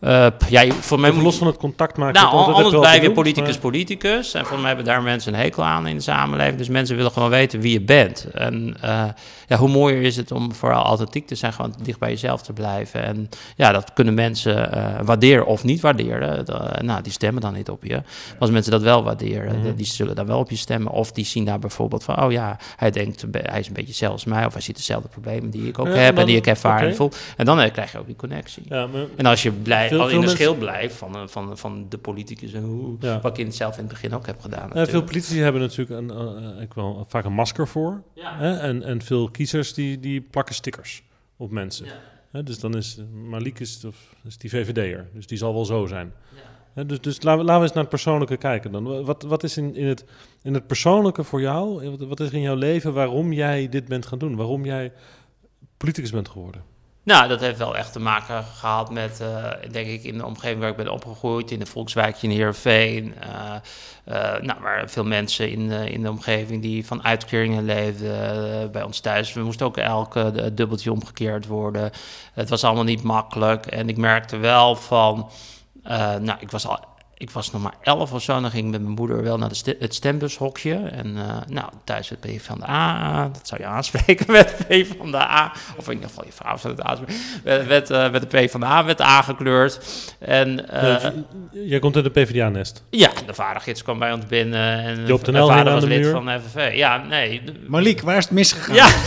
Uh, 0.00 0.26
ja, 0.48 0.72
voor 0.72 1.00
mij 1.00 1.12
los 1.12 1.37
van 1.37 1.46
het 1.46 1.56
contact 1.56 1.96
maken. 1.96 2.22
Nou, 2.22 2.52
anders 2.52 2.78
blijf 2.78 3.02
je 3.02 3.12
politicus 3.12 3.50
maar... 3.50 3.61
politicus. 3.61 4.34
En 4.34 4.46
voor 4.46 4.58
mij 4.58 4.66
hebben 4.66 4.84
daar 4.84 5.02
mensen 5.02 5.34
een 5.34 5.40
hekel 5.40 5.64
aan 5.64 5.87
in 5.87 5.96
de 5.96 6.02
samenleving. 6.02 6.58
Dus 6.58 6.68
mensen 6.68 6.96
willen 6.96 7.11
gewoon 7.11 7.30
weten 7.30 7.61
wie 7.61 7.72
je 7.72 7.80
bent. 7.80 8.26
En 8.32 8.76
uh, 8.84 9.04
ja, 9.46 9.56
hoe 9.56 9.68
mooier 9.68 10.02
is 10.02 10.16
het 10.16 10.32
om 10.32 10.54
vooral 10.54 10.84
authentiek 10.84 11.26
te 11.26 11.34
zijn, 11.34 11.52
gewoon 11.52 11.74
dicht 11.82 11.98
bij 11.98 12.08
jezelf 12.08 12.42
te 12.42 12.52
blijven. 12.52 13.02
En 13.02 13.28
ja, 13.56 13.72
dat 13.72 13.92
kunnen 13.92 14.14
mensen 14.14 14.70
uh, 14.74 14.84
waarderen 15.04 15.46
of 15.46 15.64
niet 15.64 15.80
waarderen. 15.80 16.44
Nou, 16.84 17.02
die 17.02 17.12
stemmen 17.12 17.42
dan 17.42 17.54
niet 17.54 17.68
op 17.68 17.84
je. 17.84 18.02
Als 18.38 18.50
mensen 18.50 18.72
dat 18.72 18.82
wel 18.82 19.04
waarderen, 19.04 19.56
mm 19.56 19.62
-hmm. 19.62 19.74
die 19.74 19.87
zullen 19.87 20.14
dan 20.14 20.26
wel 20.26 20.38
op 20.38 20.50
je 20.50 20.56
stemmen. 20.56 20.92
Of 20.92 21.12
die 21.12 21.24
zien 21.24 21.44
daar 21.44 21.58
bijvoorbeeld 21.58 22.04
van, 22.04 22.22
oh 22.22 22.32
ja, 22.32 22.56
hij 22.76 22.90
denkt, 22.90 23.24
hij 23.32 23.61
is 23.61 23.66
een 23.66 23.72
beetje 23.72 23.94
zelfs 23.94 24.24
mij. 24.24 24.46
Of 24.46 24.52
hij 24.52 24.62
ziet 24.62 24.76
dezelfde 24.76 25.08
problemen 25.08 25.50
die 25.50 25.68
ik 25.68 25.78
ook 25.78 25.87
ja, 25.87 25.92
heb 25.92 26.14
dan, 26.14 26.20
en 26.20 26.26
die 26.26 26.37
ik 26.37 26.46
ervaar 26.46 26.76
okay. 26.76 26.88
en 26.88 26.96
voel. 26.96 27.11
En 27.37 27.44
dan 27.44 27.70
krijg 27.70 27.92
je 27.92 27.98
ook 27.98 28.06
die 28.06 28.16
connectie. 28.16 28.62
Ja, 28.68 28.87
maar, 28.87 29.02
en 29.16 29.26
als 29.26 29.42
je 29.42 29.52
veel, 29.88 30.01
al 30.01 30.09
in 30.09 30.22
een 30.22 30.29
schil 30.29 30.55
blijft 30.55 30.94
van, 30.94 31.29
van, 31.29 31.59
van 31.59 31.87
de 31.88 31.98
politicus 31.98 32.53
en 32.53 32.62
hoe, 32.62 32.96
ja. 33.01 33.20
wat 33.20 33.38
ik 33.38 33.44
in 33.46 33.53
zelf 33.53 33.74
in 33.74 33.81
het 33.81 33.88
begin 33.88 34.14
ook 34.14 34.27
heb 34.27 34.40
gedaan. 34.40 34.70
Ja, 34.74 34.87
veel 34.87 35.03
politici 35.03 35.40
hebben 35.40 35.61
natuurlijk 35.61 36.11
een, 36.11 36.53
uh, 36.57 36.62
ik 36.62 36.74
wel, 36.74 37.07
vaak 37.09 37.24
een 37.24 37.33
masker 37.33 37.68
voor. 37.68 38.03
Ja. 38.14 38.37
Hè? 38.38 38.57
En, 38.57 38.83
en 38.83 39.03
veel 39.03 39.31
kiezers 39.31 39.74
die, 39.74 40.01
die 40.01 40.20
plakken 40.20 40.55
stickers 40.55 41.03
op 41.37 41.51
mensen. 41.51 41.87
Hè? 42.31 42.42
Dus 42.42 42.59
dan 42.59 42.77
is 42.77 42.98
Malik 43.12 43.61
is, 43.61 43.85
of, 43.85 44.14
is 44.24 44.38
die 44.38 44.51
VVD'er, 44.51 45.09
dus 45.14 45.27
die 45.27 45.38
zal 45.38 45.53
wel 45.55 45.64
zo 45.64 45.87
zijn. 45.87 46.12
Hè? 46.72 46.87
Dus, 46.87 47.01
dus 47.01 47.22
laten, 47.22 47.40
we, 47.40 47.46
laten 47.46 47.61
we 47.61 47.66
eens 47.66 47.74
naar 47.74 47.83
het 47.83 47.92
persoonlijke 47.92 48.37
kijken. 48.37 48.72
Dan. 48.72 49.05
Wat, 49.05 49.22
wat 49.22 49.42
is 49.42 49.57
in, 49.57 49.74
in, 49.74 49.87
het, 49.87 50.05
in 50.42 50.55
het 50.55 50.66
persoonlijke 50.66 51.24
voor 51.24 51.40
jou, 51.40 51.90
wat, 51.90 52.01
wat 52.01 52.20
is 52.20 52.31
in 52.31 52.40
jouw 52.40 52.55
leven 52.55 52.92
waarom 52.92 53.33
jij 53.33 53.68
dit 53.68 53.88
bent 53.88 54.07
gaan 54.07 54.18
doen? 54.18 54.37
Waarom 54.37 54.64
jij 54.64 54.92
politicus 55.77 56.11
bent 56.11 56.29
geworden? 56.29 56.62
Nou, 57.09 57.29
dat 57.29 57.40
heeft 57.40 57.59
wel 57.59 57.77
echt 57.77 57.92
te 57.92 58.01
maken 58.01 58.44
gehad 58.44 58.90
met, 58.90 59.21
uh, 59.23 59.71
denk 59.71 59.87
ik, 59.87 60.03
in 60.03 60.18
de 60.18 60.27
omgeving 60.27 60.61
waar 60.61 60.71
ik 60.71 60.77
ben 60.77 60.92
opgegroeid, 60.92 61.51
in 61.51 61.59
de 61.59 61.66
volkswijkje 61.66 62.29
in 62.29 62.33
Heerenveen. 62.33 63.14
Uh, 63.25 63.55
uh, 64.09 64.40
nou, 64.40 64.61
waar 64.61 64.88
veel 64.90 65.05
mensen 65.05 65.51
in, 65.51 65.71
in 65.71 66.03
de 66.03 66.11
omgeving 66.11 66.62
die 66.62 66.87
van 66.87 67.05
uitkeringen 67.05 67.64
leefden 67.64 68.73
bij 68.73 68.83
ons 68.83 69.01
thuis. 69.01 69.33
We 69.33 69.40
moesten 69.40 69.66
ook 69.66 69.77
elke 69.77 70.55
dubbeltje 70.55 70.92
omgekeerd 70.92 71.47
worden. 71.47 71.90
Het 72.33 72.49
was 72.49 72.64
allemaal 72.64 72.85
niet 72.85 73.03
makkelijk. 73.03 73.66
En 73.66 73.88
ik 73.88 73.97
merkte 73.97 74.37
wel 74.37 74.77
van, 74.77 75.31
nou, 76.21 76.37
ik 76.40 76.51
was 76.51 76.66
al 76.66 76.85
ik 77.18 77.31
was 77.31 77.50
nog 77.50 77.62
maar 77.62 77.74
elf 77.83 78.12
of 78.12 78.22
zo. 78.22 78.40
Dan 78.40 78.50
ging 78.50 78.64
ik 78.64 78.70
met 78.70 78.81
mijn 78.81 78.94
moeder 78.94 79.22
wel 79.22 79.38
naar 79.38 79.48
de 79.48 79.54
st 79.54 79.66
het 79.78 79.94
stembushokje. 79.94 80.74
En 80.74 81.07
uh, 81.16 81.37
nou, 81.48 81.68
thuis 81.85 82.09
het 82.09 82.20
P 82.20 82.26
van 82.40 82.59
de 82.59 82.68
A. 82.68 83.28
Dat 83.33 83.48
zou 83.48 83.61
je 83.61 83.66
aanspreken 83.66 84.33
met 84.33 84.57
P 84.68 84.87
van 84.98 85.11
de 85.11 85.18
A. 85.18 85.52
Of 85.76 85.87
in 85.87 85.92
ieder 85.92 86.09
geval 86.09 86.24
je 86.24 86.33
vrouw 86.33 86.57
zou 86.57 86.74
het 86.74 86.83
aanspreken. 86.83 87.68
Met, 87.68 87.90
uh, 87.90 88.11
met 88.11 88.31
de 88.31 88.44
P 88.46 88.50
van 88.50 88.61
de 88.61 88.66
A 88.66 88.85
werd 88.85 89.00
aangekleurd. 89.00 89.81
En, 90.18 90.66
uh, 90.74 91.04
Jij 91.52 91.78
komt 91.78 91.96
uit 91.96 92.04
de 92.04 92.11
PvdA-nest? 92.11 92.83
Ja, 92.90 93.11
de 93.26 93.35
vadergids 93.35 93.83
kwam 93.83 93.98
bij 93.98 94.12
ons 94.12 94.26
binnen. 94.26 94.85
En 94.85 95.07
Joop 95.07 95.24
de 95.24 95.33
Nel 95.33 95.48
vader 95.48 95.72
was 95.72 95.85
lid 95.85 96.00
muur. 96.00 96.12
van 96.12 96.26
de 96.26 96.40
FNV. 96.40 96.76
Ja, 96.76 96.96
nee. 96.96 97.42
Malik, 97.66 98.00
waar 98.00 98.16
is 98.16 98.24
het 98.24 98.33
misgegaan? 98.33 98.74
Ja. 98.74 98.88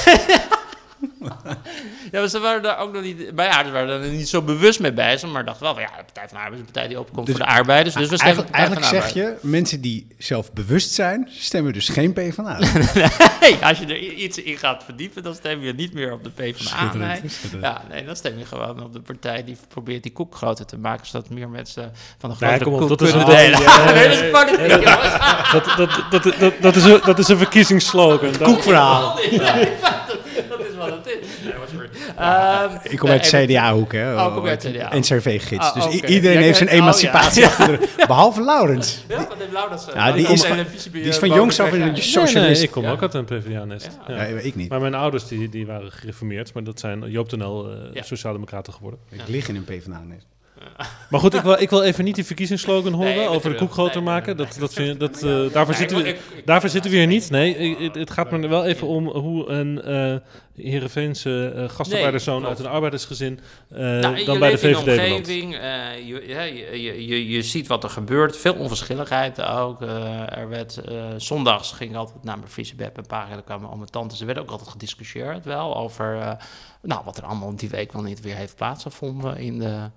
ja, 2.11 2.19
maar 2.19 2.29
ze 2.29 2.39
waren 2.39 2.61
daar 2.61 2.77
ook 2.79 2.93
nog 2.93 3.01
niet 3.01 3.35
bij 3.35 3.45
ja, 3.45 3.65
ze 3.65 3.71
waren 3.71 4.01
er 4.01 4.09
niet 4.09 4.29
zo 4.29 4.41
bewust 4.41 4.79
mee 4.79 4.93
bezig, 4.93 5.29
maar 5.29 5.45
dachten 5.45 5.63
wel 5.63 5.73
van 5.73 5.81
ja, 5.81 5.87
de 5.87 6.03
Partij 6.03 6.27
van 6.27 6.37
de 6.37 6.43
Arbeid 6.43 6.53
is 6.53 6.59
een 6.59 6.65
partij 6.65 6.87
die 6.87 6.99
opkomt 6.99 7.25
dus, 7.25 7.35
voor 7.35 7.45
de 7.45 7.51
arbeiders. 7.51 7.95
Dus 7.95 8.09
we 8.09 8.15
stemmen 8.15 8.47
eigenlijk, 8.51 8.85
eigenlijk 8.85 9.03
zeg 9.03 9.13
je, 9.13 9.35
mensen 9.41 9.81
die 9.81 10.07
zelf 10.17 10.51
bewust 10.51 10.91
zijn, 10.91 11.29
stemmen 11.31 11.73
dus 11.73 11.89
geen 11.89 12.13
P 12.13 12.33
van 12.33 12.45
A. 12.47 12.59
nee, 13.41 13.57
als 13.63 13.79
je 13.79 13.85
er 13.85 13.97
iets 13.97 14.37
in 14.37 14.57
gaat 14.57 14.83
verdiepen, 14.83 15.23
dan 15.23 15.35
stem 15.35 15.61
je 15.61 15.73
niet 15.73 15.93
meer 15.93 16.13
op 16.13 16.23
de 16.23 16.29
P 16.29 16.57
van 16.57 16.79
A. 16.79 16.93
Nee. 16.93 17.21
Ja, 17.61 17.81
nee, 17.89 18.05
dan 18.05 18.15
stem 18.15 18.37
je 18.37 18.45
gewoon 18.45 18.83
op 18.83 18.93
de 18.93 19.01
partij 19.01 19.43
die 19.43 19.57
probeert 19.67 20.03
die 20.03 20.11
koek 20.11 20.35
groter 20.35 20.65
te 20.65 20.77
maken, 20.77 21.07
zodat 21.07 21.29
meer 21.29 21.49
mensen 21.49 21.91
van 22.17 22.29
de 22.29 22.35
grotere 22.35 22.69
nee, 22.69 22.79
koek 22.79 22.89
dat 22.89 23.01
is 23.01 23.09
kunnen 23.09 23.27
delen. 23.27 23.59
nee, 23.93 24.21
dat 25.51 25.65
dat, 25.65 25.65
dat, 25.77 26.23
dat, 26.23 26.23
dat, 26.39 26.53
dat, 26.61 26.75
is 26.75 26.83
een, 26.83 27.01
dat 27.05 27.19
is 27.19 27.27
een 27.27 27.37
verkiezingsslogan. 27.37 28.37
Koekverhaal 28.37 29.19
is 30.71 30.77
wat 30.77 30.89
het 30.89 31.07
is. 31.07 31.27
Nee, 31.43 31.53
Um, 32.21 32.79
ik 32.83 32.97
kom 32.97 33.09
uit 33.09 33.31
de 33.31 33.45
CDA-hoek, 33.45 33.91
hè? 33.91 34.13
Oh, 34.13 34.35
kom 34.35 34.47
uit 34.47 34.67
CDA. 34.71 34.97
NCRV-gids. 34.97 35.67
Oh, 35.67 35.73
dus 35.73 35.83
okay. 35.85 36.09
iedereen 36.09 36.37
ja, 36.37 36.43
heeft 36.43 36.57
zijn 36.57 36.69
emancipatie 36.69 37.45
oh, 37.45 37.57
ja. 37.97 38.05
Behalve 38.07 38.41
Laurens. 38.41 39.05
Ja, 39.07 39.17
wat 39.17 39.37
heeft 39.37 39.51
Laurens? 39.51 39.85
Ja, 39.93 40.11
die, 40.11 40.27
is 40.27 40.45
van, 40.45 40.57
die 40.91 41.01
is 41.01 41.17
van 41.17 41.29
jongs 41.29 41.59
af 41.59 41.71
een 41.71 41.97
socialist. 41.97 42.33
Nee, 42.33 42.43
nee, 42.43 42.61
ik 42.61 42.71
kom 42.71 42.85
ook 42.85 43.01
uit 43.01 43.13
een 43.13 43.25
PvdA-nest. 43.25 43.97
Ja. 44.07 44.23
ik 44.23 44.55
niet. 44.55 44.69
Maar 44.69 44.81
mijn 44.81 44.95
ouders 44.95 45.27
die, 45.27 45.49
die 45.49 45.65
waren 45.65 45.91
gereformeerd, 45.91 46.53
maar 46.53 46.63
dat 46.63 46.79
zijn 46.79 47.11
Joop 47.11 47.29
Tonel 47.29 47.71
uh, 47.71 48.01
Sociaaldemocraten 48.03 48.73
geworden. 48.73 48.99
Ik 49.09 49.27
lig 49.27 49.47
in 49.47 49.55
een 49.55 49.63
PvdA-nest. 49.63 50.25
Maar 51.09 51.19
goed, 51.19 51.33
ik 51.33 51.41
wil, 51.41 51.61
ik 51.61 51.69
wil 51.69 51.83
even 51.83 52.03
niet 52.03 52.15
die 52.15 52.25
verkiezingsslogan 52.25 52.93
horen 52.93 53.15
nee, 53.15 53.27
over 53.27 53.49
de 53.49 53.55
koek 53.55 53.71
groter 53.71 53.95
nee, 53.95 54.03
maken. 54.03 54.37
Dat, 54.37 54.55
dat 54.59 54.73
vind, 54.73 54.99
dat, 54.99 55.23
uh, 55.23 55.53
daarvoor, 55.53 55.73
zitten 55.73 55.97
we, 55.97 56.17
daarvoor 56.45 56.69
zitten 56.69 56.91
we 56.91 56.97
hier 56.97 57.07
niet. 57.07 57.29
Nee, 57.29 57.75
het, 57.79 57.95
het 57.95 58.11
gaat 58.11 58.31
me 58.31 58.47
wel 58.47 58.65
even 58.65 58.87
om 58.87 59.07
hoe 59.07 59.49
een 59.49 59.81
uh, 59.85 60.65
Heerenveense 60.65 61.53
uh, 61.55 61.69
gastarbeiderszoon 61.69 62.45
uit 62.45 62.59
een 62.59 62.67
arbeidersgezin 62.67 63.39
uh, 63.71 63.79
nou, 63.79 64.23
dan 64.25 64.39
bij 64.39 64.51
de 64.51 64.57
VVD 64.57 64.87
in 64.87 65.15
omgeving, 65.15 65.53
je, 66.05 66.23
ja, 66.27 66.41
je, 66.41 67.07
je, 67.07 67.29
je 67.29 67.41
ziet 67.41 67.67
wat 67.67 67.83
er 67.83 67.89
gebeurt. 67.89 68.37
Veel 68.37 68.53
onverschilligheid 68.53 69.41
ook. 69.41 69.81
er 69.81 70.49
werd, 70.49 70.81
zondags 71.17 71.71
ging 71.71 71.89
ik 71.89 71.95
altijd 71.95 72.23
naar 72.23 72.37
mijn 72.37 72.49
Friese 72.49 72.75
bed. 72.75 73.07
Paar 73.07 73.27
keer 73.27 73.41
kwamen 73.41 73.69
al 73.69 73.77
mijn 73.77 73.89
tantes. 73.89 74.19
Er 74.19 74.25
werd 74.25 74.39
ook 74.39 74.51
altijd 74.51 74.69
gediscussieerd 74.69 75.45
wel 75.45 75.77
over 75.77 76.37
nou, 76.81 77.01
wat 77.05 77.17
er 77.17 77.23
allemaal 77.23 77.55
die 77.55 77.69
week 77.69 77.91
wel 77.91 78.01
niet 78.01 78.21
weer 78.21 78.35
heeft 78.35 78.55
plaatsgevonden 78.55 79.37
in 79.37 79.59
de 79.59 79.89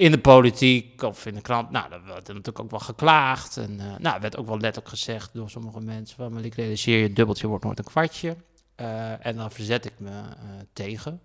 in 0.00 0.10
de 0.10 0.18
politiek 0.18 1.02
of 1.02 1.26
in 1.26 1.34
de 1.34 1.40
krant. 1.40 1.70
Nou, 1.70 1.90
dat 1.90 2.00
werd 2.04 2.28
natuurlijk 2.28 2.60
ook 2.60 2.70
wel 2.70 2.80
geklaagd. 2.80 3.56
En 3.56 3.78
uh, 3.80 3.84
nou, 3.98 4.20
werd 4.20 4.36
ook 4.36 4.46
wel 4.46 4.58
letterlijk 4.58 4.94
gezegd 4.94 5.30
door 5.32 5.50
sommige 5.50 5.80
mensen: 5.80 6.16
van, 6.16 6.32
maar 6.32 6.44
ik 6.44 6.54
realiseer 6.54 7.02
je, 7.02 7.12
dubbeltje 7.12 7.46
wordt 7.46 7.64
nooit 7.64 7.78
een 7.78 7.84
kwartje. 7.84 8.36
Uh, 8.76 9.26
en 9.26 9.36
dan 9.36 9.50
verzet 9.50 9.84
ik 9.84 9.92
me 9.98 10.10
uh, 10.10 10.24
tegen. 10.72 11.20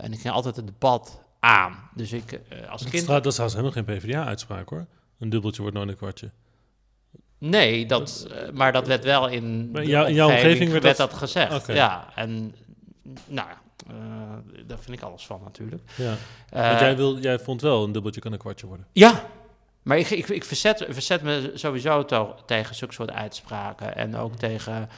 en 0.00 0.12
ik 0.12 0.20
ging 0.20 0.34
altijd 0.34 0.56
het 0.56 0.66
debat 0.66 1.20
aan. 1.40 1.88
Dus 1.94 2.12
ik 2.12 2.40
als 2.68 2.82
dat 2.82 2.90
kind. 2.90 3.06
dat 3.06 3.26
is 3.26 3.34
trouwens 3.34 3.60
helemaal 3.60 3.84
geen 3.84 3.98
PvdA-uitspraak 3.98 4.68
hoor. 4.68 4.86
Een 5.18 5.30
dubbeltje 5.30 5.62
wordt 5.62 5.76
nooit 5.76 5.88
een 5.88 5.96
kwartje. 5.96 6.30
Nee, 7.38 7.86
dat, 7.86 8.28
maar 8.52 8.72
dat 8.72 8.86
werd 8.86 9.04
wel 9.04 9.28
in, 9.28 9.70
jou, 9.72 10.08
in 10.08 10.14
jouw 10.14 10.28
omgeving 10.28 10.70
werd, 10.70 10.82
werd 10.82 10.96
dat, 10.96 11.10
dat 11.10 11.18
gezegd. 11.18 11.54
Okay. 11.54 11.76
Ja, 11.76 12.12
en 12.14 12.54
nou 13.26 13.48
ja, 13.48 13.62
uh, 13.90 13.96
daar 14.66 14.78
vind 14.78 14.96
ik 14.96 15.02
alles 15.02 15.26
van 15.26 15.40
natuurlijk. 15.44 15.82
Ja. 15.96 16.12
Uh, 16.54 16.68
Want 16.68 16.80
jij, 16.80 16.96
wil, 16.96 17.18
jij 17.18 17.38
vond 17.38 17.60
wel 17.60 17.84
een 17.84 17.92
dubbeltje 17.92 18.20
kan 18.20 18.32
een 18.32 18.38
kwartje 18.38 18.66
worden. 18.66 18.86
Ja, 18.92 19.24
maar 19.82 19.98
ik, 19.98 20.10
ik, 20.10 20.28
ik 20.28 20.44
verzet, 20.44 20.86
verzet 20.88 21.22
me 21.22 21.50
sowieso 21.54 22.04
to, 22.04 22.34
tegen 22.46 22.74
zulke 22.74 22.94
soort 22.94 23.10
uitspraken. 23.10 23.96
En 23.96 24.16
ook 24.16 24.36
tegen 24.36 24.88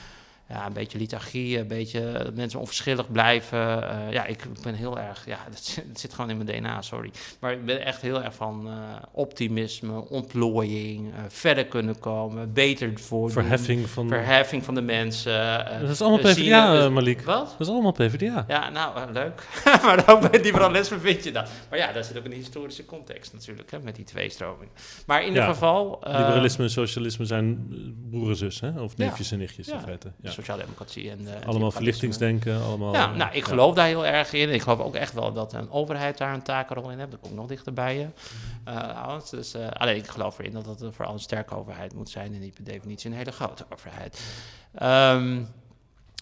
ja, 0.49 0.67
een 0.67 0.73
beetje 0.73 0.99
lethargie, 0.99 1.59
een 1.59 1.67
beetje 1.67 2.13
dat 2.25 2.35
mensen 2.35 2.59
onverschillig 2.61 3.11
blijven. 3.13 3.91
Eh, 3.91 4.13
ja, 4.13 4.25
ik 4.25 4.45
ben 4.63 4.75
heel 4.75 4.99
erg, 4.99 5.27
ja, 5.27 5.39
dat, 5.51 5.59
zit- 5.65 5.85
dat 5.89 6.01
zit 6.01 6.15
gewoon 6.15 6.31
in 6.31 6.37
mijn 6.45 6.59
DNA, 6.59 6.83
sorry. 6.83 7.11
Maar 7.41 7.53
ik 7.53 7.65
ben 7.65 7.85
echt 7.85 8.01
heel 8.03 8.23
erg 8.23 8.35
van 8.35 8.67
eh, 8.69 8.73
optimisme, 9.13 10.09
ontplooiing, 10.09 11.13
eh, 11.15 11.21
verder 11.29 11.67
kunnen 11.67 11.99
komen, 11.99 12.53
beter 12.53 12.93
voor 13.01 13.31
Verheffing 13.31 13.89
van... 13.89 14.09
verheffing 14.09 14.65
van 14.65 14.75
de 14.75 14.81
mensen. 14.81 15.65
Dat 15.81 15.91
is 15.91 16.01
allemaal 16.01 16.33
zien- 16.33 16.45
PvdA, 16.45 16.85
eh, 16.85 16.91
Malik. 16.91 17.23
Wat? 17.23 17.55
Dat 17.59 17.67
is 17.67 17.73
allemaal 17.73 17.93
PvdA. 17.93 18.45
Ja, 18.49 18.71
nou, 18.71 19.13
leuk. 19.13 19.43
maar 19.85 20.09
ook 20.09 20.31
bij 20.31 20.41
liberalisme 20.41 20.99
vind 20.99 21.25
je 21.25 21.33
dat. 21.33 21.49
Maar 21.71 21.79
ja, 21.79 21.93
daar 21.93 22.05
zit 22.05 22.19
ook 22.19 22.25
een 22.25 22.33
historische 22.33 22.85
context 22.85 23.33
natuurlijk, 23.33 23.71
hè, 23.71 23.79
met 23.81 23.97
die 23.97 24.05
twee 24.05 24.31
stromingen. 24.31 24.73
Maar 25.07 25.21
in 25.23 25.27
ieder 25.29 25.43
Ja. 25.43 25.49
geval... 25.49 25.99
Liberalisme 26.05 26.65
en 26.65 26.71
socialisme 26.71 27.25
zijn 27.25 27.67
broer 28.11 28.29
en 28.29 28.37
zus, 28.37 28.61
hè? 28.61 28.81
Of 28.81 28.93
Ja. 28.97 29.05
neefjes 29.05 29.33
en 29.33 29.39
nichtjes 29.39 29.69
in 29.69 29.81
feite. 29.81 30.13
Ja. 30.23 30.31
Sociaaldemocratie 30.37 31.11
en... 31.11 31.41
eh, 31.41 31.47
Allemaal 31.49 31.71
verlichtingsdenken, 31.71 32.63
allemaal... 32.63 32.93
Ja, 32.93 33.11
eh, 33.11 33.17
nou, 33.17 33.31
ik 33.35 33.45
geloof 33.45 33.75
daar 33.75 33.87
heel 33.87 34.07
erg 34.07 34.33
in. 34.33 34.51
Ik 34.51 34.63
geloof 34.63 34.79
ook 34.81 34.95
echt 34.95 35.13
wel 35.13 35.33
dat 35.33 35.53
een 35.53 35.71
overheid 35.71 36.19
daar 36.19 36.35
een 36.35 36.43
takenrol 36.43 36.91
in 36.91 36.99
heeft. 36.99 37.11
Dat 37.11 37.21
komt 37.21 37.35
nog 37.35 37.47
dichter 37.47 37.73
bij 37.73 37.99
je. 37.99 38.07
Eh, 38.65 38.79
trouwens. 38.89 39.31
dus, 39.31 39.55
eh, 39.55 39.69
alleen 39.71 39.97
ik 39.97 40.07
geloof 40.07 40.39
erin 40.39 40.53
dat 40.53 40.67
het 40.67 40.81
een 40.81 40.93
vooral 40.93 41.13
een 41.15 41.21
sterke 41.21 41.55
overheid 41.55 41.95
moet 41.95 42.09
zijn 42.11 42.35
en 42.35 42.41
niet 42.41 42.55
per 42.55 42.65
definitie 42.65 43.11
een 43.11 43.17
hele 43.17 43.33
grote 43.33 43.67
overheid. 43.73 44.21
Ehm, 44.75 45.43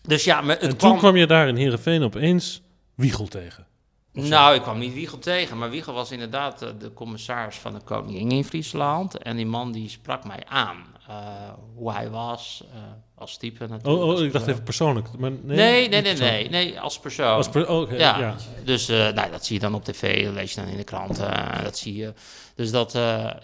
dus 0.02 0.24
ja, 0.24 0.40
maar 0.40 0.54
het 0.54 0.62
En 0.64 0.76
kwam... 0.76 0.90
toen 0.90 0.98
kwam 0.98 1.16
je 1.16 1.26
daar 1.26 1.48
in 1.48 1.56
Heerenveen 1.56 2.02
opeens 2.02 2.62
Wiegel 2.94 3.26
tegen. 3.26 3.66
Nou, 4.12 4.54
ik 4.54 4.62
kwam 4.62 4.78
niet 4.78 4.92
Wiegel 4.94 5.18
tegen, 5.18 5.58
maar 5.58 5.70
Wiegel 5.70 5.92
was 5.94 6.10
inderdaad 6.10 6.62
eh, 6.62 6.68
de 6.78 6.92
commissaris 6.92 7.56
van 7.56 7.72
de 7.72 7.80
koningin 7.84 8.30
in 8.30 8.44
Friesland. 8.44 9.18
En 9.18 9.36
die 9.36 9.46
man 9.46 9.72
die 9.72 9.88
sprak 9.88 10.24
mij 10.26 10.42
aan. 10.48 10.76
Eh, 11.14 11.52
hoe 11.74 11.92
hij 11.92 12.10
was, 12.10 12.64
eh, 12.72 12.80
als 13.14 13.36
type 13.36 13.66
natuurlijk. 13.66 14.02
Oh, 14.02 14.08
oh 14.08 14.22
ik 14.22 14.32
dacht 14.32 14.46
even 14.46 14.62
persoonlijk. 14.62 15.18
Maar 15.18 15.30
nee, 15.30 15.56
Nee, 15.56 15.88
nee, 15.88 16.02
nee, 16.02 16.14
nee, 16.14 16.48
nee, 16.48 16.80
als 16.80 16.98
persoon. 16.98 17.26
Als 17.34 17.48
per- 17.48 17.68
oh, 17.68 17.80
oké, 17.80 17.94
ja. 17.94 18.18
ja. 18.18 18.36
dus 18.64 18.88
eh, 18.88 19.12
nou, 19.12 19.30
dat 19.30 19.44
zie 19.44 19.54
je 19.54 19.60
dan 19.60 19.74
op 19.74 19.84
tv, 19.84 20.24
dat 20.24 20.34
lees 20.34 20.54
je 20.54 20.60
dan 20.60 20.70
in 20.70 20.76
de 20.76 20.84
kranten, 20.84 21.30
dat 21.62 21.78
zie 21.78 21.96
je. 21.96 22.12
Dus 22.54 22.70
dat, 22.70 22.92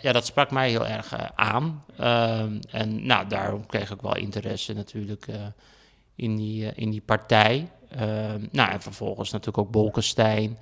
ja, 0.01 0.13
dat 0.13 0.27
sprak 0.27 0.51
mij 0.51 0.71
heel 0.71 0.87
erg 0.87 1.15
aan. 1.35 1.85
Ehm, 1.97 2.59
en 2.71 3.07
nou, 3.07 3.29
daarom 3.29 3.67
kreeg 3.67 3.91
ik 3.91 4.01
wel 4.01 4.17
interesse 4.17 4.73
natuurlijk 4.73 5.27
in, 6.15 6.37
die, 6.37 6.75
in 6.75 6.91
die 6.91 7.01
partij. 7.01 7.71
Ehm, 7.91 8.47
nou, 8.51 8.71
en 8.71 8.81
vervolgens 8.81 9.31
natuurlijk 9.31 9.59
ook 9.59 9.71
Bolkestein, 9.73 10.59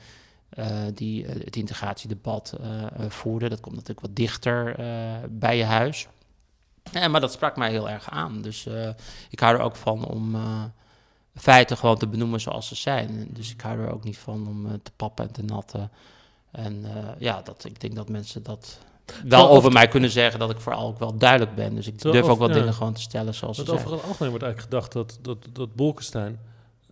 die 0.94 1.26
het 1.26 1.56
integratiedebat 1.56 2.58
eh, 2.60 2.84
voerde. 3.08 3.48
Dat 3.48 3.60
komt 3.60 3.74
natuurlijk 3.74 4.06
wat 4.06 4.16
dichter 4.16 4.76
bij 5.30 5.56
je 5.56 5.64
huis. 5.64 6.08
Ja, 6.92 7.08
maar 7.08 7.20
dat 7.20 7.32
sprak 7.32 7.56
mij 7.56 7.70
heel 7.70 7.90
erg 7.90 8.10
aan. 8.10 8.42
Dus 8.42 8.66
eh, 8.66 8.88
ik 9.30 9.40
hou 9.40 9.54
er 9.54 9.62
ook 9.62 9.76
van 9.76 10.04
om 10.04 10.34
eh, 10.34 10.62
feiten 11.34 11.76
gewoon 11.76 11.98
te 11.98 12.06
benoemen 12.06 12.40
zoals 12.40 12.68
ze 12.68 12.74
zijn. 12.74 13.28
Dus 13.30 13.52
ik 13.52 13.60
hou 13.60 13.80
er 13.80 13.92
ook 13.92 14.04
niet 14.04 14.18
van 14.18 14.46
om 14.48 14.66
eh, 14.66 14.72
te 14.82 14.90
pappen 14.96 15.26
en 15.26 15.32
te 15.32 15.42
natten. 15.42 15.90
En 16.50 16.84
ja, 17.18 17.42
dat, 17.42 17.64
ik 17.64 17.80
denk 17.80 17.94
dat 17.94 18.08
mensen 18.08 18.42
dat 18.42 18.78
wel 19.04 19.20
Terwijl 19.20 19.48
over 19.48 19.72
mij 19.72 19.88
kunnen 19.88 20.10
zeggen 20.10 20.38
dat 20.38 20.50
ik 20.50 20.60
vooral 20.60 20.86
ook 20.86 20.98
wel 20.98 21.16
duidelijk 21.16 21.54
ben. 21.54 21.74
Dus 21.74 21.86
ik 21.86 22.00
durf 22.00 22.26
ook 22.26 22.38
wel 22.38 22.48
ja. 22.48 22.54
dingen 22.54 22.74
gewoon 22.74 22.92
te 22.92 23.00
stellen 23.00 23.34
zoals 23.34 23.56
ze 23.56 23.64
zijn. 23.64 23.78
over 23.78 23.92
het 23.92 24.02
algemeen 24.04 24.30
wordt 24.30 24.44
eigenlijk 24.44 24.74
gedacht 24.74 24.92
dat, 24.92 25.18
dat, 25.22 25.38
dat 25.52 25.74
Bolkestein 25.74 26.40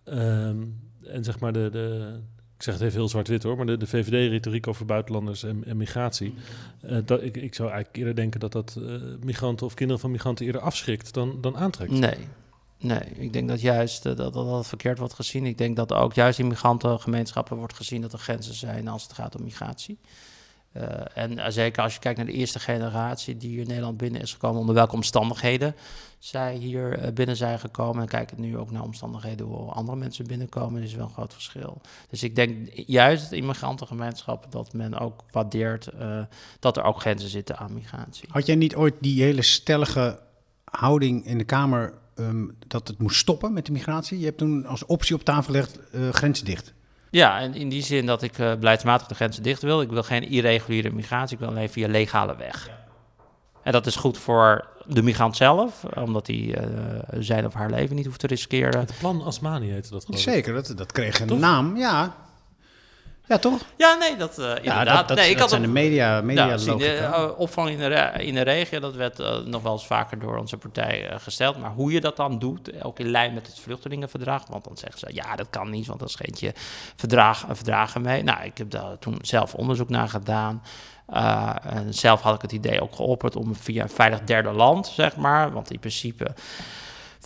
ehm, 0.03 0.63
en 1.03 1.23
zeg 1.23 1.39
maar 1.39 1.53
de, 1.53 1.69
de, 1.71 2.19
ik 2.57 2.63
zeg 2.63 2.73
het 2.73 2.83
even 2.83 2.97
heel 2.97 3.09
zwart-wit 3.09 3.43
hoor, 3.43 3.57
maar 3.57 3.65
de, 3.65 3.77
de 3.77 3.87
VVD-retoriek 3.87 4.67
over 4.67 4.85
buitenlanders 4.85 5.43
en, 5.43 5.63
en 5.65 5.77
migratie, 5.77 6.33
eh, 6.81 6.97
dat, 7.05 7.23
ik, 7.23 7.37
ik 7.37 7.55
zou 7.55 7.69
eigenlijk 7.69 7.97
eerder 7.97 8.15
denken 8.15 8.39
dat 8.39 8.51
dat 8.51 8.77
eh, 8.79 8.93
migranten 9.23 9.65
of 9.65 9.73
kinderen 9.73 10.01
van 10.01 10.11
migranten 10.11 10.45
eerder 10.45 10.61
afschrikt 10.61 11.13
dan, 11.13 11.37
dan 11.41 11.57
aantrekt. 11.57 11.91
Nee. 11.91 12.17
Nee, 12.79 12.99
ik 12.99 13.33
denk 13.33 13.47
dat 13.47 13.61
juist 13.61 14.05
eh, 14.05 14.15
dat, 14.15 14.33
dat 14.33 14.45
dat 14.47 14.67
verkeerd 14.67 14.97
wordt 14.97 15.13
gezien. 15.13 15.45
Ik 15.45 15.57
denk 15.57 15.75
dat 15.75 15.93
ook 15.93 16.13
juist 16.13 16.39
in 16.39 16.47
migrantengemeenschappen 16.47 17.57
wordt 17.57 17.73
gezien 17.73 18.01
dat 18.01 18.13
er 18.13 18.19
grenzen 18.19 18.53
zijn 18.53 18.87
als 18.87 19.03
het 19.03 19.13
gaat 19.13 19.35
om 19.35 19.43
migratie. 19.43 19.97
Eh, 20.77 21.23
en 21.23 21.39
eh, 21.39 21.51
zeker 21.51 21.83
als 21.83 21.93
je 21.93 21.99
kijkt 21.99 22.17
naar 22.17 22.27
de 22.27 22.33
eerste 22.33 22.59
generatie 22.59 23.37
die 23.37 23.49
hier 23.49 23.61
in 23.61 23.67
Nederland 23.67 23.97
binnen 23.97 24.21
is 24.21 24.33
gekomen, 24.33 24.59
onder 24.59 24.75
welke 24.75 24.95
omstandigheden 24.95 25.75
zij 26.19 26.55
hier 26.55 26.99
eh, 26.99 27.13
binnen 27.13 27.35
zijn 27.35 27.59
gekomen. 27.59 28.01
En 28.01 28.07
kijk 28.07 28.37
nu 28.37 28.57
ook 28.57 28.71
naar 28.71 28.83
omstandigheden 28.83 29.45
hoe 29.45 29.71
andere 29.71 29.97
mensen 29.97 30.27
binnenkomen, 30.27 30.83
is 30.83 30.93
wel 30.93 31.05
een 31.05 31.13
groot 31.13 31.33
verschil. 31.33 31.81
Dus 32.09 32.23
ik 32.23 32.35
denk 32.35 32.69
juist 32.73 33.31
in 33.31 33.45
migrantengemeenschappen 33.45 34.49
dat 34.49 34.73
men 34.73 34.99
ook 34.99 35.23
waardeert 35.31 35.89
dat 36.59 36.77
er 36.77 36.83
ook 36.83 36.99
grenzen 36.99 37.29
zitten 37.29 37.57
aan 37.57 37.73
migratie. 37.73 38.29
Had 38.31 38.45
jij 38.45 38.55
niet 38.55 38.75
ooit 38.75 38.95
die 38.99 39.23
hele 39.23 39.41
stellige 39.41 40.19
houding 40.63 41.25
in 41.25 41.37
de 41.37 41.43
Kamer 41.43 41.93
ehm, 42.15 42.45
dat 42.67 42.87
het 42.87 42.99
moest 42.99 43.19
stoppen 43.19 43.53
met 43.53 43.65
de 43.65 43.71
migratie? 43.71 44.19
Je 44.19 44.25
hebt 44.25 44.37
toen 44.37 44.65
als 44.65 44.85
optie 44.85 45.15
op 45.15 45.23
tafel 45.23 45.43
gelegd 45.43 45.79
grenzen 46.11 46.45
dicht. 46.45 46.73
Ja, 47.11 47.39
en 47.39 47.53
in 47.53 47.69
die 47.69 47.83
zin 47.83 48.05
dat 48.05 48.21
ik 48.21 48.39
eh, 48.39 48.53
beleidsmatig 48.55 49.07
de 49.07 49.15
grenzen 49.15 49.43
dicht 49.43 49.61
wil. 49.61 49.81
Ik 49.81 49.89
wil 49.89 50.03
geen 50.03 50.29
irreguliere 50.29 50.91
migratie, 50.91 51.33
ik 51.33 51.39
wil 51.39 51.49
alleen 51.49 51.69
via 51.69 51.87
legale 51.87 52.35
weg. 52.35 52.69
En 53.63 53.71
dat 53.71 53.85
is 53.85 53.95
goed 53.95 54.17
voor 54.17 54.67
de 54.85 55.01
migrant 55.01 55.35
zelf, 55.35 55.83
omdat 55.95 56.27
hij 56.27 56.53
eh, 56.55 56.63
zijn 57.19 57.45
of 57.45 57.53
haar 57.53 57.69
leven 57.69 57.95
niet 57.95 58.05
hoeft 58.05 58.19
te 58.19 58.27
riskeren. 58.27 58.79
Het 58.79 58.93
plan 58.99 59.23
Asmani 59.23 59.71
heette 59.71 59.89
dat 59.89 60.05
geloof 60.05 60.19
ik. 60.19 60.33
Zeker, 60.33 60.53
dat, 60.53 60.73
dat 60.75 60.91
kreeg 60.91 61.19
een 61.19 61.27
Toch? 61.27 61.39
naam. 61.39 61.77
Ja, 61.77 62.15
ja 63.27 63.37
toch? 63.37 63.59
Ja, 63.77 63.93
nee, 63.93 64.15
dat 64.15 64.37
eh, 64.39 64.45
Ja, 64.45 64.55
inderdaad. 64.57 64.85
dat, 64.97 65.07
dat, 65.07 65.17
nee, 65.17 65.25
ik 65.29 65.31
dat 65.31 65.39
had 65.41 65.49
zijn 65.49 65.61
de 65.61 65.67
op- 65.67 65.73
media, 65.73 66.21
media 66.21 66.45
Ja, 66.45 66.57
zie, 66.57 66.65
de 66.77 66.85
logica. 66.85 67.13
eh, 67.13 67.39
opvang 67.39 67.69
in 67.69 67.77
de, 67.77 67.87
re- 67.87 68.19
in 68.23 68.33
de 68.33 68.41
regio, 68.41 68.79
dat 68.79 68.95
werd 68.95 69.19
eh, 69.19 69.37
nog 69.37 69.61
wel 69.61 69.71
eens 69.71 69.85
vaker 69.87 70.19
door 70.19 70.37
onze 70.37 70.57
partij 70.57 71.09
gesteld. 71.17 71.57
Maar 71.57 71.71
hoe 71.71 71.91
je 71.91 72.01
dat 72.01 72.15
dan 72.15 72.39
doet, 72.39 72.83
ook 72.83 72.99
in 72.99 73.09
lijn 73.11 73.33
met 73.33 73.47
het 73.47 73.59
vluchtelingenverdrag. 73.59 74.43
Want 74.49 74.63
dan 74.63 74.77
zeggen 74.77 74.99
ze, 74.99 75.07
ja, 75.13 75.35
dat 75.35 75.47
kan 75.49 75.69
niet, 75.69 75.87
want 75.87 75.99
dan 75.99 76.09
scheent 76.09 76.39
je 76.39 76.51
verdrag, 76.95 77.45
verdragen 77.51 78.01
mee. 78.01 78.23
Nou, 78.23 78.43
ik 78.43 78.57
heb 78.57 78.69
daar 78.69 78.99
toen 78.99 79.17
zelf 79.21 79.53
onderzoek 79.53 79.89
naar 79.89 80.09
gedaan. 80.09 80.63
Eh, 81.07 81.55
en 81.63 81.93
zelf 81.93 82.21
had 82.21 82.35
ik 82.35 82.41
het 82.41 82.51
idee 82.51 82.81
ook 82.81 82.95
geopperd 82.95 83.35
om 83.35 83.55
via 83.55 83.83
een 83.83 83.89
veilig 83.89 84.19
derde 84.23 84.51
land, 84.51 84.87
zeg 84.87 85.15
maar. 85.15 85.51
Want 85.51 85.71
in 85.71 85.79
principe 85.79 86.27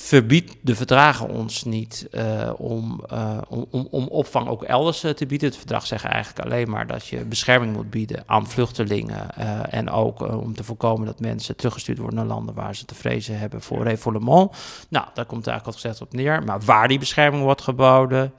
verbiedt 0.02 0.56
de 0.62 0.76
verdragen 0.76 1.30
ons 1.30 1.64
niet 1.64 2.08
eh, 2.12 2.52
om, 2.58 3.04
om, 3.50 3.66
om, 3.72 3.88
om 3.92 4.08
opvang 4.08 4.48
ook 4.48 4.64
elders 4.64 5.04
eh, 5.04 5.12
te 5.12 5.26
bieden. 5.26 5.48
Het 5.48 5.58
verdrag 5.58 5.88
zegt 5.88 6.04
eigenlijk 6.04 6.46
alleen 6.46 6.70
maar 6.70 6.88
dat 6.88 7.08
je 7.08 7.26
bescherming 7.26 7.76
moet 7.76 7.90
bieden 7.90 8.24
aan 8.26 8.48
vluchtelingen. 8.48 9.36
en 9.70 9.90
ook 9.90 10.22
om 10.22 10.56
te 10.56 10.64
voorkomen 10.64 11.06
dat 11.06 11.20
mensen 11.20 11.56
teruggestuurd 11.56 11.98
worden 11.98 12.18
naar 12.18 12.36
landen 12.36 12.56
waar 12.56 12.76
ze 12.76 12.86
te 12.86 12.96
vrezen 12.96 13.40
hebben 13.40 13.62
voor 13.62 13.84
refoulement. 13.84 14.52
Nou, 14.90 15.06
daar 15.14 15.26
komt 15.26 15.48
eigenlijk 15.48 15.66
wat 15.66 15.76
gezegd 15.76 16.02
op 16.02 16.14
neer. 16.14 16.44
Maar 16.44 16.60
waar 16.62 16.88
die 16.88 17.00
bescherming 17.00 17.44
wordt 17.44 17.62
geboden, 17.62 18.34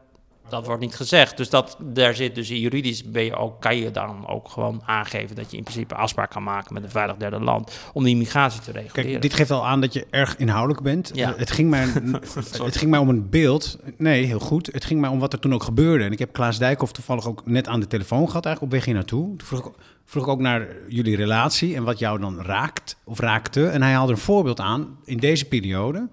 dat 0.52 0.66
wordt 0.66 0.80
niet 0.80 0.94
gezegd. 0.94 1.36
Dus 1.36 1.50
dat, 1.50 1.76
daar 1.80 2.14
zit 2.14 2.34
dus 2.34 2.50
in 2.50 2.60
juridisch 2.60 3.04
ben 3.04 3.24
je 3.24 3.36
ook, 3.36 3.60
kan 3.60 3.76
je 3.76 3.90
dan 3.90 4.28
ook 4.28 4.48
gewoon 4.48 4.82
aangeven 4.84 5.36
dat 5.36 5.50
je 5.50 5.56
in 5.56 5.62
principe 5.62 5.94
afspraak 5.94 6.30
kan 6.30 6.42
maken 6.42 6.74
met 6.74 6.82
een 6.82 6.90
veilig 6.90 7.16
derde 7.16 7.40
land 7.40 7.78
om 7.92 8.04
die 8.04 8.16
migratie 8.16 8.60
te 8.60 8.72
reguleren. 8.72 9.10
Kijk, 9.10 9.22
dit 9.22 9.34
geeft 9.34 9.50
al 9.50 9.66
aan 9.66 9.80
dat 9.80 9.92
je 9.92 10.06
erg 10.10 10.36
inhoudelijk 10.36 10.82
bent. 10.82 11.10
Ja. 11.14 11.34
Het, 11.36 11.50
ging 11.50 11.70
mij, 11.70 11.86
het 12.64 12.76
ging 12.76 12.90
mij 12.90 13.00
om 13.00 13.08
een 13.08 13.30
beeld. 13.30 13.78
Nee, 13.96 14.24
heel 14.24 14.38
goed. 14.38 14.66
Het 14.72 14.84
ging 14.84 15.00
mij 15.00 15.10
om 15.10 15.18
wat 15.18 15.32
er 15.32 15.38
toen 15.38 15.54
ook 15.54 15.62
gebeurde. 15.62 16.04
En 16.04 16.12
ik 16.12 16.18
heb 16.18 16.32
Klaas 16.32 16.58
Dijkhoff 16.58 16.92
toevallig 16.92 17.26
ook 17.26 17.46
net 17.46 17.68
aan 17.68 17.80
de 17.80 17.86
telefoon 17.86 18.26
gehad, 18.26 18.44
eigenlijk 18.46 18.74
op 18.74 18.78
weg 18.78 18.84
hier 18.84 18.94
naartoe. 18.94 19.36
Toen 19.36 19.46
vroeg 19.46 19.66
ik, 19.66 19.72
vroeg 20.04 20.22
ik 20.22 20.28
ook 20.28 20.40
naar 20.40 20.68
jullie 20.88 21.16
relatie 21.16 21.74
en 21.74 21.84
wat 21.84 21.98
jou 21.98 22.20
dan 22.20 22.42
raakt 22.42 22.96
of 23.04 23.18
raakte. 23.18 23.66
En 23.66 23.82
hij 23.82 23.92
haalde 23.92 24.12
een 24.12 24.18
voorbeeld 24.18 24.60
aan 24.60 24.98
in 25.04 25.16
deze 25.16 25.44
periode. 25.44 26.08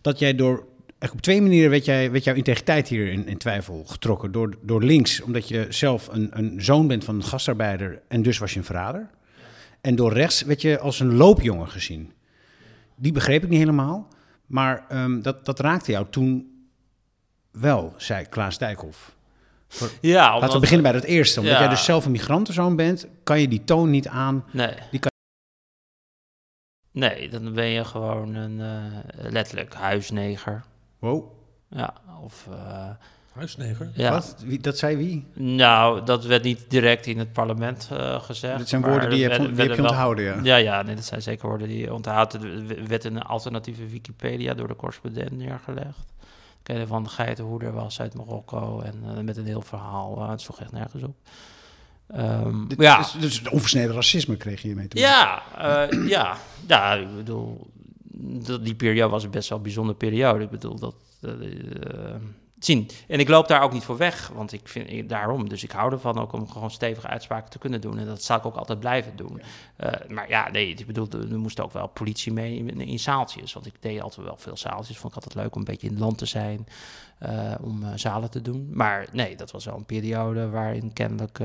Dat 0.00 0.18
jij 0.18 0.34
door. 0.34 0.68
Echt 1.00 1.12
op 1.12 1.20
twee 1.20 1.42
manieren 1.42 1.70
werd, 1.70 1.84
jij, 1.84 2.10
werd 2.10 2.24
jouw 2.24 2.34
integriteit 2.34 2.88
hier 2.88 3.12
in, 3.12 3.26
in 3.26 3.38
twijfel 3.38 3.84
getrokken. 3.84 4.32
Door, 4.32 4.54
door 4.62 4.82
links, 4.82 5.20
omdat 5.20 5.48
je 5.48 5.66
zelf 5.68 6.08
een, 6.08 6.38
een 6.38 6.62
zoon 6.62 6.86
bent 6.86 7.04
van 7.04 7.14
een 7.14 7.24
gastarbeider 7.24 8.02
en 8.08 8.22
dus 8.22 8.38
was 8.38 8.52
je 8.52 8.58
een 8.58 8.64
verrader. 8.64 9.10
En 9.80 9.96
door 9.96 10.12
rechts 10.12 10.42
werd 10.42 10.60
je 10.62 10.78
als 10.78 11.00
een 11.00 11.14
loopjongen 11.16 11.68
gezien. 11.68 12.12
Die 12.96 13.12
begreep 13.12 13.42
ik 13.42 13.48
niet 13.48 13.58
helemaal. 13.58 14.08
Maar 14.46 14.84
ehm, 14.88 15.20
dat, 15.20 15.44
dat 15.44 15.60
raakte 15.60 15.90
jou 15.90 16.06
toen 16.10 16.50
wel, 17.50 17.94
zei 17.96 18.24
Klaas 18.24 18.58
Dijkhoff. 18.58 19.16
Ja, 20.00 20.38
Laten 20.38 20.54
we 20.54 20.60
beginnen 20.60 20.82
bij 20.92 21.00
dat 21.00 21.04
eerste. 21.10 21.40
Omdat 21.40 21.54
Ja. 21.54 21.60
jij 21.60 21.68
dus 21.70 21.84
zelf 21.84 22.04
een 22.04 22.10
migrantenzoon 22.10 22.76
bent, 22.76 23.06
kan 23.22 23.40
je 23.40 23.48
die 23.48 23.64
toon 23.64 23.90
niet 23.90 24.08
aan. 24.08 24.44
Nee. 24.52 24.74
Die 24.90 25.00
kan- 25.00 25.10
Nee, 26.92 27.28
dan 27.28 27.52
ben 27.54 27.66
je 27.66 27.84
gewoon 27.84 28.34
een 28.34 28.60
eh, 28.60 29.30
letterlijk 29.30 29.74
huisneger. 29.74 30.64
Wow, 31.00 31.24
Ja, 31.68 31.94
of... 32.22 32.48
eh, 32.50 32.88
Huisneger. 33.32 33.90
ja. 33.94 34.10
wat? 34.10 34.36
Wie, 34.44 34.58
dat 34.60 34.78
zei 34.78 34.96
wie? 34.96 35.26
Nou, 35.34 36.04
dat 36.04 36.24
werd 36.24 36.42
niet 36.42 36.64
direct 36.68 37.06
in 37.06 37.18
het 37.18 37.32
parlement 37.32 37.88
eh, 37.92 38.20
gezegd. 38.22 38.58
Dit 38.58 38.68
zijn 38.68 38.82
woorden 38.82 39.10
die 39.10 39.18
je 39.18 39.28
er 39.28 39.40
hebt, 39.40 39.56
die 39.56 39.66
heb 39.66 39.76
je 39.76 39.82
onthouden, 39.82 40.24
ja. 40.24 40.38
Ja, 40.42 40.56
ja, 40.56 40.82
nee, 40.82 40.94
dat 40.94 41.04
zijn 41.04 41.22
zeker 41.22 41.48
woorden 41.48 41.68
die 41.68 41.78
je 41.78 41.94
onthoudt. 41.94 42.34
Er 42.34 42.86
werd 42.88 43.04
een 43.04 43.22
alternatieve 43.22 43.86
Wikipedia 43.86 44.54
door 44.54 44.68
de 44.68 44.76
correspondent 44.76 45.30
neergelegd. 45.30 45.98
Ik 46.62 46.76
weet 46.76 46.86
van 46.88 47.02
de 47.02 47.08
geitenhoeder 47.08 47.72
was 47.72 48.00
uit 48.00 48.14
Marokko 48.14 48.80
en 48.80 49.02
eh, 49.16 49.22
met 49.22 49.36
een 49.36 49.46
heel 49.46 49.62
verhaal. 49.62 50.28
het 50.30 50.40
sloeg 50.40 50.60
echt 50.60 50.72
nergens 50.72 51.02
op. 51.02 51.14
Ehm, 52.08 52.66
Dit 52.68 52.80
ja, 52.80 52.98
is- 52.98 53.12
dus 53.20 53.48
onversneden 53.48 53.94
racisme 53.94 54.36
kreeg 54.36 54.60
je 54.62 54.66
hiermee 54.68 54.88
te 54.88 55.00
maken. 55.00 55.10
ja, 55.58 55.88
eh, 55.88 56.08
ja, 56.08 56.36
ja, 56.66 56.92
ik 56.94 57.16
bedoel, 57.16 57.70
dat, 58.18 58.64
die 58.64 58.74
periode 58.74 59.10
was 59.12 59.30
best 59.30 59.48
wel 59.48 59.58
een 59.58 59.64
bijzondere 59.64 59.98
periode. 59.98 60.44
Ik 60.44 60.50
bedoel, 60.50 60.78
dat... 60.78 60.94
eh, 61.20 61.30
zien. 62.58 62.88
En 63.08 63.20
ik 63.20 63.28
loop 63.28 63.48
daar 63.48 63.62
ook 63.62 63.72
niet 63.72 63.84
voor 63.84 63.96
weg, 63.96 64.28
want 64.28 64.52
ik 64.52 64.68
vind 64.68 64.90
ik- 64.90 65.08
daarom. 65.08 65.48
Dus 65.48 65.62
ik 65.64 65.70
hou 65.70 65.92
ervan 65.92 66.18
ook 66.18 66.32
om 66.32 66.48
gewoon 66.48 66.70
stevige 66.70 67.06
uitspraken 67.06 67.50
te 67.50 67.58
kunnen 67.58 67.80
doen. 67.80 67.98
En 67.98 68.06
dat 68.06 68.22
zal 68.22 68.36
ik 68.36 68.46
ook 68.46 68.56
altijd 68.56 68.80
blijven 68.80 69.16
doen. 69.16 69.40
Eh, 69.76 69.92
maar 70.08 70.28
ja, 70.28 70.50
nee, 70.50 70.68
ik 70.74 70.86
bedoel, 70.86 71.08
er 71.30 71.38
moest 71.38 71.60
ook 71.60 71.72
wel 71.72 71.86
politie 71.86 72.32
mee 72.32 72.56
in, 72.56 72.80
in 72.80 72.98
zaaltjes. 72.98 73.52
Want 73.52 73.66
ik 73.66 73.74
deed 73.80 74.00
altijd 74.00 74.26
wel 74.26 74.36
veel 74.36 74.56
zaaltjes. 74.56 74.98
Vond 74.98 75.16
ik 75.16 75.22
altijd 75.22 75.42
leuk 75.44 75.54
om 75.54 75.58
een 75.60 75.66
beetje 75.66 75.86
in 75.86 75.92
het 75.92 76.02
land 76.02 76.18
te 76.18 76.26
zijn. 76.26 76.66
eh, 77.18 77.54
om 77.60 77.84
zalen 77.94 78.30
te 78.30 78.42
doen. 78.42 78.68
Maar 78.72 79.06
nee, 79.12 79.36
dat 79.36 79.50
was 79.50 79.64
wel 79.64 79.76
een 79.76 79.84
periode 79.86 80.48
waarin 80.48 80.92
kennelijk... 80.92 81.38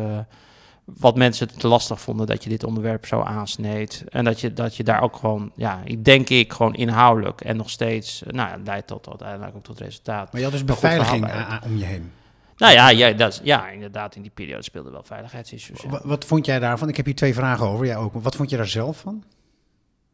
eh, 0.88 0.94
wat 0.98 1.16
mensen 1.16 1.48
het 1.48 1.60
te 1.60 1.68
lastig 1.68 2.02
vonden 2.02 2.28
dat 2.28 2.44
je 2.44 2.50
dit 2.50 2.64
onderwerp 2.64 3.06
zo 3.06 3.22
aansneed. 3.22 4.04
En 4.10 4.24
dat 4.26 4.40
je, 4.42 4.54
dat 4.54 4.76
je 4.76 4.84
daar 4.84 5.02
ook 5.02 5.16
gewoon, 5.16 5.52
ja, 5.56 5.82
ik 5.84 6.06
denk 6.06 6.30
ik, 6.30 6.54
gewoon 6.54 6.74
inhoudelijk 6.76 7.42
en 7.42 7.58
nog 7.58 7.70
steeds, 7.70 8.24
eh, 8.24 8.34
nou 8.34 8.50
ja, 8.50 8.58
leidt 8.66 8.88
tot 8.88 9.08
uiteindelijk 9.10 9.56
ook 9.56 9.64
tot 9.64 9.80
resultaat. 9.80 10.32
Maar 10.32 10.42
je 10.42 10.48
had 10.48 10.56
dus 10.56 10.66
beveiliging 10.66 11.26
a- 11.30 11.62
om 11.66 11.78
je 11.78 11.86
heen. 11.86 12.12
Nou 12.58 12.74
ja, 12.74 12.90
ja, 12.90 13.12
dat 13.12 13.34
is, 13.34 13.40
ja, 13.44 13.70
inderdaad, 13.70 14.16
in 14.16 14.22
die 14.22 14.32
periode 14.32 14.64
speelden 14.64 14.92
wel 14.92 15.04
veiligheidsissues. 15.04 15.82
ja. 15.82 15.90
Wa- 15.90 16.02
Wat 16.04 16.26
vond 16.26 16.46
jij 16.46 16.60
daarvan? 16.60 16.90
Ik 16.90 16.96
heb 16.98 17.06
hier 17.06 17.16
twee 17.16 17.34
vragen 17.34 17.68
over. 17.68 17.86
Jij 17.86 17.98
ook. 17.98 18.14
Wat 18.14 18.36
vond 18.36 18.50
je 18.50 18.58
daar 18.58 18.68
zelf 18.68 18.98
van? 19.00 19.24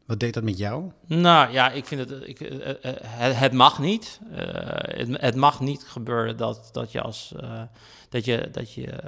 Wat 0.06 0.20
deed 0.20 0.34
dat 0.34 0.42
met 0.42 0.58
jou? 0.58 0.90
Nou 1.06 1.52
ja, 1.52 1.70
ik 1.70 1.84
vind 1.86 2.10
het, 2.10 2.28
ik, 2.28 2.40
eh, 2.40 2.70
eh, 2.70 2.76
het, 3.06 3.36
het 3.38 3.52
mag 3.52 3.78
niet. 3.78 4.20
Eh, 4.36 4.44
het, 4.98 5.08
het 5.20 5.34
mag 5.36 5.60
niet 5.60 5.82
gebeuren 5.86 6.36
dat, 6.36 6.68
dat 6.72 6.92
je 6.92 7.00
als, 7.00 7.32
eh, 7.40 7.60
dat 8.08 8.24
je, 8.24 8.48
dat 8.52 8.72
je, 8.74 9.02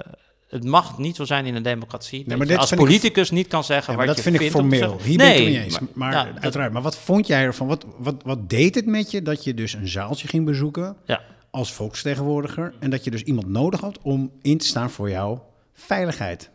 het 0.47 0.63
mag 0.63 0.97
niet 0.97 1.15
zo 1.15 1.25
zijn 1.25 1.45
in 1.45 1.55
een 1.55 1.63
democratie. 1.63 2.23
maar 2.37 2.47
dit 2.47 2.57
als 2.57 2.71
ik- 2.71 2.77
politicus 2.77 3.31
niet 3.31 3.47
kan 3.47 3.63
zeggen 3.63 3.91
Ja, 3.93 3.97
maar 3.97 4.07
wat 4.07 4.15
dat 4.15 4.25
je 4.25 4.31
vind 4.31 4.43
ik 4.43 4.51
vindt 4.51 4.75
formeel. 4.75 4.99
Hier 5.03 5.17
ben 5.17 5.27
ik 5.27 5.33
het 5.33 5.43
Nee, 5.43 5.53
niet 5.53 5.63
eens. 5.63 5.79
Maar, 5.93 6.11
ja, 6.13 6.23
dat- 6.23 6.43
uiteraard. 6.43 6.73
Maar 6.73 6.81
wat 6.81 6.97
vond 6.97 7.27
jij 7.27 7.43
ervan? 7.43 7.67
Wat, 7.67 7.85
wat, 7.97 8.15
wat 8.23 8.49
deed 8.49 8.75
het 8.75 8.85
met 8.85 9.11
je 9.11 9.21
dat 9.21 9.43
je 9.43 9.53
dus 9.53 9.73
een 9.73 9.87
zaaltje 9.87 10.27
ging 10.27 10.45
bezoeken 10.45 10.95
Ja. 11.05 11.21
als 11.49 11.73
volksvertegenwoordiger 11.73 12.73
en 12.79 12.89
dat 12.89 13.03
je 13.03 13.11
dus 13.11 13.21
iemand 13.23 13.47
nodig 13.47 13.79
had 13.79 13.99
om 14.01 14.31
in 14.41 14.57
te 14.57 14.65
staan 14.65 14.89
voor 14.89 15.09
jouw 15.09 15.43
veiligheid 15.73 16.49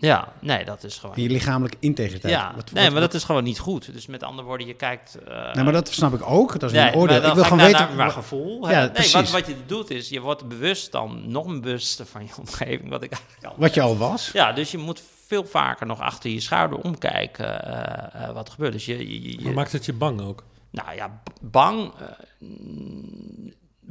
Ja, 0.00 0.32
nee, 0.40 0.64
dat 0.64 0.84
is 0.84 0.98
gewoon. 0.98 1.22
je 1.22 1.28
lichamelijke 1.28 1.76
integriteit? 1.80 2.32
Ja, 2.32 2.52
Wat- 2.56 2.72
nee, 2.72 2.84
wat- 2.84 2.92
maar 2.92 3.00
dat 3.00 3.14
is 3.14 3.24
gewoon 3.24 3.44
niet 3.44 3.58
goed. 3.58 3.92
Dus 3.92 4.06
met 4.06 4.22
andere 4.22 4.46
woorden, 4.48 4.66
je 4.66 4.74
kijkt. 4.74 5.14
eh, 5.28 5.54
Nee, 5.54 5.64
maar 5.64 5.72
dat 5.72 5.88
snap 5.88 6.14
ik 6.14 6.22
ook. 6.26 6.52
Dat 6.60 6.70
is 6.70 6.72
nee, 6.76 6.84
mijn 6.84 6.94
oordeel. 6.96 7.20
maar 7.20 7.28
Ik 7.28 7.34
wil 7.34 7.44
gewoon 7.44 7.58
weten. 7.58 7.78
naar 7.80 7.94
mijn 7.94 8.08
wa- 8.08 8.14
gevoel. 8.14 8.68
Ja, 8.68 8.74
hè. 8.74 8.80
nee, 8.80 8.90
precies. 8.90 9.12
wat, 9.12 9.30
wat 9.30 9.46
je 9.46 9.56
doet 9.66 9.90
is, 9.90 10.08
je 10.08 10.20
wordt 10.20 10.48
bewust 10.48 10.92
dan 10.92 11.30
nog 11.30 11.46
bewuster 11.60 12.06
van 12.06 12.22
je 12.24 12.30
omgeving. 12.46 12.88
Wat 12.88 13.02
ik 13.02 13.12
eigenlijk 13.12 13.44
al. 13.44 13.54
Wat 13.60 13.74
je 13.74 13.80
al 13.80 13.96
was. 13.96 14.30
Ja, 14.32 14.52
dus 14.52 14.70
je 14.70 14.78
moet 14.78 15.02
veel 15.26 15.44
vaker 15.46 15.86
nog 15.86 16.00
achter 16.00 16.30
je 16.30 16.40
schouder 16.40 16.78
omkijken 16.78 17.64
eh, 17.64 18.22
eh, 18.28 18.34
wat 18.34 18.46
er 18.46 18.52
gebeurt. 18.52 18.72
Dus 18.72 18.84
je, 18.84 18.98
je, 19.22 19.32
je- 19.38 19.44
Maar 19.44 19.52
maakt 19.52 19.72
het 19.72 19.84
je 19.84 19.92
bang 19.92 20.20
ook? 20.20 20.44
nou 20.70 20.94
ja, 20.94 21.20
bang. 21.40 21.92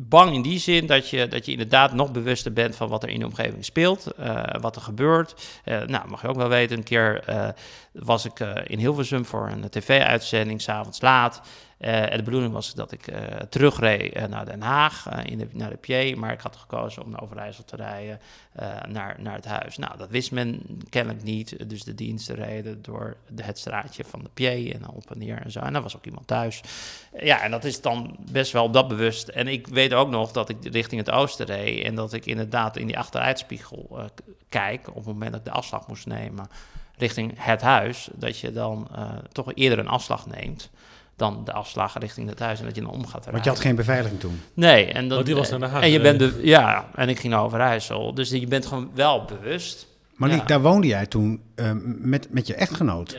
Bang 0.07 0.33
in 0.33 0.41
die 0.41 0.59
zin 0.59 0.85
dat 0.85 1.09
je, 1.09 1.27
dat 1.27 1.45
je 1.45 1.51
inderdaad 1.51 1.93
nog 1.93 2.11
bewuster 2.11 2.53
bent 2.53 2.75
van 2.75 2.89
wat 2.89 3.03
er 3.03 3.09
in 3.09 3.19
de 3.19 3.25
omgeving 3.25 3.65
speelt, 3.65 4.13
eh, 4.17 4.43
wat 4.61 4.75
er 4.75 4.81
gebeurt. 4.81 5.35
Eh, 5.63 5.81
nou, 5.81 6.09
mag 6.09 6.21
je 6.21 6.27
ook 6.27 6.35
wel 6.35 6.47
weten, 6.47 6.77
een 6.77 6.83
keer 6.83 7.23
eh, 7.25 7.47
was 7.91 8.25
ik 8.25 8.39
in 8.65 8.79
Hilversum 8.79 9.25
voor 9.25 9.49
een 9.49 9.69
tv-uitzending, 9.69 10.61
s'avonds 10.61 11.01
laat. 11.01 11.41
Eh, 11.79 12.11
en 12.11 12.17
de 12.17 12.23
bedoeling 12.23 12.53
was 12.53 12.73
dat 12.73 12.91
ik 12.91 13.07
eh, 13.07 13.21
terugreed 13.49 14.13
eh, 14.13 14.25
naar 14.25 14.45
Den 14.45 14.61
Haag, 14.61 15.07
eh, 15.07 15.25
in 15.25 15.37
de, 15.37 15.47
naar 15.51 15.69
de 15.69 15.77
Pier. 15.77 16.17
Maar 16.17 16.31
ik 16.31 16.41
had 16.41 16.55
gekozen 16.55 17.03
om 17.03 17.09
naar 17.09 17.21
Overijssel 17.21 17.65
te 17.65 17.75
rijden 17.75 18.19
eh, 18.51 18.67
naar, 18.87 19.15
naar 19.19 19.35
het 19.35 19.45
huis. 19.45 19.77
Nou, 19.77 19.97
dat 19.97 20.09
wist 20.09 20.31
men 20.31 20.61
kennelijk 20.89 21.23
niet. 21.23 21.69
Dus 21.69 21.83
de 21.83 21.95
diensten 21.95 22.35
reden 22.35 22.81
door 22.81 23.17
het 23.35 23.59
straatje 23.59 24.03
van 24.03 24.23
de 24.23 24.29
Pier 24.33 24.75
en 24.75 24.89
op 24.89 25.11
en 25.11 25.17
neer 25.17 25.41
en 25.41 25.51
zo. 25.51 25.59
En 25.59 25.73
dan 25.73 25.83
was 25.83 25.95
ook 25.95 26.05
iemand 26.05 26.27
thuis. 26.27 26.61
Ja, 27.19 27.41
en 27.41 27.51
dat 27.51 27.63
is 27.63 27.81
dan 27.81 28.15
best 28.31 28.51
wel 28.51 28.63
op 28.63 28.73
dat 28.73 28.87
bewust. 28.87 29.27
En 29.27 29.47
ik 29.47 29.67
weet 29.67 29.93
ook 29.93 30.09
nog 30.09 30.31
dat 30.31 30.49
ik 30.49 30.57
richting 30.61 31.05
het 31.05 31.11
oosten 31.11 31.45
reed... 31.45 31.83
en 31.83 31.95
dat 31.95 32.13
ik 32.13 32.25
inderdaad 32.25 32.77
in 32.77 32.87
die 32.87 32.97
achteruitspiegel 32.97 33.87
eh, 33.91 34.05
kijk... 34.49 34.87
op 34.87 34.95
het 34.95 35.05
moment 35.05 35.31
dat 35.31 35.39
ik 35.39 35.45
de 35.45 35.51
afslag 35.51 35.87
moest 35.87 36.05
nemen 36.05 36.49
richting 36.97 37.33
het 37.35 37.61
huis... 37.61 38.09
dat 38.13 38.39
je 38.39 38.51
dan 38.51 38.87
eh, 38.95 39.11
toch 39.31 39.53
eerder 39.53 39.79
een 39.79 39.87
afslag 39.87 40.27
neemt... 40.27 40.69
dan 41.19 41.41
de 41.45 41.51
afslag 41.53 41.97
richting 41.99 42.29
het 42.29 42.39
huis 42.39 42.59
en 42.59 42.65
dat 42.65 42.75
je 42.75 42.81
dan 42.81 42.89
om 42.91 43.03
gaat 43.03 43.13
rijden. 43.13 43.31
Want 43.31 43.43
je 43.43 43.49
had 43.49 43.59
geen 43.59 43.75
beveiliging 43.75 44.19
toen. 44.19 44.41
Nee, 44.53 44.85
en 44.85 45.07
dat, 45.07 45.19
Oh, 45.19 45.25
die 45.25 45.35
was 45.35 45.49
naar 45.49 45.69
Haag 45.69 45.83
En 45.83 45.89
je 45.89 46.01
bent 46.01 46.19
de, 46.19 46.39
ja, 46.43 46.89
en 46.95 47.09
ik 47.09 47.19
ging 47.19 47.33
naar 47.33 47.43
Overijssel. 47.43 48.13
Dus 48.13 48.29
je 48.29 48.47
bent 48.47 48.65
gewoon 48.65 48.91
wel 48.93 49.25
bewust. 49.25 49.87
Maar 50.15 50.29
Ja. 50.29 50.43
Daar 50.43 50.61
woonde 50.61 50.87
jij 50.87 51.05
toen 51.05 51.41
eh, 51.55 51.71
met, 51.83 52.27
met 52.31 52.47
je 52.47 52.55
echtgenoot. 52.55 53.17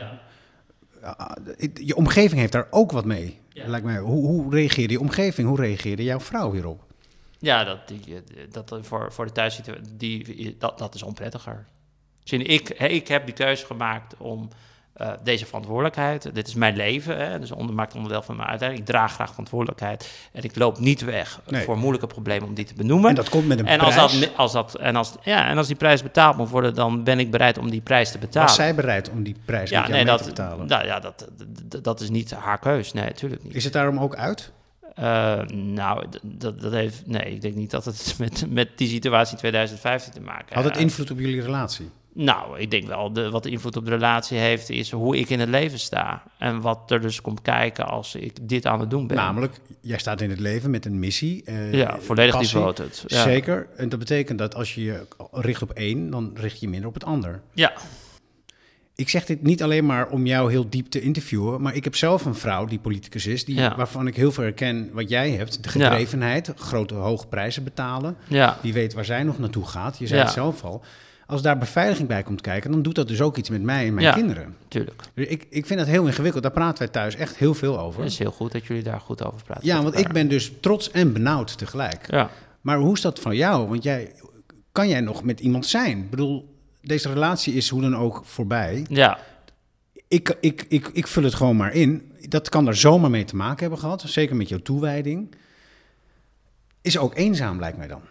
Ah, 1.01 1.31
je 1.73 1.95
omgeving 1.95 2.39
heeft 2.39 2.51
daar 2.51 2.67
ook 2.69 2.91
wat 2.91 3.05
mee. 3.05 3.39
Ja. 3.49 3.67
Lijkt 3.67 3.85
mij. 3.85 3.97
Hoe, 3.97 4.25
hoe 4.25 4.53
reageerde 4.53 4.93
je 4.93 4.99
omgeving? 4.99 5.47
Hoe 5.47 5.59
reageerde 5.59 6.03
jouw 6.03 6.19
vrouw 6.19 6.51
hierop? 6.51 6.83
Ja, 7.39 7.63
dat, 7.63 7.87
die, 7.87 8.15
eh, 8.15 8.21
dat 8.51 8.77
voor, 8.81 9.11
voor 9.11 9.25
de 9.25 9.31
thuissituatie, 9.31 9.95
die, 9.97 10.55
dat, 10.59 10.77
dat 10.77 10.95
is 10.95 11.03
onprettiger. 11.03 11.65
Zie, 12.23 12.43
ik, 12.43 12.73
hè, 12.77 12.87
ik 12.87 13.07
heb 13.07 13.25
die 13.25 13.33
keuze 13.35 13.65
gemaakt 13.65 14.15
om 14.17 14.49
eh, 15.01 15.11
deze 15.23 15.45
verantwoordelijkheid, 15.45 16.35
dit 16.35 16.47
is 16.47 16.53
mijn 16.53 16.75
leven, 16.75 17.17
hè, 17.17 17.39
dus 17.39 17.51
onder, 17.51 17.75
maakt 17.75 17.95
onderdeel 17.95 18.21
van 18.21 18.35
mijn 18.35 18.47
uiteindelijk. 18.49 18.89
Ik 18.89 18.95
draag 18.95 19.13
graag 19.13 19.29
verantwoordelijkheid 19.29 20.09
en 20.31 20.43
ik 20.43 20.55
loop 20.55 20.79
niet 20.79 21.01
weg 21.01 21.41
Nee. 21.47 21.63
voor 21.63 21.77
moeilijke 21.77 22.07
problemen 22.07 22.47
om 22.47 22.53
die 22.53 22.65
te 22.65 22.73
benoemen. 22.73 23.09
En 23.09 23.15
dat 23.15 23.29
komt 23.29 23.47
met 23.47 23.59
een 23.59 23.67
en 23.67 23.79
als, 23.79 23.93
prijs. 23.93 24.19
dat, 24.19 24.29
als 24.37 24.51
dat, 24.51 24.75
en, 24.75 24.95
als, 24.95 25.13
ja, 25.21 25.47
en 25.47 25.57
als 25.57 25.67
die 25.67 25.75
prijs 25.75 26.03
betaald 26.03 26.37
moet 26.37 26.49
worden, 26.49 26.75
dan 26.75 27.03
ben 27.03 27.19
ik 27.19 27.31
bereid 27.31 27.57
om 27.57 27.69
die 27.69 27.81
prijs 27.81 28.11
te 28.11 28.17
betalen. 28.17 28.47
Was 28.47 28.57
zij 28.57 28.75
bereid 28.75 29.09
om 29.09 29.23
die 29.23 29.35
prijs 29.45 29.69
ja, 29.69 29.87
nee, 29.87 30.05
dat, 30.05 30.17
te 30.17 30.25
betalen? 30.29 30.67
nou, 30.67 30.85
ja, 30.85 30.99
dat, 30.99 31.27
dat, 31.63 31.83
dat 31.83 31.99
is 31.99 32.09
niet 32.09 32.31
haar 32.31 32.59
keus. 32.59 32.93
Nee, 32.93 33.05
natuurlijk 33.05 33.43
niet. 33.43 33.55
Is 33.55 33.63
het 33.63 33.73
daarom 33.73 33.99
ook 33.99 34.15
uit? 34.15 34.51
Eh, 34.95 35.41
nou, 35.53 36.05
dat, 36.21 36.61
dat 36.61 36.71
heeft. 36.71 37.07
Nee, 37.07 37.21
ik 37.23 37.41
denk 37.41 37.55
niet 37.55 37.71
dat 37.71 37.85
het 37.85 38.15
met, 38.19 38.45
met 38.49 38.69
die 38.75 38.87
situatie 38.87 39.31
in 39.33 39.37
2015 39.39 40.13
te 40.13 40.21
maken 40.21 40.55
Had 40.55 40.63
het 40.63 40.73
heeft. 40.73 40.85
invloed 40.85 41.11
op 41.11 41.19
jullie 41.19 41.41
relatie? 41.41 41.89
Nou, 42.13 42.59
ik 42.59 42.71
denk 42.71 42.87
wel, 42.87 43.13
de, 43.13 43.29
wat 43.29 43.43
de 43.43 43.49
invloed 43.49 43.77
op 43.77 43.85
de 43.85 43.91
relatie 43.91 44.37
heeft, 44.37 44.69
is 44.69 44.91
hoe 44.91 45.17
ik 45.17 45.29
in 45.29 45.39
het 45.39 45.49
leven 45.49 45.79
sta. 45.79 46.23
En 46.37 46.61
wat 46.61 46.91
er 46.91 47.01
dus 47.01 47.21
komt 47.21 47.41
kijken 47.41 47.87
als 47.87 48.15
ik 48.15 48.37
dit 48.49 48.65
aan 48.65 48.79
het 48.79 48.89
doen 48.89 49.07
ben. 49.07 49.17
Namelijk, 49.17 49.59
jij 49.81 49.97
staat 49.97 50.21
in 50.21 50.29
het 50.29 50.39
leven 50.39 50.69
met 50.71 50.85
een 50.85 50.99
missie. 50.99 51.43
eh, 51.45 51.73
ja, 51.73 51.97
volledig 51.99 52.37
devoted. 52.37 53.03
Ja. 53.07 53.21
Zeker. 53.23 53.67
En 53.75 53.89
dat 53.89 53.99
betekent 53.99 54.39
dat 54.39 54.55
als 54.55 54.75
je 54.75 54.83
je 54.83 55.07
richt 55.31 55.61
op 55.61 55.69
één, 55.71 56.09
dan 56.09 56.31
richt 56.35 56.59
je 56.59 56.67
minder 56.69 56.87
op 56.87 56.93
het 56.93 57.05
ander. 57.05 57.41
Ja, 57.53 57.73
Ik 58.95 59.09
zeg 59.09 59.25
dit 59.25 59.41
niet 59.43 59.63
alleen 59.63 59.85
maar 59.85 60.09
om 60.09 60.25
jou 60.25 60.51
heel 60.51 60.69
diep 60.69 60.87
te 60.87 61.01
interviewen, 61.01 61.61
maar 61.61 61.75
ik 61.75 61.83
heb 61.83 61.95
zelf 61.95 62.25
een 62.25 62.35
vrouw 62.35 62.65
die 62.65 62.79
politicus 62.79 63.25
is, 63.27 63.45
die, 63.45 63.55
Ja. 63.55 63.75
waarvan 63.75 64.07
ik 64.07 64.15
heel 64.15 64.31
veel 64.31 64.43
herken 64.43 64.89
wat 64.93 65.09
jij 65.09 65.31
hebt. 65.31 65.63
De 65.63 65.79
Ja. 65.79 65.89
gedrevenheid, 65.89 66.51
grote 66.55 66.93
hoge 66.93 67.27
prijzen 67.27 67.63
betalen. 67.63 68.15
ja, 68.27 68.57
Die 68.61 68.73
weet 68.73 68.93
waar 68.93 69.05
zij 69.05 69.23
nog 69.23 69.39
naartoe 69.39 69.65
gaat. 69.65 69.97
Je 69.97 70.07
zei 70.07 70.21
het 70.21 70.31
zelf 70.31 70.63
al. 70.63 70.83
Als 71.31 71.41
daar 71.41 71.57
beveiliging 71.57 72.07
bij 72.07 72.23
komt 72.23 72.41
kijken, 72.41 72.71
dan 72.71 72.81
doet 72.81 72.95
dat 72.95 73.07
dus 73.07 73.21
ook 73.21 73.37
iets 73.37 73.49
met 73.49 73.61
mij 73.61 73.87
en 73.87 73.93
mijn 73.93 74.05
Ja. 74.05 74.13
kinderen. 74.13 74.55
tuurlijk. 74.67 75.01
Dus 75.13 75.27
ik, 75.27 75.45
ik 75.49 75.65
vind 75.65 75.79
dat 75.79 75.87
heel 75.87 76.05
ingewikkeld. 76.05 76.43
Daar 76.43 76.51
praten 76.51 76.77
wij 76.77 76.87
thuis 76.87 77.15
echt 77.15 77.37
heel 77.37 77.53
veel 77.53 77.79
over. 77.79 78.01
Het 78.01 78.11
is 78.11 78.17
heel 78.17 78.31
goed 78.31 78.51
dat 78.51 78.65
jullie 78.65 78.83
daar 78.83 78.99
goed 78.99 79.23
over 79.25 79.43
praten. 79.43 79.65
Ja, 79.67 79.83
want 79.83 79.97
ik 79.97 80.11
ben 80.11 80.27
dus 80.27 80.51
trots 80.59 80.91
en 80.91 81.13
benauwd 81.13 81.57
tegelijk. 81.57 82.11
Ja. 82.11 82.29
Maar 82.61 82.77
hoe 82.77 82.93
is 82.93 83.01
dat 83.01 83.19
van 83.19 83.35
jou? 83.35 83.67
Want 83.67 83.83
jij, 83.83 84.11
kan 84.71 84.87
jij 84.87 85.01
nog 85.01 85.23
met 85.23 85.39
iemand 85.39 85.65
zijn? 85.65 85.97
Ik 85.97 86.09
bedoel, 86.09 86.55
deze 86.81 87.09
relatie 87.13 87.53
is 87.53 87.69
hoe 87.69 87.81
dan 87.81 87.95
ook 87.95 88.21
voorbij. 88.25 88.85
ja, 88.89 89.19
Ik, 90.07 90.37
ik, 90.41 90.65
ik, 90.69 90.89
ik 90.93 91.07
vul 91.07 91.23
het 91.23 91.33
gewoon 91.33 91.55
maar 91.55 91.73
in. 91.73 92.11
Dat 92.21 92.49
kan 92.49 92.67
er 92.67 92.75
zomaar 92.75 93.09
mee 93.09 93.23
te 93.25 93.35
maken 93.35 93.59
hebben 93.59 93.79
gehad. 93.79 94.01
Zeker 94.07 94.35
met 94.35 94.49
jouw 94.49 94.59
toewijding. 94.59 95.35
Is 96.81 96.97
ook 96.97 97.15
eenzaam, 97.15 97.59
lijkt 97.59 97.77
mij 97.77 97.87
dan. 97.87 98.01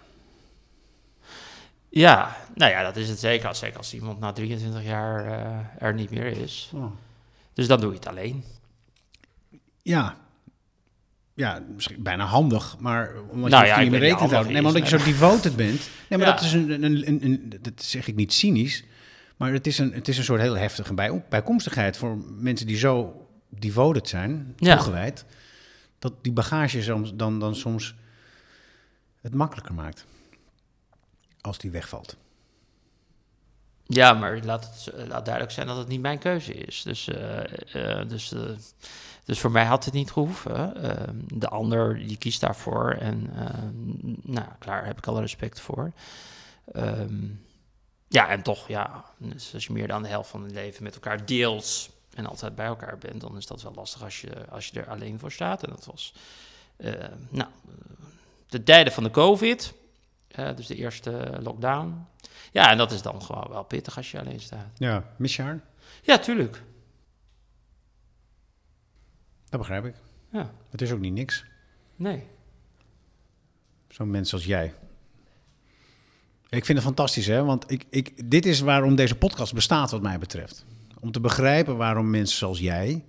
Ja, 1.91 2.36
nou 2.55 2.70
ja, 2.70 2.82
dat 2.82 2.97
is 2.97 3.09
het 3.09 3.18
zeker. 3.18 3.49
Als, 3.49 3.59
zeker 3.59 3.76
als 3.76 3.95
iemand 3.95 4.20
na 4.20 4.32
23 4.32 4.82
jaar 4.84 5.24
eh, 5.26 5.59
er 5.86 5.95
niet 5.95 6.11
meer 6.11 6.26
is. 6.26 6.70
Oh. 6.74 6.93
Dus 7.55 7.66
dan 7.66 7.80
doe 7.80 7.91
je 7.91 7.97
het 7.97 8.07
alleen. 8.07 8.45
Ja. 9.82 10.16
Ja, 11.34 11.62
misschien 11.74 12.03
bijna 12.03 12.24
handig, 12.24 12.76
maar 12.78 13.14
omdat 13.30 13.51
Nou 13.51 13.62
je 13.64 13.68
ja, 13.70 13.80
niet 13.80 13.91
meer 13.91 14.01
rekening 14.01 14.30
houdt. 14.32 14.49
Nee, 14.49 14.62
maar 14.62 14.72
omdat 14.74 14.88
je 14.91 14.99
zo 14.99 15.05
devoted 15.05 15.57
bent. 15.57 15.91
Nee, 16.09 16.18
maar 16.18 16.28
Ja. 16.28 16.34
dat 16.34 16.45
is 16.45 16.53
een, 16.53 16.70
een, 16.70 16.84
een, 17.09 17.24
een- 17.24 17.53
dat 17.61 17.82
zeg 17.82 18.07
ik 18.09 18.14
niet 18.16 18.32
cynisch, 18.32 18.84
maar 19.36 19.53
het 19.53 19.66
is 19.66 19.78
een, 19.78 19.93
het 19.93 20.09
is 20.09 20.18
een 20.18 20.24
soort 20.24 20.41
heel 20.41 20.57
heftige 20.57 20.95
bij, 20.95 21.22
bijkomstigheid 21.28 21.97
voor 21.97 22.18
mensen 22.38 22.66
die 22.66 22.76
zo 22.76 23.26
devoted 23.49 24.09
zijn, 24.09 24.53
Ja. 24.57 24.74
toegewijd, 24.74 25.24
dat 25.99 26.12
die 26.22 26.32
bagage 26.32 26.82
soms, 26.82 27.14
dan, 27.14 27.38
dan 27.41 27.55
soms 27.55 27.95
het 29.20 29.34
makkelijker 29.34 29.74
maakt 29.74 30.07
als 31.41 31.59
die 31.59 31.70
wegvalt. 31.70 32.16
Ja, 33.93 34.12
maar 34.12 34.41
laat 34.45 34.64
het 34.64 34.95
eh, 34.95 35.07
laat 35.07 35.24
duidelijk 35.24 35.55
zijn 35.55 35.66
dat 35.66 35.76
het 35.76 35.88
niet 35.88 36.01
mijn 36.01 36.18
keuze 36.18 36.55
is. 36.55 36.82
Dus, 36.82 37.09
eh, 37.09 38.01
eh, 38.01 38.09
dus, 38.09 38.34
dus 39.24 39.41
voor 39.41 39.51
mij 39.51 39.64
had 39.64 39.84
het 39.84 39.95
niet 39.95 40.11
gehoeven. 40.11 40.82
Eh, 40.82 41.09
de 41.34 41.49
ander 41.49 41.95
die 41.95 42.18
kiest 42.18 42.41
daarvoor. 42.41 42.91
En 42.91 43.30
nou, 44.22 44.47
klaar, 44.59 44.86
heb 44.86 44.99
ik 44.99 45.07
alle 45.07 45.20
respect 45.20 45.61
voor. 45.61 45.93
Ehm, 46.72 47.26
ja, 48.09 48.28
en 48.28 48.43
toch, 48.43 48.68
ja, 48.68 49.05
dus 49.16 49.55
als 49.55 49.66
je 49.66 49.72
meer 49.72 49.88
dan 49.88 50.03
de 50.03 50.09
helft 50.09 50.30
van 50.30 50.43
het 50.43 50.53
leven 50.53 50.82
met 50.82 50.95
elkaar 50.95 51.26
deelt, 51.26 51.91
en 52.14 52.26
altijd 52.26 52.55
bij 52.55 52.66
elkaar 52.66 52.99
bent, 52.99 53.20
dan 53.20 53.36
is 53.36 53.47
dat 53.47 53.62
wel 53.62 53.74
lastig 53.74 54.03
als 54.03 54.20
je, 54.20 54.49
als 54.49 54.66
je 54.66 54.80
er 54.80 54.88
alleen 54.88 55.18
voor 55.18 55.32
staat. 55.32 55.62
En 55.62 55.70
dat 55.70 55.84
was 55.84 56.14
nou, 57.28 57.49
de 58.49 58.62
tijden 58.62 58.93
van 58.93 59.03
de 59.03 59.11
COVID, 59.11 59.72
dus 60.35 60.66
de 60.66 60.74
eerste 60.76 61.39
lockdown. 61.43 62.07
Ja, 62.53 62.70
en 62.70 62.78
dat 62.78 62.93
is 62.93 63.03
dan 63.03 63.22
gewoon 63.22 63.47
wel 63.49 63.62
pittig 63.64 63.97
als 63.97 64.11
je 64.11 64.18
alleen 64.20 64.41
staat. 64.41 64.66
Ja, 64.78 65.05
mis 65.16 65.37
je 65.37 65.43
haar? 65.43 65.61
Ja, 66.03 66.18
tuurlijk. 66.18 66.62
Dat 69.49 69.61
begrijp 69.61 69.85
ik. 69.85 69.95
Ja, 70.33 70.51
Het 70.70 70.83
is 70.83 70.93
ook 70.93 71.01
niet 71.01 71.12
niks. 71.12 71.45
nee. 71.97 72.26
Zo'n 73.89 74.11
mens 74.11 74.33
als 74.33 74.45
jij. 74.45 74.74
Ik 76.49 76.64
vind 76.64 76.78
het 76.78 76.87
fantastisch, 76.87 77.26
hè? 77.26 77.45
Want 77.45 77.70
ik, 77.70 77.85
ik, 77.91 78.31
dit 78.31 78.47
is 78.47 78.61
waarom 78.61 78.95
deze 78.95 79.16
podcast 79.16 79.55
bestaat, 79.55 79.91
wat 79.91 80.03
mij 80.03 80.18
betreft. 80.18 80.64
Om 81.01 81.12
te 81.12 81.20
begrijpen 81.20 81.76
waarom 81.76 82.11
mensen 82.11 82.39
zoals 82.39 82.59
jij 82.59 83.05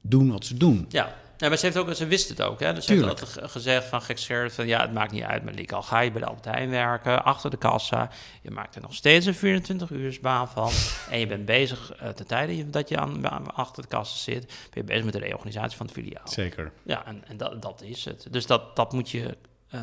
doen 0.00 0.30
wat 0.30 0.44
ze 0.44 0.56
doen. 0.56 0.86
Ja. 0.88 1.14
Ja, 1.40 1.48
maar 1.48 1.56
ze, 1.58 1.64
heeft 1.66 1.76
ook, 1.78 1.94
ze 1.94 2.06
wist 2.06 2.28
het 2.28 2.42
ook. 2.42 2.60
Hè? 2.60 2.72
Dus 2.74 2.84
ze 2.86 2.92
heeft 2.92 3.04
altijd 3.04 3.50
gezegd 3.50 3.86
van 3.86 4.02
gekscherend 4.02 4.52
van... 4.52 4.66
ja, 4.66 4.80
het 4.80 4.92
maakt 4.92 5.12
niet 5.12 5.22
uit, 5.22 5.44
Malik. 5.44 5.72
Al 5.72 5.82
ga 5.82 6.00
je 6.00 6.10
bij 6.10 6.20
de 6.20 6.26
Albert 6.26 6.44
Heijn 6.44 6.70
werken, 6.70 7.24
achter 7.24 7.50
de 7.50 7.56
kassa... 7.56 8.10
je 8.42 8.50
maakt 8.50 8.74
er 8.74 8.80
nog 8.82 8.94
steeds 8.94 9.26
een 9.26 9.34
24 9.34 9.90
uur 9.90 10.18
baan 10.22 10.48
van... 10.48 10.70
en 11.10 11.18
je 11.18 11.26
bent 11.26 11.44
bezig, 11.44 11.92
eh 11.92 12.08
ten 12.08 12.26
tijde 12.26 12.70
dat 12.70 12.88
je 12.88 12.96
aan, 12.98 13.28
aan- 13.30 13.54
achter 13.54 13.82
de 13.82 13.88
kassa 13.88 14.16
zit... 14.18 14.46
ben 14.46 14.54
je 14.70 14.84
bezig 14.84 15.04
met 15.04 15.12
de 15.12 15.18
reorganisatie 15.18 15.76
van 15.76 15.86
het 15.86 15.94
filiaal. 15.94 16.28
Zeker. 16.28 16.72
Ja, 16.82 17.06
en, 17.06 17.22
en 17.26 17.36
dat, 17.36 17.62
dat 17.62 17.82
is 17.82 18.04
het. 18.04 18.26
Dus 18.30 18.46
dat, 18.46 18.76
dat 18.76 18.92
moet 18.92 19.10
je 19.10 19.36
eh, 19.70 19.80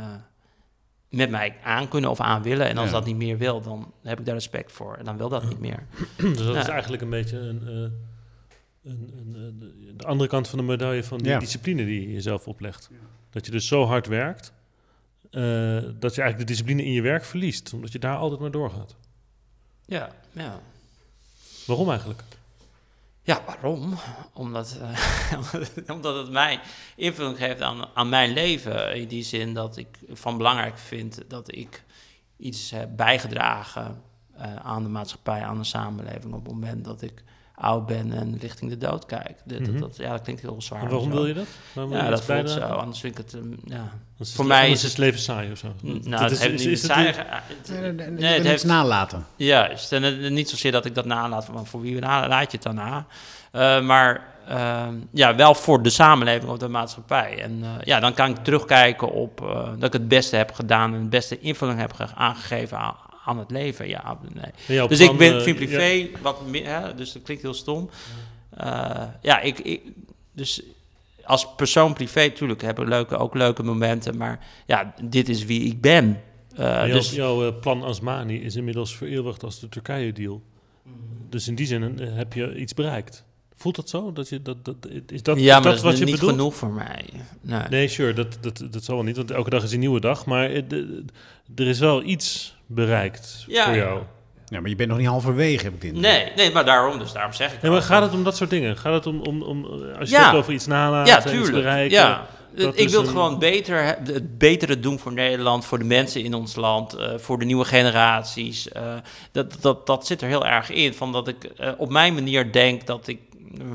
met 1.10 1.30
mij 1.30 1.56
aan 1.64 1.88
kunnen 1.88 2.10
of 2.10 2.20
aan 2.20 2.42
willen. 2.42 2.68
En 2.68 2.78
als 2.78 2.86
Ja. 2.86 2.92
dat 2.92 3.06
niet 3.06 3.16
meer 3.18 3.38
wil, 3.38 3.62
dan 3.62 3.94
heb 4.04 4.20
ik 4.20 4.26
daar 4.26 4.34
respect 4.36 4.72
voor. 4.72 4.96
En 4.96 5.06
dan 5.06 5.18
wil 5.18 5.30
dat 5.30 5.44
niet 5.44 5.60
meer. 5.60 5.86
Dus 6.18 6.38
dat 6.46 6.56
is 6.56 6.68
eigenlijk 6.68 7.02
een 7.02 7.10
beetje 7.10 7.38
een, 7.38 7.62
eh, 7.68 7.92
een, 8.88 9.14
een, 9.18 9.36
een- 9.36 9.94
de 9.98 10.04
andere 10.06 10.30
kant 10.30 10.48
van 10.48 10.58
de 10.60 10.66
medaille 10.66 11.04
van 11.04 11.18
die 11.18 11.28
Ja. 11.28 11.40
discipline 11.40 11.86
die 11.86 12.02
je 12.02 12.14
jezelf 12.14 12.48
oplegt. 12.48 12.90
Dat 13.30 13.46
je 13.46 13.52
dus 13.52 13.68
zo 13.68 13.86
hard 13.86 14.08
werkt, 14.08 14.54
eh, 15.32 15.42
dat 16.00 16.16
je 16.16 16.22
eigenlijk 16.22 16.38
de 16.38 16.44
discipline 16.46 16.84
in 16.84 16.92
je 16.92 17.02
werk 17.02 17.24
verliest. 17.26 17.74
Omdat 17.74 17.92
je 17.92 18.00
daar 18.00 18.18
altijd 18.18 18.40
maar 18.40 18.52
doorgaat. 18.52 18.96
Ja, 19.86 20.10
ja. 20.32 20.60
Waarom 21.66 21.90
eigenlijk? 21.90 22.24
Ja, 23.22 23.44
waarom? 23.46 23.94
Omdat, 24.34 24.80
eh, 24.82 25.90
omdat 25.96 26.16
het 26.18 26.30
mij 26.32 26.60
invulling 26.96 27.38
geeft 27.38 27.62
aan, 27.62 27.86
aan 27.94 28.10
mijn 28.10 28.34
leven. 28.34 28.96
In 28.96 29.08
die 29.08 29.24
zin 29.24 29.54
dat 29.54 29.78
ik 29.78 29.88
van 30.10 30.38
belangrijk 30.38 30.78
vind 30.78 31.22
dat 31.28 31.56
ik 31.56 31.84
iets 32.38 32.72
heb 32.72 32.90
bijgedragen 32.96 34.02
eh, 34.38 34.56
aan 34.56 34.84
de 34.84 34.90
maatschappij, 34.90 35.42
aan 35.44 35.58
de 35.58 35.64
samenleving. 35.64 36.34
Op 36.34 36.44
het 36.46 36.54
moment 36.54 36.86
dat 36.86 37.02
ik 37.02 37.24
oud 37.60 37.86
ben 37.86 38.12
en 38.14 38.38
richting 38.40 38.70
de 38.72 38.78
dood 38.78 39.06
kijk. 39.06 39.38
Dat, 39.46 39.60
dat- 39.60 39.68
Mhm. 39.68 39.80
dat, 39.80 39.98
ja, 39.98 40.12
dat 40.12 40.22
klinkt 40.22 40.42
heel 40.42 40.62
zwaar. 40.62 40.82
En 40.82 40.90
waarom 40.90 41.10
wil 41.12 41.26
je 41.26 41.34
dat? 41.34 41.46
Waarom 41.74 41.94
Ja, 41.94 42.04
je 42.04 42.10
dat 42.10 42.24
voelt 42.24 42.50
zo. 42.50 42.60
Anders 42.60 43.00
vind 43.00 43.18
ik 43.20 43.26
het... 43.26 43.34
ehm, 43.34 43.50
ja. 43.66 43.92
Anders 44.12 44.34
Voor 44.36 44.46
het- 44.46 44.54
mij 44.54 44.70
is 44.72 44.84
het 44.84 44.98
leven 44.98 45.20
saai 45.20 45.52
of 45.52 45.58
zo. 45.58 45.68
Nou, 45.82 46.02
Dat 46.10 46.20
het 46.20 46.32
is- 46.32 46.40
heeft 46.40 46.52
niet 46.52 46.66
is 46.66 46.82
het 46.82 46.96
het- 46.96 47.16
saai- 47.16 47.28
het- 47.48 47.70
Nee, 48.20 48.30
het 48.30 48.38
het 48.38 48.48
heeft 48.48 48.64
nalaten. 48.66 49.26
Juist, 49.36 49.92
en 49.92 50.04
het- 50.04 50.32
niet 50.32 50.50
zozeer 50.50 50.72
dat 50.72 50.86
ik 50.86 50.96
dat 50.96 51.06
nalaat, 51.06 51.48
want 51.48 51.70
voor 51.70 51.82
wie 51.82 52.00
na- 52.00 52.28
laat 52.28 52.52
je 52.52 52.58
het 52.58 52.64
dan 52.66 52.76
na? 52.76 53.06
Eh, 53.52 53.82
maar 53.82 54.26
ehm, 54.48 54.94
ja, 55.12 55.36
wel 55.36 55.54
voor 55.56 55.82
de 55.84 55.90
samenleving 55.90 56.52
of 56.52 56.58
de 56.58 56.68
maatschappij. 56.68 57.42
En 57.42 57.60
eh, 57.64 57.70
ja, 57.84 58.00
dan 58.00 58.14
kan 58.14 58.30
ik 58.30 58.38
terugkijken 58.44 59.12
op 59.12 59.42
eh, 59.42 59.68
dat 59.78 59.84
ik 59.84 59.94
het 59.94 60.08
beste 60.08 60.36
heb 60.36 60.52
gedaan 60.54 60.94
en 60.94 61.00
het 61.00 61.10
beste 61.10 61.40
invulling 61.40 61.80
heb 61.80 61.94
ge- 61.94 62.16
aangegeven 62.16 62.78
aan, 62.78 62.96
aan 63.28 63.38
het 63.38 63.52
leven. 63.52 63.88
Ja, 63.88 64.18
nee. 64.34 64.88
Dus 64.88 65.00
plan, 65.00 65.12
ik 65.12 65.18
ben, 65.18 65.40
eh, 65.40 65.46
ja, 65.46 65.54
privé 65.54 66.10
wat 66.22 66.48
meer, 66.48 66.66
hè, 66.66 66.96
dus 66.96 67.12
dat 67.12 67.22
klinkt 67.22 67.44
heel 67.44 67.54
stom. 67.54 67.90
Eh, 68.50 69.04
ja, 69.22 69.40
ik, 69.40 69.60
ik, 69.60 69.82
dus 70.32 70.62
als 71.24 71.56
persoon 71.56 71.94
privé, 71.94 72.26
natuurlijk 72.26 72.62
heb 72.62 72.80
ik 72.80 72.88
leuke, 72.88 73.18
ook 73.18 73.34
leuke 73.34 73.64
momenten, 73.64 74.18
maar 74.18 74.48
ja, 74.66 74.94
dit 75.04 75.30
is 75.30 75.46
wie 75.46 75.62
ik 75.62 75.82
ben. 75.82 76.22
Eh, 76.56 76.84
dus, 76.84 77.12
jouw 77.12 77.60
plan 77.60 77.84
Asmani 77.84 78.42
is 78.42 78.56
inmiddels 78.56 78.96
vereeuwigd 78.96 79.44
als 79.44 79.60
de 79.60 79.70
Turkije-deal. 79.70 80.42
Dus 81.30 81.48
in 81.48 81.56
die 81.56 81.66
zin 81.66 82.00
heb 82.00 82.34
je 82.34 82.56
iets 82.56 82.74
bereikt. 82.74 83.26
Voelt 83.60 83.76
dat 83.76 83.90
zo? 83.90 84.14
Dat 84.14 84.30
je, 84.30 84.42
dat, 84.42 84.66
dat, 84.66 84.76
is 85.08 85.24
dat, 85.24 85.40
ja, 85.40 85.44
is 85.44 85.52
maar 85.54 85.62
dat 85.62 85.74
dat 85.74 85.82
wat 85.82 85.94
is 85.94 86.00
je 86.00 86.06
niet 86.06 86.14
bedoelt? 86.14 86.32
genoeg 86.32 86.56
voor 86.56 86.70
mij. 86.72 87.06
Nee. 87.42 87.62
Nee, 87.70 87.88
sure, 87.88 88.14
dat, 88.14 88.38
dat, 88.42 88.64
dat 88.72 88.84
zal 88.84 88.96
wel 88.96 89.04
niet, 89.04 89.18
want 89.18 89.32
elke 89.32 89.50
dag 89.50 89.64
is 89.64 89.72
een 89.72 89.80
nieuwe 89.80 90.00
dag. 90.00 90.26
Maar 90.26 90.50
eh, 90.50 90.62
de- 90.68 91.06
er 91.56 91.68
is 91.68 91.80
wel 91.80 92.04
iets 92.04 92.56
bereikt 92.66 93.44
Ja, 93.48 93.66
voor 93.66 93.76
jou. 93.76 94.02
Ja, 94.46 94.60
maar 94.60 94.70
je 94.70 94.76
bent 94.76 94.90
nog 94.90 94.98
niet 94.98 95.08
halverwege, 95.08 95.64
heb 95.64 95.74
ik 95.74 95.82
dit. 95.82 95.94
Nee, 95.94 96.32
nee, 96.36 96.52
maar 96.52 96.66
daarom, 96.66 97.00
dus 97.00 97.12
daarom 97.12 97.34
zeg 97.34 97.54
ik 97.54 97.62
Nee, 97.62 97.72
maar 97.72 97.82
gaat 97.82 98.02
het 98.04 98.14
om 98.14 98.24
dat 98.24 98.38
soort 98.38 98.50
dingen? 98.50 98.78
Gaat 98.78 98.94
het 98.94 99.06
om, 99.06 99.22
om, 99.22 99.42
om 99.42 99.66
eh, 99.66 100.00
als 100.00 100.10
je 100.10 100.16
Ja. 100.16 100.26
het 100.28 100.36
over 100.36 100.54
iets 100.54 100.66
nalaten, 100.66 101.14
Ja, 101.14 101.20
iets 101.22 101.32
tuurlijk. 101.32 101.52
bereiken? 101.54 101.98
ja. 101.98 102.28
dat 102.56 102.80
ik 102.80 102.90
wil 102.90 103.00
het 103.00 103.08
een- 103.08 103.16
gewoon 103.16 103.40
beter, 103.40 103.84
he- 103.84 104.14
het 104.14 104.38
betere 104.38 104.80
doen 104.80 105.00
voor 105.00 105.14
Nederland, 105.14 105.66
voor 105.66 105.78
de 105.80 105.84
mensen 105.86 106.24
in 106.24 106.34
ons 106.34 106.56
land, 106.56 106.94
eh, 106.94 107.10
voor 107.18 107.40
de 107.40 107.46
nieuwe 107.46 107.66
generaties. 107.66 108.70
eh, 108.72 108.82
dat, 109.32 109.58
dat, 109.62 109.88
dat 109.88 110.08
zit 110.08 110.22
er 110.22 110.28
heel 110.28 110.46
erg 110.46 110.70
in. 110.70 110.94
Van 110.94 111.12
dat 111.12 111.28
ik 111.28 111.38
op 111.78 111.90
mijn 111.90 112.14
manier 112.14 112.52
denk 112.52 112.86
dat 112.88 113.08
ik 113.08 113.20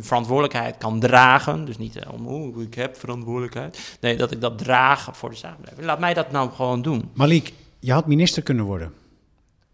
verantwoordelijkheid 0.00 0.78
kan 0.78 1.00
dragen. 1.00 1.64
Dus 1.64 1.78
niet 1.78 1.96
eh, 1.96 2.12
om, 2.12 2.26
oeh, 2.26 2.62
ik 2.62 2.74
heb 2.74 2.96
verantwoordelijkheid. 2.96 3.96
Nee, 4.00 4.16
dat 4.16 4.30
ik 4.30 4.40
dat 4.40 4.58
draag 4.58 5.08
voor 5.16 5.30
de 5.30 5.36
samenleving. 5.36 5.86
Laat 5.86 5.98
mij 5.98 6.14
dat 6.14 6.30
nou 6.30 6.50
gewoon 6.50 6.82
doen. 6.82 7.10
Malik, 7.14 7.52
je 7.78 7.92
had 7.92 8.06
minister 8.06 8.42
kunnen 8.42 8.64
worden. 8.64 8.92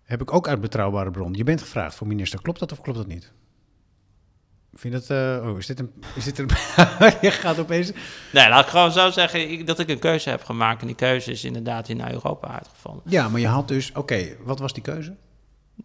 Heb 0.03 0.20
ik 0.20 0.32
ook 0.32 0.49
uit 0.49 0.61
betrouwbare 0.61 1.11
bron. 1.11 1.34
Je 1.34 1.44
bent 1.44 1.61
gevraagd 1.62 1.94
voor 1.94 2.07
minister. 2.07 2.42
Klopt 2.42 2.59
dat 2.59 2.72
of 2.72 2.80
klopt 2.80 2.99
dat 2.99 3.07
niet? 3.07 3.32
Vind 4.74 4.94
je 4.94 5.01
dat... 5.01 5.11
eh, 5.42 5.49
oh, 5.49 5.59
is 5.59 5.66
dit 5.66 5.78
een... 5.78 5.92
Is 6.14 6.24
dit 6.24 6.38
een 6.38 6.46
je 7.20 7.30
gaat 7.30 7.59
opeens... 7.59 7.92
Nee, 8.32 8.49
laat 8.49 8.64
ik 8.64 8.70
gewoon 8.70 8.92
zo 8.92 9.11
zeggen 9.11 9.51
ik- 9.51 9.66
dat 9.66 9.78
ik 9.78 9.88
een 9.88 9.99
keuze 9.99 10.30
heb 10.30 10.44
gemaakt. 10.44 10.80
En 10.80 10.86
die 10.86 10.96
keuze 10.96 11.30
is 11.30 11.44
inderdaad 11.44 11.88
in 11.88 12.09
Europa 12.11 12.49
uitgevallen. 12.49 13.01
Ja, 13.05 13.28
maar 13.28 13.40
je 13.40 13.46
had 13.46 13.68
dus... 13.68 13.92
Oké, 13.92 14.36
wat 14.44 14.59
was 14.59 14.72
die 14.72 14.82
keuze? 14.82 15.16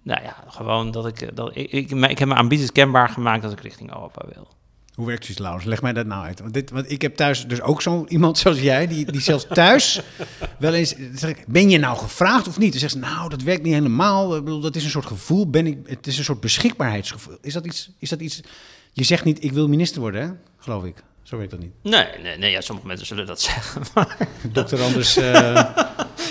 Nou 0.02 0.24
ja, 0.24 0.44
gewoon 0.48 0.92
dat 0.92 1.08
ik, 1.08 1.36
dat 1.36 1.56
ik, 1.56 1.72
ik, 1.72 1.92
ik 1.92 2.20
heb 2.20 2.28
mijn 2.28 2.40
ambities 2.40 2.72
kenbaar 2.72 3.10
gemaakt 3.10 3.42
dat 3.42 3.52
ik 3.52 3.60
richting 3.60 3.94
Europa 3.94 4.26
wil. 4.34 4.48
Hoe 4.94 5.06
werkt 5.06 5.24
zoiets, 5.24 5.42
Laurens? 5.42 5.66
Leg 5.66 5.82
mij 5.82 5.94
dat 5.94 6.06
nou 6.06 6.26
uit. 6.26 6.40
Want, 6.40 6.54
dit, 6.54 6.70
want 6.70 6.92
ik 6.92 7.02
heb 7.02 7.16
thuis 7.16 7.48
dus 7.48 7.62
ook 7.62 7.82
zo 7.82 8.06
iemand 8.08 8.38
zoals 8.38 8.60
jij... 8.60 8.88
die, 8.88 9.12
die 9.12 9.22
zelfs 9.22 9.46
thuis 9.50 10.02
wel 10.60 10.74
eens... 10.74 10.96
Zeg 11.14 11.30
ik, 11.30 11.44
ben 11.48 11.70
je 11.70 11.78
nou 11.78 11.98
gevraagd 11.98 12.48
of 12.48 12.58
niet? 12.58 12.72
Dan 12.72 12.80
zegt 12.80 12.92
ze, 12.92 13.00
nou, 13.00 13.30
dat 13.30 13.42
werkt 13.42 13.64
niet 13.64 13.74
helemaal. 13.74 14.36
Ik 14.36 14.44
bedoel, 14.44 14.60
dat 14.60 14.76
is 14.76 14.84
een 14.84 14.90
soort 14.90 15.06
gevoel. 15.06 15.50
Ben 15.50 15.68
ik, 15.68 15.78
het 15.86 16.08
is 16.08 16.18
een 16.18 16.24
soort 16.24 16.40
beschikbaarheidsgevoel. 16.40 17.38
Is 17.42 17.54
dat 17.54 17.66
iets... 17.66 17.92
Is 18.00 18.10
dat 18.10 18.20
iets 18.20 18.42
je 18.92 19.04
zegt 19.04 19.24
niet, 19.24 19.44
ik 19.44 19.52
wil 19.52 19.68
minister 19.68 20.02
worden, 20.02 20.22
hè? 20.22 20.30
Geloof 20.58 20.84
ik. 20.84 21.04
Zo 21.24 21.38
werkt 21.38 21.52
dat 21.52 21.60
niet. 21.60 21.74
Nee, 21.82 22.08
nee, 22.22 22.38
nee 22.38 22.52
ja, 22.52 22.62
sommige 22.62 22.88
mensen 22.88 23.08
zullen 23.08 23.26
dat 23.26 23.42
zeggen. 23.52 23.82
Maar, 23.94 24.18
Dokter 24.52 24.82
Anders... 24.82 25.18
eh, 25.18 25.70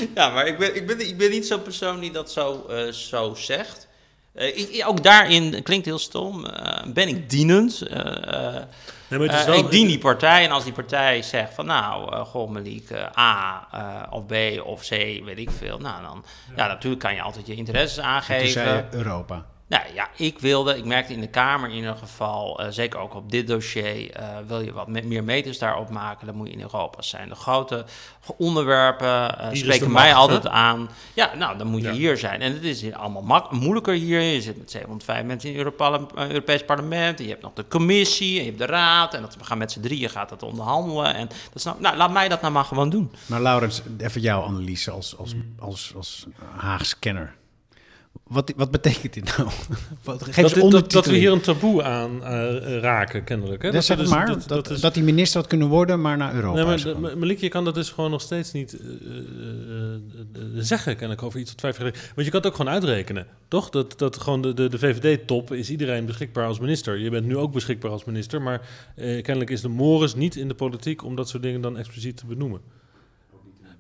ja, 0.14 0.28
maar 0.28 0.46
ik 0.46 0.58
ben, 0.58 0.76
ik, 0.76 0.86
ben, 0.86 1.08
ik 1.08 1.18
ben 1.18 1.30
niet 1.30 1.46
zo'n 1.46 1.62
persoon 1.62 2.00
die 2.00 2.10
dat 2.10 2.30
zo, 2.32 2.66
eh, 2.70 2.92
zo 2.92 3.34
zegt. 3.34 3.88
Eh, 4.34 4.58
ik, 4.58 4.84
ook 4.86 5.02
daarin, 5.02 5.62
klinkt 5.62 5.86
heel 5.86 5.98
stom, 5.98 6.46
eh, 6.46 6.92
ben 6.92 7.08
ik 7.08 7.30
dienend. 7.30 7.82
Nee, 9.12 9.20
maar 9.20 9.28
het 9.28 9.40
is 9.40 9.44
wel- 9.44 9.64
ik 9.64 9.70
dien 9.70 9.86
die 9.86 9.98
partij 9.98 10.44
en 10.44 10.50
als 10.50 10.64
die 10.64 10.72
partij 10.72 11.22
zegt 11.22 11.54
van 11.54 11.66
nou, 11.66 12.14
uh, 12.14 12.20
goh 12.20 12.50
Malik, 12.50 12.90
eh, 12.90 13.18
A 13.18 13.68
eh, 13.72 14.12
of 14.12 14.26
B 14.26 14.32
of 14.64 14.80
C, 14.80 14.88
weet 15.24 15.38
ik 15.38 15.50
veel. 15.58 15.78
Nou 15.78 16.02
dan, 16.02 16.24
ja. 16.56 16.66
natuurlijk 16.66 17.02
kan 17.02 17.14
je 17.14 17.22
altijd 17.22 17.46
je 17.46 17.54
interesses 17.54 17.94
toen 17.94 18.04
aangeven. 18.04 18.48
zei 18.50 18.76
je 18.76 18.96
Europa. 18.96 19.46
Nou 19.72 19.84
ja, 19.94 20.08
ik 20.16 20.38
wilde, 20.38 20.76
ik 20.76 20.84
merkte 20.84 21.12
in 21.12 21.20
de 21.20 21.26
Kamer 21.28 21.68
in 21.70 21.76
ieder 21.76 21.96
geval, 21.96 22.60
eh, 22.60 22.66
zeker 22.70 22.98
ook 22.98 23.14
op 23.14 23.30
dit 23.30 23.46
dossier, 23.46 24.10
eh, 24.10 24.26
wil 24.46 24.60
je 24.60 24.72
wat 24.72 24.88
me- 24.88 25.02
meer 25.02 25.24
meters 25.24 25.58
daarop 25.58 25.90
maken, 25.90 26.26
dan 26.26 26.36
moet 26.36 26.46
je 26.46 26.52
in 26.52 26.60
Europa 26.60 27.02
zijn. 27.02 27.28
De 27.28 27.34
grote 27.34 27.84
onderwerpen 28.36 29.38
eh, 29.38 29.48
spreken 29.52 29.92
mij 29.92 30.06
macht, 30.08 30.16
altijd 30.20 30.42
hè? 30.42 30.48
aan. 30.50 30.88
Ja, 31.14 31.34
nou, 31.34 31.58
dan 31.58 31.66
moet 31.66 31.80
je 31.80 31.86
Ja. 31.86 31.92
hier 31.92 32.16
zijn. 32.16 32.40
En 32.42 32.52
het 32.52 32.64
is 32.64 32.80
hier 32.80 32.96
allemaal 32.96 33.22
mak- 33.22 33.50
moeilijker 33.50 33.94
hier. 33.94 34.20
Je 34.20 34.42
zit 34.42 34.58
met 34.58 34.70
705 34.70 35.24
mensen 35.24 35.50
in 35.54 35.58
het 35.66 35.74
Europees 36.16 36.64
parlement. 36.64 37.18
En 37.18 37.24
je 37.24 37.30
hebt 37.30 37.42
nog 37.42 37.52
de 37.52 37.68
commissie, 37.68 38.38
en 38.38 38.44
je 38.44 38.48
hebt 38.50 38.58
de 38.60 38.66
raad. 38.66 39.14
En 39.14 39.22
dat, 39.22 39.36
we 39.36 39.44
gaan 39.44 39.58
met 39.58 39.72
z'n 39.72 39.80
drieën 39.80 40.10
gaat 40.10 40.28
dat 40.28 40.42
onderhandelen. 40.42 41.14
En 41.14 41.26
dat 41.28 41.54
is 41.54 41.64
nou, 41.64 41.76
nou, 41.80 41.96
laat 41.96 42.12
mij 42.12 42.28
dat 42.28 42.40
nou 42.40 42.52
maar 42.52 42.64
gewoon 42.64 42.90
doen. 42.90 43.12
Maar 43.26 43.40
Laurens, 43.40 43.82
even 43.98 44.20
jouw 44.20 44.44
analyse 44.44 44.90
als, 44.90 45.16
als, 45.18 45.34
als, 45.58 45.92
als 45.96 46.26
Haags 46.56 46.98
kenner. 46.98 47.34
Wat, 48.32 48.52
wat 48.56 48.70
betekent 48.70 49.12
dit 49.12 49.36
nou? 49.36 49.50
Wat, 50.04 50.20
dat, 50.34 50.70
dat, 50.70 50.92
dat 50.92 51.06
we 51.06 51.16
hier 51.16 51.32
een 51.32 51.40
taboe 51.40 51.82
aan 51.82 52.24
eh, 52.24 52.78
raken, 52.78 53.24
kennelijk. 53.24 53.62
Hè? 53.62 53.70
Dat 53.70 53.84
zeg 53.84 53.96
we 53.96 54.02
het 54.02 54.10
dus- 54.10 54.18
maar, 54.20 54.26
dat, 54.26 54.48
dat, 54.48 54.70
is- 54.70 54.82
hij 54.82 55.02
minister 55.02 55.40
had 55.40 55.48
kunnen 55.48 55.68
worden, 55.68 56.00
maar 56.00 56.16
naar 56.16 56.34
Europa 56.34 56.54
Nee, 56.56 56.64
maar 56.64 56.74
is 56.74 57.14
Malik, 57.16 57.40
je 57.40 57.48
kan 57.48 57.64
dat 57.64 57.74
dus 57.74 57.90
gewoon 57.90 58.10
nog 58.10 58.20
steeds 58.20 58.52
niet 58.52 58.80
eh, 58.80 58.86
eh, 58.86 60.40
zeggen, 60.56 60.92
kennelijk, 60.92 61.22
over 61.22 61.40
iets 61.40 61.50
wat 61.50 61.60
vijf 61.60 61.78
jaar 61.78 61.86
geleden... 61.86 62.10
Want 62.14 62.26
je 62.26 62.32
kan 62.32 62.40
het 62.40 62.50
ook 62.50 62.56
gewoon 62.56 62.72
uitrekenen, 62.72 63.26
toch? 63.48 63.70
Dat, 63.70 63.98
dat 63.98 64.18
gewoon 64.20 64.42
de, 64.42 64.54
de, 64.54 64.68
de 64.68 64.78
VVD-top 64.78 65.52
is 65.52 65.70
iedereen 65.70 66.06
beschikbaar 66.06 66.46
als 66.46 66.58
minister. 66.58 66.98
Je 66.98 67.10
bent 67.10 67.26
nu 67.26 67.36
ook 67.36 67.52
beschikbaar 67.52 67.90
als 67.90 68.04
minister, 68.04 68.42
maar 68.42 68.60
kennelijk 68.96 69.50
is 69.50 69.60
de 69.60 69.68
mores 69.68 70.14
niet 70.14 70.36
in 70.36 70.48
de 70.48 70.54
politiek 70.54 71.04
om 71.04 71.16
dat 71.16 71.28
soort 71.28 71.42
dingen 71.42 71.60
dan 71.60 71.78
expliciet 71.78 72.16
te 72.16 72.26
benoemen. 72.26 72.60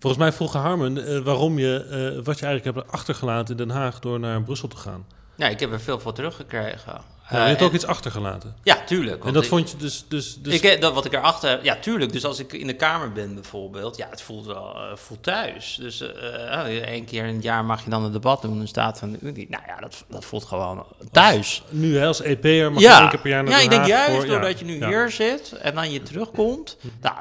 Volgens 0.02 0.22
mij 0.22 0.32
vroeg 0.32 0.52
Harmen 0.52 1.06
eh, 1.06 1.18
waarom 1.18 1.58
je, 1.58 1.76
eh, 1.76 2.24
wat 2.24 2.38
je 2.38 2.46
eigenlijk 2.46 2.76
hebt 2.76 2.92
achtergelaten 2.92 3.58
in 3.58 3.66
Den 3.66 3.76
Haag 3.76 3.98
door 4.00 4.20
naar 4.20 4.42
Brussel 4.42 4.68
te 4.68 4.76
gaan. 4.76 5.06
Ja, 5.36 5.48
ik 5.48 5.60
heb 5.60 5.72
er 5.72 5.80
veel 5.80 6.00
voor 6.00 6.12
teruggekregen. 6.12 7.00
Ja, 7.30 7.38
je 7.42 7.48
hebt 7.48 7.60
en- 7.60 7.66
ook 7.66 7.72
iets 7.72 7.86
achtergelaten. 7.86 8.54
Ja, 8.62 8.76
tuurlijk. 8.86 9.24
En 9.24 9.32
dat 9.32 9.42
ik- 9.42 9.48
vond 9.48 9.70
je 9.70 9.76
dus... 9.76 10.04
dus, 10.08 10.38
dus 10.42 10.54
ik, 10.54 10.62
eh, 10.62 10.80
dat 10.80 10.94
wat 10.94 11.04
ik 11.04 11.12
erachter 11.12 11.50
heb, 11.50 11.64
ja, 11.64 11.76
tuurlijk. 11.76 12.12
Dus 12.12 12.24
als 12.24 12.38
ik 12.38 12.52
in 12.52 12.66
de 12.66 12.74
kamer 12.76 13.12
ben 13.12 13.34
bijvoorbeeld, 13.34 13.96
ja, 13.96 14.06
het 14.10 14.22
voelt 14.22 14.46
wel 14.46 14.74
eh, 14.74 14.96
voelt 14.96 15.22
thuis. 15.22 15.76
Dus 15.80 16.00
eh, 16.00 16.66
eh, 16.66 16.82
één 16.82 17.04
keer 17.04 17.24
in 17.24 17.34
het 17.34 17.42
jaar 17.42 17.64
mag 17.64 17.84
je 17.84 17.90
dan 17.90 18.04
een 18.04 18.12
debat 18.12 18.42
doen, 18.42 18.60
een 18.60 18.68
staat 18.68 18.98
van 18.98 19.12
de 19.12 19.18
Unie. 19.20 19.46
Nou 19.50 19.62
ja, 19.66 19.76
dat, 19.80 20.04
dat 20.08 20.24
voelt 20.24 20.44
gewoon 20.44 20.86
thuis. 21.12 21.62
nu 21.70 21.96
hè, 21.98 22.06
als 22.06 22.20
EP'er 22.22 22.72
mag 22.72 22.80
je 22.82 22.88
ja, 22.88 23.00
één 23.00 23.08
keer 23.08 23.20
per 23.20 23.30
jaar 23.30 23.42
naar 23.42 23.52
ja 23.52 23.58
ik 23.58 23.70
denk 23.70 23.86
juist 23.86 24.14
voor- 24.16 24.24
ja, 24.26 24.30
doordat 24.30 24.58
je 24.58 24.64
nu 24.64 24.84
hier 24.86 25.10
zit 25.10 25.52
en 25.52 25.74
dan 25.74 25.90
je 25.90 26.02
terugkomt, 26.02 26.76
nou, 27.00 27.14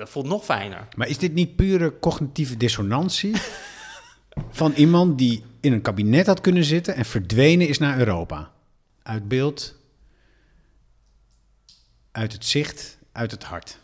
dat 0.00 0.10
voelt 0.10 0.26
nog 0.26 0.44
fijner. 0.44 0.88
Maar 0.96 1.08
is 1.08 1.18
dit 1.18 1.32
niet 1.34 1.56
pure 1.56 1.98
cognitieve 1.98 2.56
dissonantie 2.56 3.34
van 4.60 4.72
iemand 4.76 5.18
die 5.18 5.44
in 5.60 5.72
een 5.72 5.82
kabinet 5.82 6.26
had 6.26 6.40
kunnen 6.40 6.64
zitten 6.64 6.94
en 6.94 7.04
verdwenen 7.04 7.68
is 7.68 7.78
naar 7.78 7.98
Europa? 7.98 8.50
Uit 9.02 9.28
beeld, 9.28 9.74
uit 12.12 12.32
het 12.32 12.44
zicht, 12.44 12.98
uit 13.12 13.30
het 13.30 13.44
hart. 13.44 13.78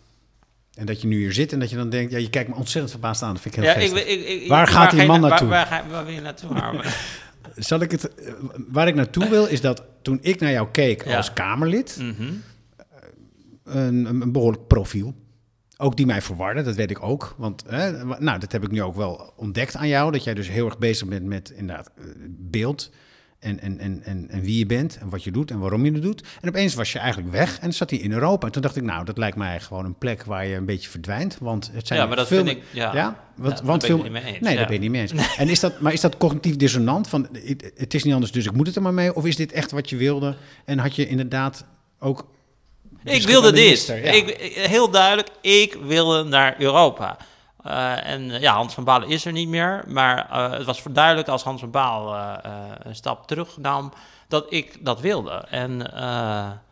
En 0.75 0.87
dat 0.87 1.01
je 1.01 1.07
nu 1.07 1.17
hier 1.19 1.33
zit 1.33 1.53
en 1.53 1.59
dat 1.61 1.71
je 1.71 1.77
dan 1.77 1.91
denkt, 1.91 2.13
ja, 2.13 2.19
je 2.19 2.31
kijkt 2.31 2.49
me 2.49 2.55
ontzettend 2.55 2.91
verbaasd 2.91 3.23
aan. 3.23 3.33
Dat 3.33 3.43
vind 3.43 3.57
ik 3.57 3.63
heel 3.63 3.71
Ja, 3.73 3.79
ik, 3.79 4.07
ik, 4.07 4.43
ik, 4.43 4.49
Waar 4.49 4.67
gaat 4.69 4.91
die 4.91 5.07
man 5.07 5.21
na- 5.21 5.29
naartoe? 5.29 5.49
Waar, 5.49 5.69
waar, 5.71 5.81
ga- 5.83 5.89
waar 5.91 6.05
wil 6.05 6.15
je 6.15 6.21
naartoe? 6.21 6.83
Zal 7.57 7.81
ik 7.81 7.91
het, 7.91 8.15
eh, 8.15 8.33
waar 8.69 8.89
ik 8.89 8.95
naartoe 8.95 9.29
wil, 9.29 9.47
is 9.47 9.61
dat 9.61 9.83
toen 10.03 10.19
ik 10.23 10.41
naar 10.41 10.51
jou 10.53 10.69
keek 10.71 11.05
Ja. 11.05 11.17
als 11.17 11.33
Kamerlid, 11.33 11.97
Mhm. 12.01 12.33
een, 13.65 14.05
een 14.05 14.33
behoorlijk 14.33 14.67
profiel. 14.67 15.15
Ook 15.79 15.97
die 15.97 16.07
mij 16.07 16.23
verwarde, 16.23 16.63
dat 16.63 16.75
weet 16.75 16.91
ik 16.91 17.03
ook. 17.03 17.35
Want 17.39 17.65
nou, 18.19 18.39
dat 18.39 18.53
heb 18.53 18.63
ik 18.65 18.71
nu 18.71 18.83
ook 18.83 18.95
wel 18.97 19.33
ontdekt 19.37 19.77
aan 19.77 19.89
jou. 19.89 20.13
Dat 20.13 20.25
jij 20.25 20.35
dus 20.35 20.49
heel 20.49 20.67
erg 20.67 20.79
bezig 20.79 21.09
bent 21.09 21.25
met 21.25 21.51
inderdaad 21.51 21.91
eh, 21.99 22.05
beeld. 22.29 22.91
En, 23.39 23.61
en, 23.61 23.79
en, 23.79 24.03
en, 24.05 24.29
en 24.31 24.41
wie 24.41 24.59
je 24.59 24.67
bent 24.67 24.99
en 25.01 25.09
wat 25.09 25.25
je 25.25 25.31
doet 25.31 25.51
en 25.51 25.59
waarom 25.59 25.85
je 25.85 25.93
het 25.93 26.03
doet. 26.03 26.25
En 26.41 26.49
opeens 26.49 26.75
was 26.75 26.93
je 26.93 26.99
eigenlijk 26.99 27.33
weg 27.33 27.59
en 27.59 27.73
zat 27.75 27.91
hij 27.91 27.99
in 27.99 28.13
Europa. 28.13 28.47
En 28.47 28.53
toen 28.53 28.63
dacht 28.63 28.77
ik, 28.77 28.83
nou, 28.83 29.05
dat 29.05 29.19
lijkt 29.19 29.37
mij 29.37 29.61
gewoon 29.61 29.85
een 29.85 29.99
plek 29.99 30.25
waar 30.25 30.47
je 30.47 30.55
een 30.57 30.65
beetje 30.65 30.89
verdwijnt. 30.91 31.37
Want 31.41 31.71
het 31.75 31.87
zijn 31.87 32.01
Ja, 32.01 32.07
maar 32.07 32.17
dat 32.17 32.27
veel 32.27 32.45
vind 32.45 32.57
ik- 32.57 32.63
ja. 32.73 32.95
ja 32.95 33.25
want, 33.37 33.59
Ja, 33.59 33.65
want 33.65 33.85
veel, 33.85 34.03
niet 34.03 34.13
mee 34.13 34.23
eens, 34.25 34.41
Nee, 34.41 34.53
ja. 34.53 34.59
daar 34.59 34.67
ben 34.67 34.75
je 34.75 34.81
niet 34.81 34.91
mee 34.91 35.01
eens. 35.01 35.37
En 35.37 35.49
is 35.49 35.61
dat, 35.61 35.81
maar 35.81 35.93
is 35.93 36.01
dat 36.01 36.17
cognitief 36.17 36.57
dissonant? 36.57 37.09
Van, 37.09 37.29
het 37.77 37.95
is 37.95 38.03
niet 38.05 38.15
anders, 38.15 38.33
dus 38.33 38.45
ik 38.47 38.53
moet 38.53 38.67
het 38.67 38.77
er 38.77 38.83
maar 38.83 38.95
mee. 38.95 39.15
Of 39.15 39.27
is 39.27 39.37
dit 39.37 39.53
echt 39.53 39.71
wat 39.71 39.91
je 39.91 39.97
wilde? 39.97 40.37
En 40.65 40.79
had 40.79 40.97
je 40.97 41.09
inderdaad 41.09 41.65
ook... 41.99 42.35
Ik 43.07 43.27
wilde 43.27 43.53
dit. 43.53 43.87
ja. 43.87 43.95
Ik, 43.95 44.53
heel 44.53 44.91
duidelijk, 44.91 45.29
ik 45.41 45.77
wilde 45.83 46.25
naar 46.25 46.55
Europa. 46.59 47.17
Eh, 47.67 48.07
en 48.07 48.31
eh, 48.31 48.41
ja, 48.41 48.55
Hans 48.55 48.75
van 48.75 48.85
Baal 48.85 49.03
is 49.03 49.25
er 49.25 49.33
niet 49.33 49.49
meer. 49.49 49.85
Maar 49.87 50.29
eh, 50.31 50.51
het 50.51 50.65
was 50.65 50.81
voor 50.81 50.93
duidelijk 50.93 51.29
als 51.29 51.43
Hans 51.43 51.61
van 51.61 51.71
Baal 51.71 52.17
een 52.83 52.95
stap 52.95 53.27
terug 53.27 53.57
nam, 53.57 53.93
dat 54.29 54.47
ik 54.49 54.85
dat 54.85 55.01
wilde. 55.01 55.45
En 55.51 55.79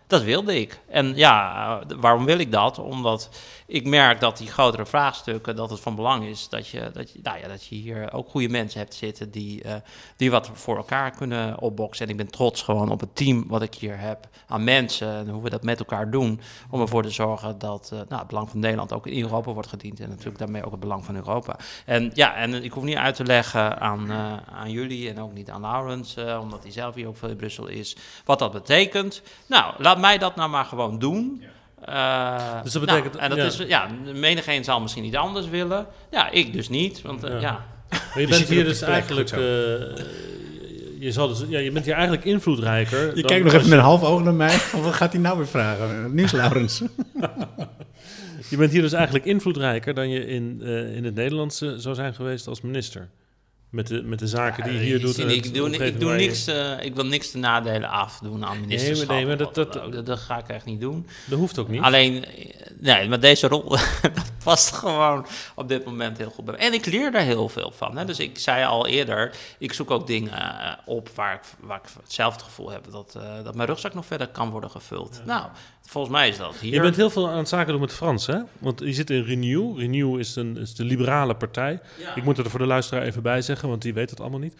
dat 0.06 0.22
wilde 0.22 0.60
ik. 0.60 0.80
En 0.88 1.16
ja, 1.16 1.80
waarom 1.96 2.24
wil 2.24 2.38
ik 2.38 2.52
dat? 2.52 2.78
Omdat 2.78 3.28
ik 3.66 3.86
merk 3.86 4.20
dat 4.20 4.38
die 4.38 4.50
grotere 4.50 4.86
vraagstukken, 4.86 5.56
dat 5.56 5.70
het 5.70 5.80
van 5.80 5.94
belang 5.94 6.24
is 6.24 6.48
dat 6.48 6.68
je, 6.68 6.90
dat 6.92 7.10
je, 7.10 7.18
nou 7.22 7.38
ja, 7.38 7.48
dat 7.48 7.66
je 7.66 7.74
hier 7.74 8.12
ook 8.12 8.28
goede 8.28 8.48
mensen 8.48 8.80
hebt 8.80 8.94
zitten 8.94 9.30
die, 9.30 9.62
eh, 9.62 9.74
die 10.16 10.30
wat 10.30 10.50
voor 10.52 10.76
elkaar 10.76 11.10
kunnen 11.10 11.60
opboksen. 11.60 12.04
En 12.04 12.10
ik 12.10 12.16
ben 12.16 12.30
trots 12.30 12.62
gewoon 12.62 12.90
op 12.90 13.00
het 13.00 13.16
team 13.16 13.44
wat 13.48 13.62
ik 13.62 13.74
hier 13.74 13.98
heb 13.98 14.28
aan 14.46 14.64
mensen 14.64 15.08
en 15.08 15.28
hoe 15.28 15.42
we 15.42 15.50
dat 15.50 15.62
met 15.62 15.78
elkaar 15.78 16.10
doen. 16.10 16.40
Om 16.70 16.80
ervoor 16.80 17.02
te 17.02 17.10
zorgen 17.10 17.58
dat 17.58 17.90
eh, 17.92 17.98
nou, 17.98 18.18
het 18.20 18.26
belang 18.26 18.50
van 18.50 18.60
Nederland 18.60 18.92
ook 18.92 19.06
in 19.06 19.22
Europa 19.22 19.52
wordt 19.52 19.68
gediend. 19.68 20.00
En 20.00 20.08
natuurlijk 20.08 20.38
daarmee 20.38 20.64
ook 20.64 20.70
het 20.70 20.80
belang 20.80 21.04
van 21.04 21.16
Europa. 21.16 21.56
En 21.86 22.10
ja, 22.14 22.34
en 22.34 22.64
ik 22.64 22.72
hoef 22.72 22.84
niet 22.84 22.96
uit 22.96 23.14
te 23.14 23.24
leggen 23.24 23.80
aan, 23.80 24.10
eh, 24.10 24.36
aan 24.52 24.70
jullie 24.70 25.10
en 25.10 25.20
ook 25.20 25.32
niet 25.32 25.50
aan 25.50 25.60
Laurens, 25.60 26.16
omdat 26.40 26.62
hij 26.62 26.72
zelf 26.72 26.94
hier 26.94 27.08
ook 27.08 27.16
veel 27.16 27.28
in 27.28 27.36
Brussel 27.36 27.66
is, 27.66 27.96
wat 28.24 28.38
dat 28.38 28.52
betekent. 28.52 29.22
Nou, 29.46 29.74
laat 29.78 29.98
mij 29.98 30.18
dat 30.18 30.36
nou 30.36 30.50
maar 30.50 30.64
gewoon 30.64 30.98
doen. 30.98 31.42
Eh, 31.84 32.62
Dus 32.62 32.72
dat 32.72 32.84
nou, 32.84 32.96
betekent- 33.02 33.22
en 33.22 33.28
dat 33.28 33.38
ja. 33.38 33.44
is, 33.44 33.56
ja, 33.56 33.88
menigeen 34.14 34.64
zal 34.64 34.80
misschien 34.80 35.02
niet 35.02 35.16
anders 35.16 35.48
willen. 35.48 35.86
Ja, 36.10 36.30
ik 36.30 36.52
dus 36.52 36.68
niet. 36.68 37.02
Want 37.02 37.24
eh, 37.24 37.30
Ja. 37.30 37.38
ja. 37.40 37.64
Maar 37.90 38.20
je 38.20 38.26
bent 38.26 38.34
zit 38.38 38.48
er 38.48 38.54
hier 38.54 38.64
dus 38.64 38.82
eigenlijk... 38.82 39.30
eh, 39.30 39.38
je, 40.98 41.12
zal 41.12 41.28
dus, 41.28 41.44
ja, 41.48 41.58
je 41.58 41.70
bent 41.70 41.84
hier 41.84 41.94
eigenlijk 41.94 42.24
invloedrijker. 42.24 43.06
Je 43.06 43.12
dan 43.14 43.22
kijkt 43.22 43.44
nog 43.44 43.52
even 43.54 43.68
met 43.68 43.78
een 43.78 43.84
half 43.84 44.02
oog 44.02 44.22
naar 44.22 44.34
mij. 44.34 44.50
Van, 44.50 44.82
Wat 44.82 44.94
gaat 44.94 45.12
hij 45.12 45.20
nou 45.20 45.36
weer 45.36 45.46
vragen? 45.48 46.14
Nieuws, 46.14 46.32
Laurens. 46.32 46.82
Je 48.48 48.56
bent 48.56 48.72
hier 48.72 48.82
dus 48.82 48.92
eigenlijk 48.92 49.24
invloedrijker 49.24 49.94
dan 49.94 50.08
je 50.10 50.26
in, 50.26 50.60
eh, 50.62 50.96
in 50.96 51.04
het 51.04 51.14
Nederlandse 51.14 51.74
zou 51.80 51.94
zijn 51.94 52.14
geweest 52.14 52.46
als 52.46 52.60
minister. 52.60 53.08
Met 53.74 53.86
de, 53.86 54.02
met 54.02 54.18
de 54.18 54.26
zaken 54.26 54.64
die 54.64 54.72
je 54.72 54.78
hier 54.78 55.00
doet. 55.00 55.16
het 55.16 55.30
ik, 55.30 55.54
doe, 55.54 55.70
ik, 55.70 56.00
doe 56.00 56.12
niks, 56.14 56.46
eh, 56.46 56.84
ik 56.84 56.94
wil 56.94 57.04
niks 57.06 57.30
de 57.30 57.38
nadelen 57.38 57.88
afdoen 57.90 58.44
aan 58.44 58.60
ministerschap. 58.60 59.08
nee, 59.08 59.26
maar 59.26 59.36
dat- 59.36 59.54
dat- 59.54 60.06
dat, 60.06 60.18
ga 60.18 60.38
ik 60.38 60.48
echt 60.48 60.64
niet 60.64 60.80
doen. 60.80 61.06
Dat 61.26 61.38
hoeft 61.38 61.58
ook 61.58 61.68
niet. 61.68 61.82
Alleen, 61.82 62.24
eh, 62.24 62.44
nee, 62.78 63.08
maar 63.08 63.20
deze 63.20 63.48
rol 63.48 63.68
dat 64.14 64.32
past 64.44 64.72
gewoon 64.74 65.26
op 65.54 65.68
dit 65.68 65.84
moment 65.84 66.18
heel 66.18 66.30
goed 66.30 66.44
bij 66.44 66.54
me. 66.54 66.60
En 66.60 66.72
ik 66.72 66.86
leer 66.86 67.10
daar 67.12 67.22
heel 67.22 67.48
veel 67.48 67.72
van. 67.76 67.96
Hè. 67.96 68.04
Dus 68.04 68.18
ik 68.18 68.38
zei 68.38 68.64
al 68.64 68.86
eerder, 68.86 69.36
ik 69.58 69.72
zoek 69.72 69.90
ook 69.90 70.06
dingen 70.06 70.32
eh, 70.32 70.72
op 70.84 71.08
waar 71.14 71.34
ik, 71.34 71.40
waar 71.60 71.78
ik 71.84 71.88
hetzelfde 72.02 72.44
gevoel 72.44 72.70
heb 72.70 72.84
dat, 72.90 73.14
eh, 73.16 73.44
dat 73.44 73.54
mijn 73.54 73.68
rugzak 73.68 73.94
nog 73.94 74.06
verder 74.06 74.28
kan 74.28 74.50
worden 74.50 74.70
gevuld. 74.70 75.20
Nou, 75.24 75.46
volgens 75.86 76.12
mij 76.14 76.28
is 76.28 76.36
dat 76.36 76.56
hier. 76.56 76.72
Je 76.72 76.80
bent 76.80 76.96
heel 76.96 77.10
veel 77.10 77.28
aan 77.28 77.38
het 77.38 77.48
zaken 77.48 77.72
doen 77.72 77.80
met 77.80 77.92
Frans, 77.92 78.26
hè? 78.26 78.38
Want 78.58 78.80
je 78.80 78.92
zit 78.92 79.10
in 79.10 79.22
Renew. 79.22 79.78
Renew 79.78 80.18
is, 80.18 80.36
een, 80.36 80.56
is 80.56 80.74
de 80.74 80.84
liberale 80.84 81.34
partij. 81.36 81.80
Ja. 82.00 82.14
Ik 82.16 82.24
moet 82.24 82.38
er 82.38 82.50
voor 82.50 82.58
de 82.58 82.66
luisteraar 82.66 83.02
even 83.04 83.22
bij 83.22 83.42
zeggen, 83.42 83.68
want 83.68 83.82
die 83.82 83.94
weet 83.94 84.10
het 84.10 84.20
allemaal 84.20 84.38
niet. 84.40 84.54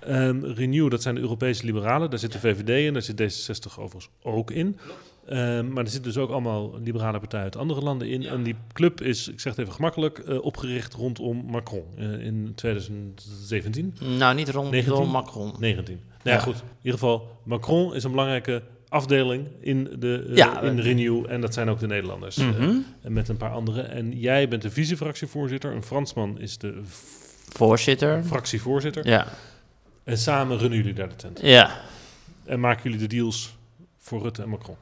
Ehm, 0.00 0.44
Renew, 0.44 0.90
dat 0.90 1.02
zijn 1.02 1.14
de 1.14 1.20
Europese 1.20 1.64
liberalen. 1.64 2.10
Daar 2.10 2.18
zit 2.18 2.32
de 2.32 2.38
VVD 2.38 2.68
in, 2.86 2.92
daar 2.92 3.02
zit 3.02 3.20
D66 3.22 3.78
overigens 3.78 4.08
ook 4.22 4.50
in. 4.50 4.78
Ehm, 5.26 5.72
maar 5.72 5.84
er 5.84 5.90
zitten 5.90 6.12
dus 6.12 6.22
ook 6.22 6.30
allemaal 6.30 6.78
liberale 6.82 7.18
partijen 7.18 7.44
uit 7.44 7.56
andere 7.56 7.80
landen 7.80 8.08
in. 8.08 8.26
En 8.26 8.42
die 8.42 8.54
club 8.72 9.00
is, 9.00 9.28
ik 9.28 9.40
zeg 9.40 9.52
het 9.52 9.60
even 9.62 9.74
gemakkelijk, 9.74 10.18
eh, 10.18 10.44
opgericht 10.44 10.94
rondom 10.94 11.44
Macron 11.46 11.84
eh, 11.96 12.20
in 12.26 12.52
2017. 12.54 13.94
Nou, 14.18 14.34
niet 14.34 14.48
rond 14.48 14.70
19? 14.70 14.96
door 15.02 15.08
Macron. 15.12 15.54
19. 15.58 15.94
Nou 15.94 16.06
ja, 16.22 16.32
Ja. 16.32 16.38
goed. 16.38 16.54
In 16.54 16.62
ieder 16.82 16.98
geval, 16.98 17.40
Macron 17.44 17.94
is 17.94 18.04
een 18.04 18.10
belangrijke 18.10 18.62
afdeling 18.88 19.48
in, 19.60 19.96
de, 19.98 20.26
eh, 20.28 20.36
Ja, 20.36 20.60
in 20.60 20.78
eh, 20.78 20.84
Renew. 20.84 21.24
En 21.28 21.40
dat 21.40 21.54
zijn 21.54 21.68
ook 21.68 21.78
de 21.78 21.86
Nederlanders. 21.86 22.36
en 22.36 23.12
met 23.12 23.28
een 23.28 23.36
paar 23.36 23.50
anderen. 23.50 23.90
En 23.90 24.18
jij 24.18 24.48
bent 24.48 24.62
de 24.62 24.70
vice-fractievoorzitter. 24.70 25.72
Een 25.72 25.82
Fransman 25.82 26.38
is 26.38 26.58
de 26.58 26.82
Voorzitter. 27.48 28.24
fractievoorzitter. 28.24 29.06
Ja. 29.06 29.26
En 30.04 30.18
samen 30.18 30.58
runnen 30.58 30.78
jullie 30.78 30.94
daar 30.94 31.08
de 31.08 31.16
tent. 31.16 31.40
Ja. 31.42 31.70
En 32.44 32.60
maken 32.60 32.82
jullie 32.82 33.08
de 33.08 33.16
deals 33.16 33.56
voor 33.98 34.22
Rutte 34.22 34.42
en 34.42 34.48
Macron. 34.48 34.76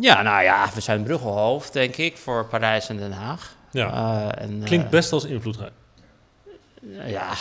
Ja, 0.00 0.22
nou 0.22 0.42
ja, 0.42 0.70
we 0.74 0.80
zijn 0.80 1.02
bruggelhoofd, 1.02 1.72
denk 1.72 1.96
ik, 1.96 2.16
voor 2.16 2.46
Parijs 2.46 2.88
en 2.88 2.96
Den 2.96 3.12
Haag. 3.12 3.56
Ja. 3.70 4.34
En, 4.34 4.62
Klinkt 4.64 4.90
best 4.90 5.12
als 5.12 5.24
invloedrijk. 5.24 5.72
Ja, 7.06 7.32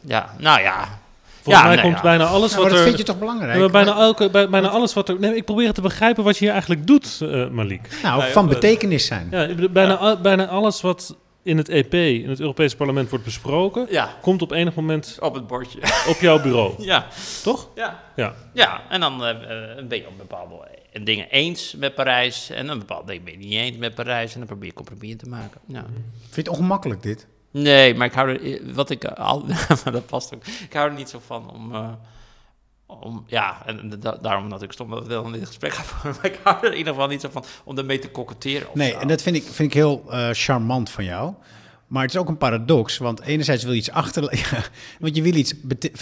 ja, 0.00 0.34
nou 0.38 0.60
ja. 0.60 0.98
Volgens 1.46 1.64
Ja, 1.64 1.70
mij 1.70 1.74
nee, 1.82 1.84
komt 1.84 1.96
ja. 1.96 2.02
bijna 2.02 2.24
alles 2.24 2.50
Nou, 2.50 2.62
maar 2.62 2.70
wat 2.70 2.70
dat 2.70 2.78
er... 2.78 2.84
vind 2.86 2.98
je 2.98 3.04
toch 3.04 3.18
belangrijk? 3.18 3.72
Bijna, 3.72 3.96
elke, 3.96 4.30
bij, 4.30 4.48
bijna 4.48 4.68
alles 4.68 4.92
wat 4.94 5.08
er... 5.08 5.18
Nee, 5.18 5.36
ik 5.36 5.44
probeer 5.44 5.72
te 5.72 5.80
begrijpen 5.80 6.24
wat 6.24 6.34
je 6.36 6.44
hier 6.44 6.52
eigenlijk 6.52 6.86
doet, 6.86 7.18
eh, 7.22 7.48
Malik. 7.48 7.88
nou, 8.02 8.22
Nee, 8.22 8.32
van 8.32 8.44
eh, 8.48 8.54
betekenis 8.54 9.06
zijn. 9.06 9.28
Bijna, 9.70 9.96
al- 9.96 10.20
bijna 10.20 10.46
alles 10.46 10.80
wat 10.80 11.16
in 11.42 11.56
het 11.56 11.68
EP, 11.68 11.94
in 11.94 12.28
het 12.28 12.40
Europese 12.40 12.76
parlement, 12.76 13.08
wordt 13.10 13.24
besproken... 13.24 13.86
Ja, 13.90 14.08
komt 14.20 14.42
op 14.42 14.50
enig 14.50 14.74
moment 14.74 15.16
op 15.20 15.34
het 15.34 15.46
bordje. 15.46 15.78
op 16.08 16.16
jouw 16.20 16.40
bureau. 16.42 16.74
ja, 16.84 17.06
Toch? 17.42 17.68
ja. 17.74 18.02
Ja. 18.16 18.34
Ja, 18.52 18.80
en 18.88 19.00
dan 19.00 19.24
eh, 19.24 19.30
eh, 19.30 19.86
ben 19.88 19.98
je 19.98 20.06
op 20.06 20.18
bepaalde 20.18 20.54
dingen 21.02 21.28
eens 21.30 21.74
met 21.78 21.94
Parijs. 21.94 22.50
En 22.50 22.68
een 22.68 22.78
bepaalde 22.78 23.06
dingen 23.06 23.24
ben 23.24 23.32
je 23.32 23.38
niet 23.38 23.52
eens 23.52 23.76
met 23.76 23.94
Parijs. 23.94 24.32
En 24.32 24.38
dan 24.38 24.48
probeer 24.48 24.66
je 24.68 24.74
compromis 24.74 25.16
te 25.16 25.28
maken. 25.28 25.60
Ja. 25.66 25.84
Vind 26.20 26.34
je 26.34 26.40
het 26.40 26.48
ongemakkelijk, 26.48 27.02
dit? 27.02 27.26
Nee, 27.62 27.94
maar 27.94 28.06
ik 28.06 28.12
hou 28.12 28.28
er, 28.30 28.74
wat 28.74 28.90
ik 28.90 29.04
al, 29.04 29.44
maar 29.84 29.92
dat 29.92 30.06
past 30.06 30.34
ook. 30.34 30.46
Ik 30.46 30.72
hou 30.72 30.88
er 30.88 30.94
niet 30.96 31.08
zo 31.08 31.20
van 31.26 31.50
om, 31.50 31.74
eh, 31.74 31.88
om 32.86 33.24
ja, 33.26 33.62
en 33.66 33.94
da- 34.00 34.18
daarom 34.22 34.44
natuurlijk 34.44 34.72
stom 34.72 34.90
dat 34.90 35.02
we 35.02 35.08
dan 35.08 35.26
in 35.26 35.32
dit 35.32 35.46
gesprek 35.46 35.72
gaan 35.72 35.84
voeren. 35.84 36.14
Maar 36.22 36.30
ik 36.30 36.38
hou 36.42 36.56
er 36.66 36.72
in 36.72 36.78
ieder 36.78 36.92
geval 36.92 37.08
niet 37.08 37.20
zo 37.20 37.28
van 37.32 37.44
om 37.64 37.78
ermee 37.78 37.98
te 37.98 38.08
koketteren. 38.10 38.66
Nee, 38.74 38.90
zo. 38.92 38.98
en 38.98 39.08
dat 39.08 39.22
vind 39.22 39.36
ik, 39.36 39.42
vind 39.42 39.58
ik 39.68 39.74
heel 39.74 40.04
eh, 40.10 40.28
charmant 40.32 40.90
van 40.90 41.04
jou. 41.04 41.34
Maar 41.86 42.02
het 42.02 42.14
is 42.14 42.20
ook 42.20 42.28
een 42.28 42.36
paradox, 42.38 42.98
want 42.98 43.20
enerzijds 43.20 43.62
wil 43.64 43.72
je 43.72 43.78
iets 43.78 43.90
achter... 43.90 44.22
Ja, 44.50 44.62
want 45.00 45.16
je 45.16 45.22
wil, 45.22 45.34
iets 45.34 45.54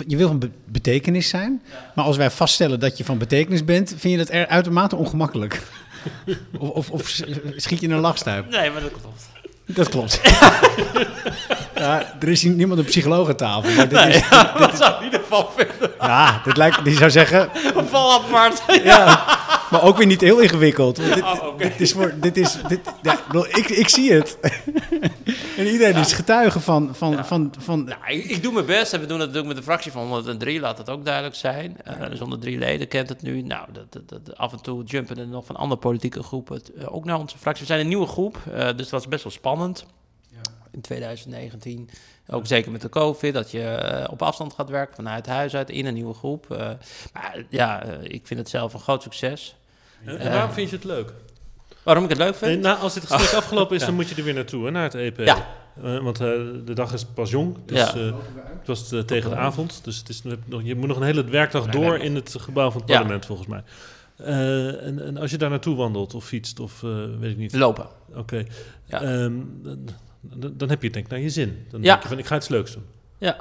je 0.06 0.16
wil 0.16 0.28
van 0.28 0.38
be- 0.38 0.50
betekenis 0.64 1.28
zijn. 1.28 1.62
Maar 1.94 2.04
als 2.04 2.16
wij 2.16 2.30
vaststellen 2.30 2.80
dat 2.80 2.96
je 2.98 3.04
van 3.04 3.18
betekenis 3.18 3.64
bent... 3.64 3.88
vind 3.88 4.12
je 4.12 4.16
dat 4.18 4.28
er 4.30 4.46
uitermate 4.46 4.96
ongemakkelijk. 4.96 5.62
of, 6.58 6.68
of, 6.70 6.90
of 6.90 7.08
schiet 7.56 7.80
je 7.80 7.86
in 7.86 7.90
een 7.92 8.00
lachstuip. 8.00 8.48
Nee, 8.50 8.70
maar 8.70 8.80
dat 8.80 8.90
klopt. 8.90 9.28
Dat 9.66 9.88
klopt. 9.88 10.20
ja, 11.76 12.02
er 12.20 12.28
is 12.28 12.42
niemand 12.42 12.78
een 12.78 12.84
psycholoog 12.84 13.28
aan 13.28 13.36
tafel. 13.36 13.70
Maar 13.72 13.88
dit 13.88 13.98
is, 14.14 14.22
Dat 14.58 14.76
zou 14.76 14.92
ik 14.92 14.98
in 14.98 15.04
ieder 15.04 15.20
geval 15.20 15.52
vinden. 15.56 15.90
ja, 16.00 16.40
dit 16.44 16.56
lijkt, 16.56 16.84
die 16.84 16.96
zou 16.96 17.10
zeggen... 17.10 17.48
Val 17.90 18.12
apart. 18.12 18.62
Ja, 18.84 19.24
maar 19.74 19.88
ook 19.88 19.96
weer 19.96 20.06
niet 20.06 20.20
heel 20.20 20.38
ingewikkeld. 20.40 20.96
dit, 20.96 21.22
Oh, 21.22 21.58
dit 21.58 21.80
is 21.80 21.92
voor, 21.92 22.14
dit 22.20 22.36
is, 22.36 22.58
dit, 22.68 22.80
ja, 23.02 23.20
ik, 23.48 23.68
ik, 23.68 23.88
zie 23.88 24.12
het. 24.12 24.38
en 25.58 25.66
iedereen 25.66 25.96
is 25.96 26.12
getuige 26.12 26.60
van, 26.60 26.94
van, 26.94 27.24
van, 27.24 27.52
van, 27.58 27.94
ik, 28.06 28.24
ik 28.24 28.42
doe 28.42 28.52
mijn 28.52 28.66
best 28.66 28.92
en 28.92 29.00
we 29.00 29.06
doen 29.06 29.18
het 29.20 29.28
natuurlijk 29.28 29.54
met 29.54 29.56
de 29.56 29.70
fractie 29.70 29.92
van 29.92 30.06
103, 30.06 30.60
laat 30.60 30.78
het 30.78 30.90
ook 30.90 31.04
duidelijk 31.04 31.34
zijn. 31.34 31.76
Eh 31.82 32.08
dus 32.10 32.18
103 32.18 32.58
leden 32.58 32.88
kent 32.88 33.08
het 33.08 33.22
nu. 33.22 33.42
Nou, 33.42 33.68
dat, 33.72 33.92
dat, 33.92 34.08
dat- 34.24 34.36
af 34.36 34.52
en 34.52 34.62
toe 34.62 34.84
jumpen 34.84 35.18
er 35.18 35.26
nog 35.26 35.46
van 35.46 35.56
andere 35.56 35.80
politieke 35.80 36.22
groepen 36.22 36.60
eh, 36.78 36.94
ook 36.94 37.04
naar 37.04 37.18
onze 37.18 37.38
fractie. 37.38 37.62
We 37.66 37.72
zijn 37.72 37.80
een 37.84 37.88
nieuwe 37.88 38.06
groep, 38.06 38.38
eh, 38.52 38.64
dus 38.66 38.76
dat 38.76 38.90
was 38.90 39.08
best 39.08 39.22
wel 39.22 39.32
spannend. 39.32 39.86
In 40.70 40.80
2019, 40.80 41.90
ook 42.26 42.46
zeker 42.46 42.72
met 42.72 42.80
de 42.80 42.88
COVID, 42.88 43.34
dat 43.34 43.50
je 43.50 43.62
eh, 43.64 44.12
op 44.12 44.22
afstand 44.22 44.52
gaat 44.52 44.68
werken 44.70 44.94
vanuit 44.94 45.26
huis 45.26 45.54
uit 45.56 45.70
in 45.70 45.86
een 45.86 45.94
nieuwe 45.94 46.14
groep. 46.14 46.48
Maar 47.12 47.44
ja, 47.48 47.82
ik 48.02 48.26
vind 48.26 48.40
het 48.40 48.48
zelf 48.48 48.74
een 48.74 48.80
groot 48.80 49.02
succes. 49.02 49.56
En, 50.04 50.18
en 50.18 50.30
waarom 50.32 50.50
vind 50.50 50.70
je 50.70 50.76
het 50.76 50.84
leuk? 50.84 51.12
Waarom 51.82 52.04
ik 52.04 52.08
het 52.10 52.18
leuk 52.18 52.34
vind? 52.34 52.50
Nee, 52.52 52.60
nou, 52.60 52.78
als 52.78 52.94
dit 52.94 53.06
gesprek 53.06 53.32
afgelopen 53.38 53.76
is, 53.76 53.84
dan 53.84 53.94
moet 53.94 54.08
je 54.08 54.14
er 54.14 54.24
weer 54.24 54.34
naartoe, 54.34 54.64
hè, 54.64 54.70
naar 54.70 54.82
het 54.82 54.94
EP. 54.94 55.18
Ja. 55.18 55.46
Eh, 55.82 55.98
want 55.98 56.20
eh, 56.20 56.26
de 56.64 56.72
dag 56.74 56.92
is 56.92 57.04
pas 57.14 57.30
jong, 57.30 57.56
dus 57.66 57.78
Ja. 57.78 57.94
eh, 57.94 58.12
het 58.58 58.66
was 58.66 58.92
eh, 58.92 59.00
tegen 59.00 59.30
de 59.30 59.36
avond. 59.36 59.80
Dus 59.84 59.96
het 59.98 60.08
is 60.08 60.22
nog, 60.44 60.60
je 60.62 60.74
moet 60.74 60.88
nog 60.88 60.96
een 60.96 61.02
hele 61.02 61.24
werkdag 61.24 61.66
door 61.66 61.98
in 61.98 62.14
het 62.14 62.34
gebouw 62.38 62.70
van 62.70 62.80
het 62.80 62.90
Ja. 62.90 62.96
parlement, 62.96 63.26
volgens 63.26 63.48
mij. 63.48 63.62
Eh, 64.16 64.86
en, 64.86 65.04
en 65.06 65.16
als 65.16 65.30
je 65.30 65.38
daar 65.38 65.50
naartoe 65.50 65.76
wandelt 65.76 66.14
of 66.14 66.24
fietst 66.24 66.60
of 66.60 66.82
eh, 66.82 66.90
weet 67.18 67.30
ik 67.30 67.36
niet. 67.36 67.54
Lopen. 67.54 67.86
Oké. 68.14 68.44
Ja. 68.84 69.02
Ehm, 69.02 69.32
dan, 70.36 70.68
heb 70.68 70.80
je 70.80 70.84
het 70.86 70.92
denk 70.92 71.04
ik 71.04 71.08
naar 71.08 71.20
je 71.20 71.30
zin. 71.30 71.66
Dan 71.70 71.82
Ja. 71.82 71.86
denk 71.90 72.02
je 72.02 72.08
van, 72.08 72.18
ik 72.18 72.26
ga 72.26 72.36
iets 72.36 72.48
leuks 72.48 72.72
doen. 72.72 72.84
Ja. 73.18 73.36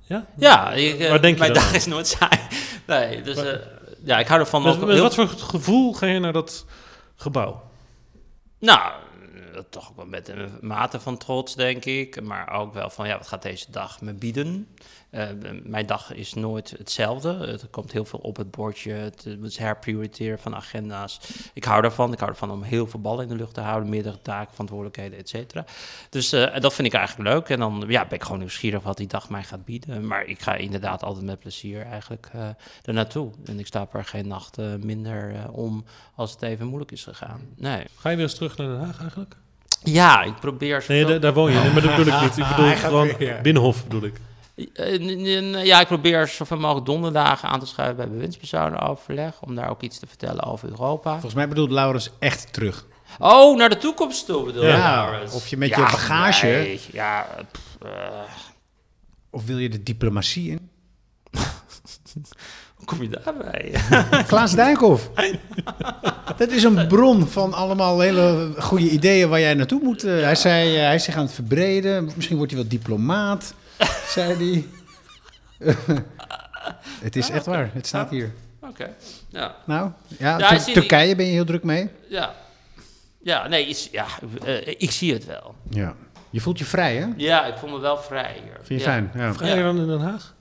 Ja? 0.00 0.26
Ja, 0.36 0.72
ik, 0.72 0.98
eh, 0.98 1.08
Waar 1.10 1.20
denk 1.20 1.34
je 1.34 1.40
mijn 1.40 1.52
dan 1.52 1.62
dag 1.62 1.70
aan? 1.70 1.76
is 1.78 1.86
nooit 1.86 2.06
saai. 2.06 2.38
Nee, 2.86 3.22
dus 3.22 3.36
eh, 3.36 3.58
ja, 4.04 4.18
ik 4.18 4.26
hou 4.26 4.40
ervan. 4.40 4.62
Met, 4.62 4.74
ook 4.74 4.80
met 4.80 4.88
heel- 4.88 5.02
wat 5.02 5.14
voor 5.14 5.28
gevoel 5.28 5.92
ga 5.92 6.06
je 6.06 6.18
naar 6.18 6.32
dat 6.32 6.66
gebouw? 7.16 7.62
Nou, 8.58 8.92
eh, 9.34 9.60
toch 9.70 9.90
ook 9.90 9.96
wel 9.96 10.06
met 10.06 10.28
een 10.28 10.50
mate 10.60 11.00
van 11.00 11.16
trots, 11.18 11.54
denk 11.54 11.84
ik. 11.84 12.22
Maar 12.22 12.50
ook 12.52 12.74
wel 12.74 12.90
van, 12.90 13.06
ja, 13.08 13.18
wat 13.18 13.28
gaat 13.28 13.42
deze 13.42 13.70
dag 13.70 14.00
me 14.00 14.12
bieden? 14.12 14.68
Eh, 15.12 15.26
mijn 15.62 15.86
dag 15.86 16.12
is 16.12 16.34
nooit 16.34 16.74
hetzelfde. 16.78 17.46
Er 17.46 17.68
komt 17.70 17.92
heel 17.92 18.04
veel 18.04 18.18
op 18.18 18.36
het 18.36 18.50
bordje. 18.50 18.92
Het 18.92 19.26
is 19.42 19.58
herprioriteren 19.58 20.38
van 20.38 20.54
agenda's. 20.54 21.20
Ik 21.54 21.64
hou 21.64 21.82
daarvan. 21.82 22.12
Ik 22.12 22.18
hou 22.18 22.30
ervan 22.30 22.50
om 22.50 22.62
heel 22.62 22.86
veel 22.86 23.00
ballen 23.00 23.22
in 23.22 23.28
de 23.28 23.36
lucht 23.36 23.54
te 23.54 23.60
houden. 23.60 23.88
Meerdere 23.88 24.22
taken, 24.22 24.50
verantwoordelijkheden, 24.50 25.18
et 25.18 25.28
cetera. 25.28 25.64
Dus 26.10 26.32
eh, 26.32 26.60
dat 26.60 26.74
vind 26.74 26.88
ik 26.88 26.94
eigenlijk 26.94 27.28
leuk. 27.28 27.48
En 27.48 27.58
dan 27.58 27.84
ja, 27.88 28.04
ben 28.04 28.14
ik 28.14 28.22
gewoon 28.22 28.38
nieuwsgierig 28.38 28.82
wat 28.82 28.96
die 28.96 29.06
dag 29.06 29.30
mij 29.30 29.42
gaat 29.42 29.64
bieden. 29.64 30.06
Maar 30.06 30.24
ik 30.24 30.40
ga 30.40 30.54
inderdaad 30.54 31.02
altijd 31.02 31.24
met 31.24 31.38
plezier 31.38 31.86
eigenlijk 31.86 32.28
eh 32.32 32.48
er 32.84 32.92
naartoe. 32.92 33.30
En 33.44 33.58
ik 33.58 33.66
sta 33.66 33.88
er 33.92 34.04
geen 34.04 34.28
nacht 34.28 34.56
minder 34.80 35.34
eh, 35.34 35.56
om 35.56 35.84
als 36.14 36.32
het 36.32 36.42
even 36.42 36.66
moeilijk 36.66 36.90
is 36.92 37.04
gegaan. 37.04 37.40
Nee. 37.56 37.84
Ga 37.96 38.08
je 38.08 38.16
weer 38.16 38.24
eens 38.24 38.34
terug 38.34 38.56
naar 38.56 38.68
Den 38.68 38.84
Haag 38.84 39.00
eigenlijk? 39.00 39.36
Ja, 39.84 40.22
ik 40.22 40.34
probeer... 40.40 40.84
Nee, 40.88 41.04
daar, 41.04 41.20
daar 41.20 41.34
woon 41.34 41.52
je. 41.52 41.58
Nee, 41.58 41.72
maar 41.72 41.82
dat 41.82 41.96
bedoel 41.96 42.14
ik 42.14 42.20
niet. 42.20 42.36
Ik 42.36 42.48
bedoel 42.56 42.74
gewoon 42.74 43.16
weer, 43.18 43.34
ja. 43.34 43.40
Binnenhof 43.40 43.84
bedoel 43.84 44.02
ik. 44.02 44.20
Eh, 44.54 45.64
Ja, 45.64 45.80
ik 45.80 45.86
probeer 45.86 46.28
zoveel 46.28 46.56
mogelijk 46.58 46.86
donderdagen 46.86 47.48
aan 47.48 47.60
te 47.60 47.66
schuiven 47.66 47.96
bij 47.96 48.08
bewindspersonenoverleg. 48.08 49.40
Om 49.42 49.54
daar 49.54 49.70
ook 49.70 49.82
iets 49.82 49.98
te 49.98 50.06
vertellen 50.06 50.42
over 50.44 50.68
Europa. 50.68 51.10
volgens 51.10 51.34
mij 51.34 51.48
bedoelt 51.48 51.70
Laurens 51.70 52.10
echt 52.18 52.52
terug. 52.52 52.86
Oh, 53.18 53.56
naar 53.56 53.68
de 53.68 53.76
toekomst 53.78 54.26
toe 54.26 54.44
bedoel 54.44 54.62
je? 54.62 54.68
Ja, 54.68 54.94
Laurens? 55.06 55.32
of 55.34 55.48
je 55.48 55.56
met 55.56 55.68
je 55.68 55.76
bagage- 55.76 56.46
nee, 56.46 56.80
ja, 56.92 57.26
pff, 57.52 57.76
eh, 57.82 57.90
Of 59.30 59.44
wil 59.46 59.58
je 59.58 59.68
de 59.68 59.82
diplomatie 59.82 60.50
in? 60.50 60.70
hoe 62.76 62.84
kom 62.86 63.02
je 63.02 63.08
daarbij? 63.08 63.72
Klaas 64.26 64.54
Dijkhoff. 64.54 65.10
Dat 66.36 66.50
is 66.50 66.62
een 66.62 66.86
bron 66.86 67.26
van 67.26 67.52
allemaal 67.52 68.00
hele 68.00 68.52
goede 68.58 68.88
ideeën 68.90 69.28
waar 69.28 69.40
jij 69.40 69.54
naartoe 69.54 69.80
moet. 69.82 70.04
Eh, 70.04 70.20
Hij 70.22 70.34
zei, 70.34 70.76
hij 70.76 70.94
is 70.94 71.04
zich 71.04 71.16
aan 71.16 71.24
het 71.24 71.32
verbreden. 71.34 72.10
Misschien 72.16 72.36
wordt 72.36 72.52
hij 72.52 72.60
wel 72.60 72.70
diplomaat, 72.70 73.54
zei 74.14 74.34
hij. 74.34 74.66
het 77.06 77.16
is 77.16 77.30
echt 77.30 77.46
waar, 77.46 77.70
het 77.72 77.86
staat 77.86 78.10
hier. 78.10 78.32
Oké, 78.60 78.94
ja. 79.28 79.56
Nou, 79.64 79.90
ja, 80.06 80.16
Ja, 80.18 80.36
Tur- 80.36 80.48
hij 80.48 80.58
zie- 80.58 80.74
Turkije 80.74 81.16
ben 81.16 81.26
je 81.26 81.32
heel 81.32 81.44
druk 81.44 81.62
mee. 81.62 81.90
Ja, 82.08 82.34
ja 83.22 83.48
nee, 83.48 83.66
is, 83.66 83.88
ja, 83.92 84.06
eh, 84.44 84.66
ik 84.66 84.90
zie 84.90 85.12
het 85.12 85.24
wel. 85.24 85.54
Ja. 85.70 85.94
Je 86.30 86.40
voelt 86.40 86.58
je 86.58 86.64
vrij, 86.64 86.96
hè? 86.96 87.06
Ja, 87.16 87.44
ik 87.46 87.56
voel 87.56 87.70
me 87.70 87.78
wel 87.78 87.98
vrij 87.98 88.40
hier. 88.44 88.56
Vind 88.62 88.68
je 88.68 88.74
ja. 88.74 88.92
fijn? 88.92 89.10
Ja. 89.14 89.34
Vrijer 89.34 89.62
dan 89.62 89.78
in 89.78 89.86
Den 89.86 90.00
Haag? 90.00 90.34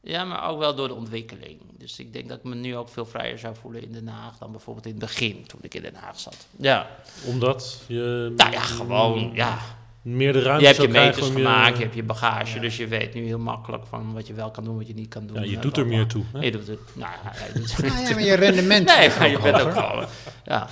Ja, 0.00 0.24
maar 0.24 0.48
ook 0.48 0.58
wel 0.58 0.74
door 0.74 0.88
de 0.88 0.94
ontwikkeling. 0.94 1.60
Dus 1.78 1.98
ik 1.98 2.12
denk 2.12 2.28
dat 2.28 2.38
ik 2.38 2.44
me 2.44 2.54
nu 2.54 2.76
ook 2.76 2.88
veel 2.88 3.06
vrijer 3.06 3.38
zou 3.38 3.54
voelen 3.60 3.82
in 3.82 3.92
Den 3.92 4.08
Haag 4.08 4.38
dan 4.38 4.50
bijvoorbeeld 4.50 4.86
in 4.86 4.90
het 4.90 5.00
begin 5.00 5.46
toen 5.46 5.60
ik 5.62 5.74
in 5.74 5.82
Den 5.82 5.94
Haag 5.94 6.20
zat. 6.20 6.46
Ja, 6.56 6.86
Omdat 7.24 7.80
je 7.86 8.32
nou 8.36 8.50
ja, 8.50 8.60
gewoon, 8.60 9.30
ja. 9.34 9.58
Meer 10.06 10.32
de 10.32 10.42
ruimte 10.42 10.60
Je 10.60 10.66
hebt 10.66 10.82
je 10.82 10.88
meters 10.88 11.26
gemaakt, 11.30 11.76
je 11.76 11.82
hebt 11.82 11.94
je 11.94 12.02
bagage, 12.02 12.58
dus 12.60 12.76
je 12.76 12.86
weet 12.86 13.14
nu 13.14 13.24
heel 13.24 13.38
makkelijk 13.38 13.86
van 13.86 14.12
wat 14.12 14.26
je 14.26 14.34
wel 14.34 14.50
kan 14.50 14.64
doen, 14.64 14.76
wat 14.76 14.86
je 14.86 14.94
niet 14.94 15.08
kan 15.08 15.26
doen. 15.26 15.36
Ja, 15.36 15.42
je 15.50 15.56
Eh, 15.56 15.62
doet 15.62 15.76
er 15.76 15.86
meer 15.86 16.06
toe. 16.06 16.24
hè? 16.32 16.40
Je 16.40 16.50
doet 16.50 16.66
het, 16.66 16.78
nou 16.92 17.12
ja, 17.24 17.32
je 17.46 17.52
doet 17.52 17.72
Ah, 17.92 18.08
ja, 18.08 18.14
maar 18.14 18.22
je 18.24 18.34
rendement. 18.34 18.86
Nee, 18.96 19.08
maar 19.18 19.28
je 19.28 19.38
bent 19.40 19.60
ook 19.60 19.72
gewoon, 19.72 20.06
ja. 20.44 20.68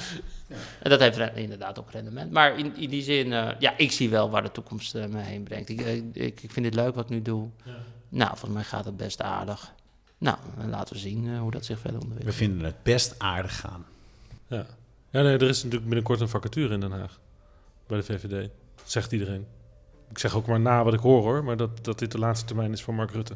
En 0.82 0.90
dat 0.90 1.00
heeft 1.00 1.18
inderdaad 1.34 1.78
ook 1.78 1.90
rendement. 1.90 2.30
Maar 2.32 2.58
in, 2.58 2.76
in 2.76 2.90
die 2.90 3.02
zin, 3.02 3.32
eh, 3.32 3.48
ja, 3.58 3.74
ik 3.76 3.92
zie 3.92 4.08
wel 4.10 4.30
waar 4.30 4.42
de 4.42 4.50
toekomst 4.52 4.94
eh, 4.94 5.06
me 5.06 5.20
heen 5.20 5.42
brengt. 5.42 5.68
Ik, 5.68 5.80
ik, 6.12 6.40
ik 6.42 6.50
vind 6.50 6.66
het 6.66 6.74
leuk 6.74 6.94
wat 6.94 7.04
ik 7.04 7.10
nu 7.10 7.22
doe. 7.22 7.48
Nou, 8.08 8.28
volgens 8.30 8.50
mij 8.52 8.62
gaat 8.62 8.84
het 8.84 8.96
best 8.96 9.20
aardig. 9.22 9.72
Nou, 10.18 10.36
en 10.58 10.70
laten 10.70 10.94
we 10.94 11.00
zien 11.00 11.28
eh, 11.28 11.38
hoe 11.38 11.50
dat 11.50 11.64
zich 11.64 11.78
verder 11.78 11.98
We 11.98 12.04
ontwikkelt. 12.06 12.36
vinden 12.36 12.64
het 12.64 12.82
best 12.82 13.14
aardig 13.18 13.60
gaan. 13.60 13.84
Ja. 14.46 14.66
ja, 15.10 15.22
nee, 15.22 15.32
er 15.38 15.42
is 15.48 15.56
natuurlijk 15.62 15.84
binnenkort 15.88 16.20
een 16.20 16.28
vacature 16.28 16.74
in 16.74 16.80
Den 16.80 16.92
Haag. 16.92 17.18
Bij 17.86 17.98
de 17.98 18.04
VVD. 18.04 18.48
Dat 18.84 18.92
zegt 18.92 19.12
iedereen. 19.12 19.46
Ik 20.10 20.18
zeg 20.18 20.34
ook 20.36 20.46
maar 20.46 20.60
na 20.60 20.84
wat 20.84 20.94
ik 20.94 21.00
hoor 21.00 21.22
hoor. 21.22 21.44
Maar 21.44 21.56
dat, 21.56 21.70
dat 21.84 21.98
dit 21.98 22.12
de 22.12 22.18
laatste 22.18 22.46
termijn 22.46 22.72
is 22.72 22.82
voor 22.82 22.94
Mark 22.94 23.10
Rutte. 23.10 23.34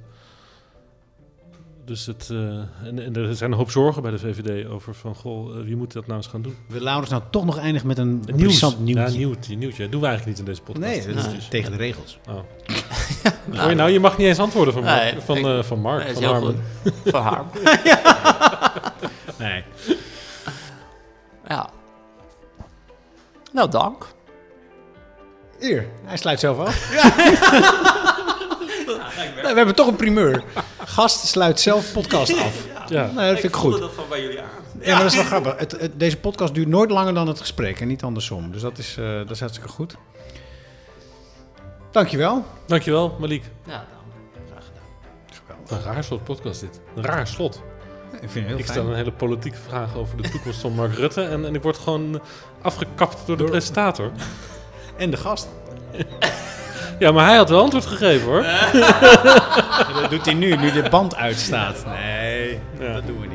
Dus 1.84 2.06
het, 2.06 2.28
eh, 2.30 2.38
en, 2.84 2.98
en 2.98 3.16
er 3.16 3.34
zijn 3.36 3.52
een 3.52 3.58
hoop 3.58 3.70
zorgen 3.70 4.02
bij 4.02 4.10
de 4.10 4.18
VVD 4.18 4.66
over 4.68 4.94
van... 4.94 5.14
Goh, 5.14 5.58
eh, 5.58 5.64
wie 5.64 5.76
moet 5.76 5.92
dat 5.92 6.06
nou 6.06 6.18
eens 6.18 6.26
gaan 6.26 6.42
doen? 6.42 6.56
Wil 6.68 6.80
Laurens 6.80 7.10
nou 7.10 7.22
toch 7.30 7.44
nog 7.44 7.58
eindigen 7.58 7.86
met 7.88 7.98
een 7.98 8.08
Een 8.08 8.26
interessant 8.28 8.78
nieuws? 8.80 8.98
Ja, 9.12 9.16
nieuwtje. 9.18 9.56
nieuwtje. 9.56 9.82
Dat 9.82 9.92
doen 9.92 10.00
we 10.00 10.06
eigenlijk 10.06 10.38
niet 10.38 10.46
in 10.48 10.52
deze 10.54 10.62
podcast. 10.72 11.06
Nee, 11.06 11.14
dat 11.14 11.24
is 11.26 11.32
Nee. 11.32 11.48
tegen 11.48 11.70
de 11.70 11.76
regels. 11.76 12.18
Oh. 12.28 12.34
Hoor 13.60 13.68
je 13.68 13.74
nou, 13.74 13.90
je 13.90 14.00
mag 14.00 14.18
niet 14.18 14.26
eens 14.26 14.38
antwoorden 14.38 14.74
van 14.74 14.82
Mark. 14.82 15.02
Nee, 15.12 15.20
van, 15.20 15.36
ik- 15.36 15.44
eh, 15.44 15.62
van 15.62 15.80
Mark. 15.80 16.04
Nee. 16.04 16.14
Van 17.04 17.22
Harm. 17.22 17.46
Nee. 19.38 19.64
Ja. 21.48 21.70
Nou, 23.52 23.70
dank. 23.70 24.06
Hier, 25.60 25.86
hij 26.04 26.16
sluit 26.16 26.40
zelf 26.40 26.58
af. 26.58 26.90
Nee, 29.42 29.52
we 29.52 29.56
hebben 29.56 29.74
toch 29.74 29.86
een 29.86 29.96
primeur. 29.96 30.42
Gast 30.84 31.26
sluit 31.26 31.60
zelf 31.60 31.92
podcast 31.92 32.38
af. 32.38 32.66
Ja. 32.88 33.04
Nou, 33.06 33.14
dat 33.30 33.40
vind 33.40 33.52
ik 33.52 33.58
goed. 33.60 33.78
dat 33.80 33.92
van 33.94 34.04
bij 34.08 34.22
jullie 34.22 34.40
aan. 34.40 34.48
Ja, 34.80 34.92
maar 34.94 35.02
dat 35.02 35.10
is 35.10 35.16
wel 35.16 35.24
grappig. 35.26 35.54
Het, 35.58 35.72
het- 35.80 36.00
deze 36.00 36.16
podcast 36.16 36.54
duurt 36.54 36.68
nooit 36.68 36.90
langer 36.90 37.14
dan 37.14 37.26
het 37.26 37.40
gesprek 37.40 37.80
en 37.80 37.88
niet 37.88 38.02
andersom. 38.02 38.52
Dus 38.52 38.62
dat 38.62 38.78
is, 38.78 38.96
eh, 38.98 39.04
dat 39.18 39.30
is 39.30 39.40
hartstikke 39.40 39.68
goed. 39.70 39.94
Dankjewel. 41.90 42.44
Dankjewel, 42.66 43.16
Malik. 43.20 43.42
Ja, 43.66 43.72
dan. 43.72 44.44
Graag 44.50 44.64
gedaan. 45.66 45.78
Een 45.78 45.84
raar 45.94 46.04
slot 46.04 46.24
podcast 46.24 46.60
dit. 46.60 46.80
Een 46.96 47.04
raar 47.04 47.26
slot. 47.26 47.62
Ik 48.12 48.18
vind 48.18 48.34
het 48.34 48.46
heel 48.46 48.58
Ik 48.58 48.64
fijn. 48.64 48.78
stel 48.78 48.88
een 48.90 48.96
hele 48.96 49.12
politieke 49.12 49.58
vraag 49.68 49.96
over 49.96 50.22
de 50.22 50.28
toekomst 50.30 50.60
van 50.60 50.72
Mark 50.72 50.94
Rutte. 50.94 51.22
En, 51.22 51.44
en 51.46 51.54
ik 51.54 51.62
word 51.62 51.78
gewoon 51.78 52.20
afgekapt 52.62 53.26
door 53.26 53.36
de 53.36 53.44
presentator. 53.44 54.10
En 54.98 55.10
de 55.10 55.16
gast. 55.16 55.48
Ja, 56.98 57.12
maar 57.12 57.26
hij 57.26 57.36
had 57.36 57.48
wel 57.48 57.60
antwoord 57.60 57.86
gegeven 57.86 58.26
hoor. 58.26 58.42
Dat 60.00 60.10
doet 60.10 60.24
hij 60.24 60.34
nu, 60.34 60.56
nu 60.56 60.72
de 60.72 60.88
band 60.90 61.16
uitstaat. 61.16 61.84
Nee, 61.86 62.58
dat 62.78 63.06
doen 63.06 63.20
we 63.20 63.26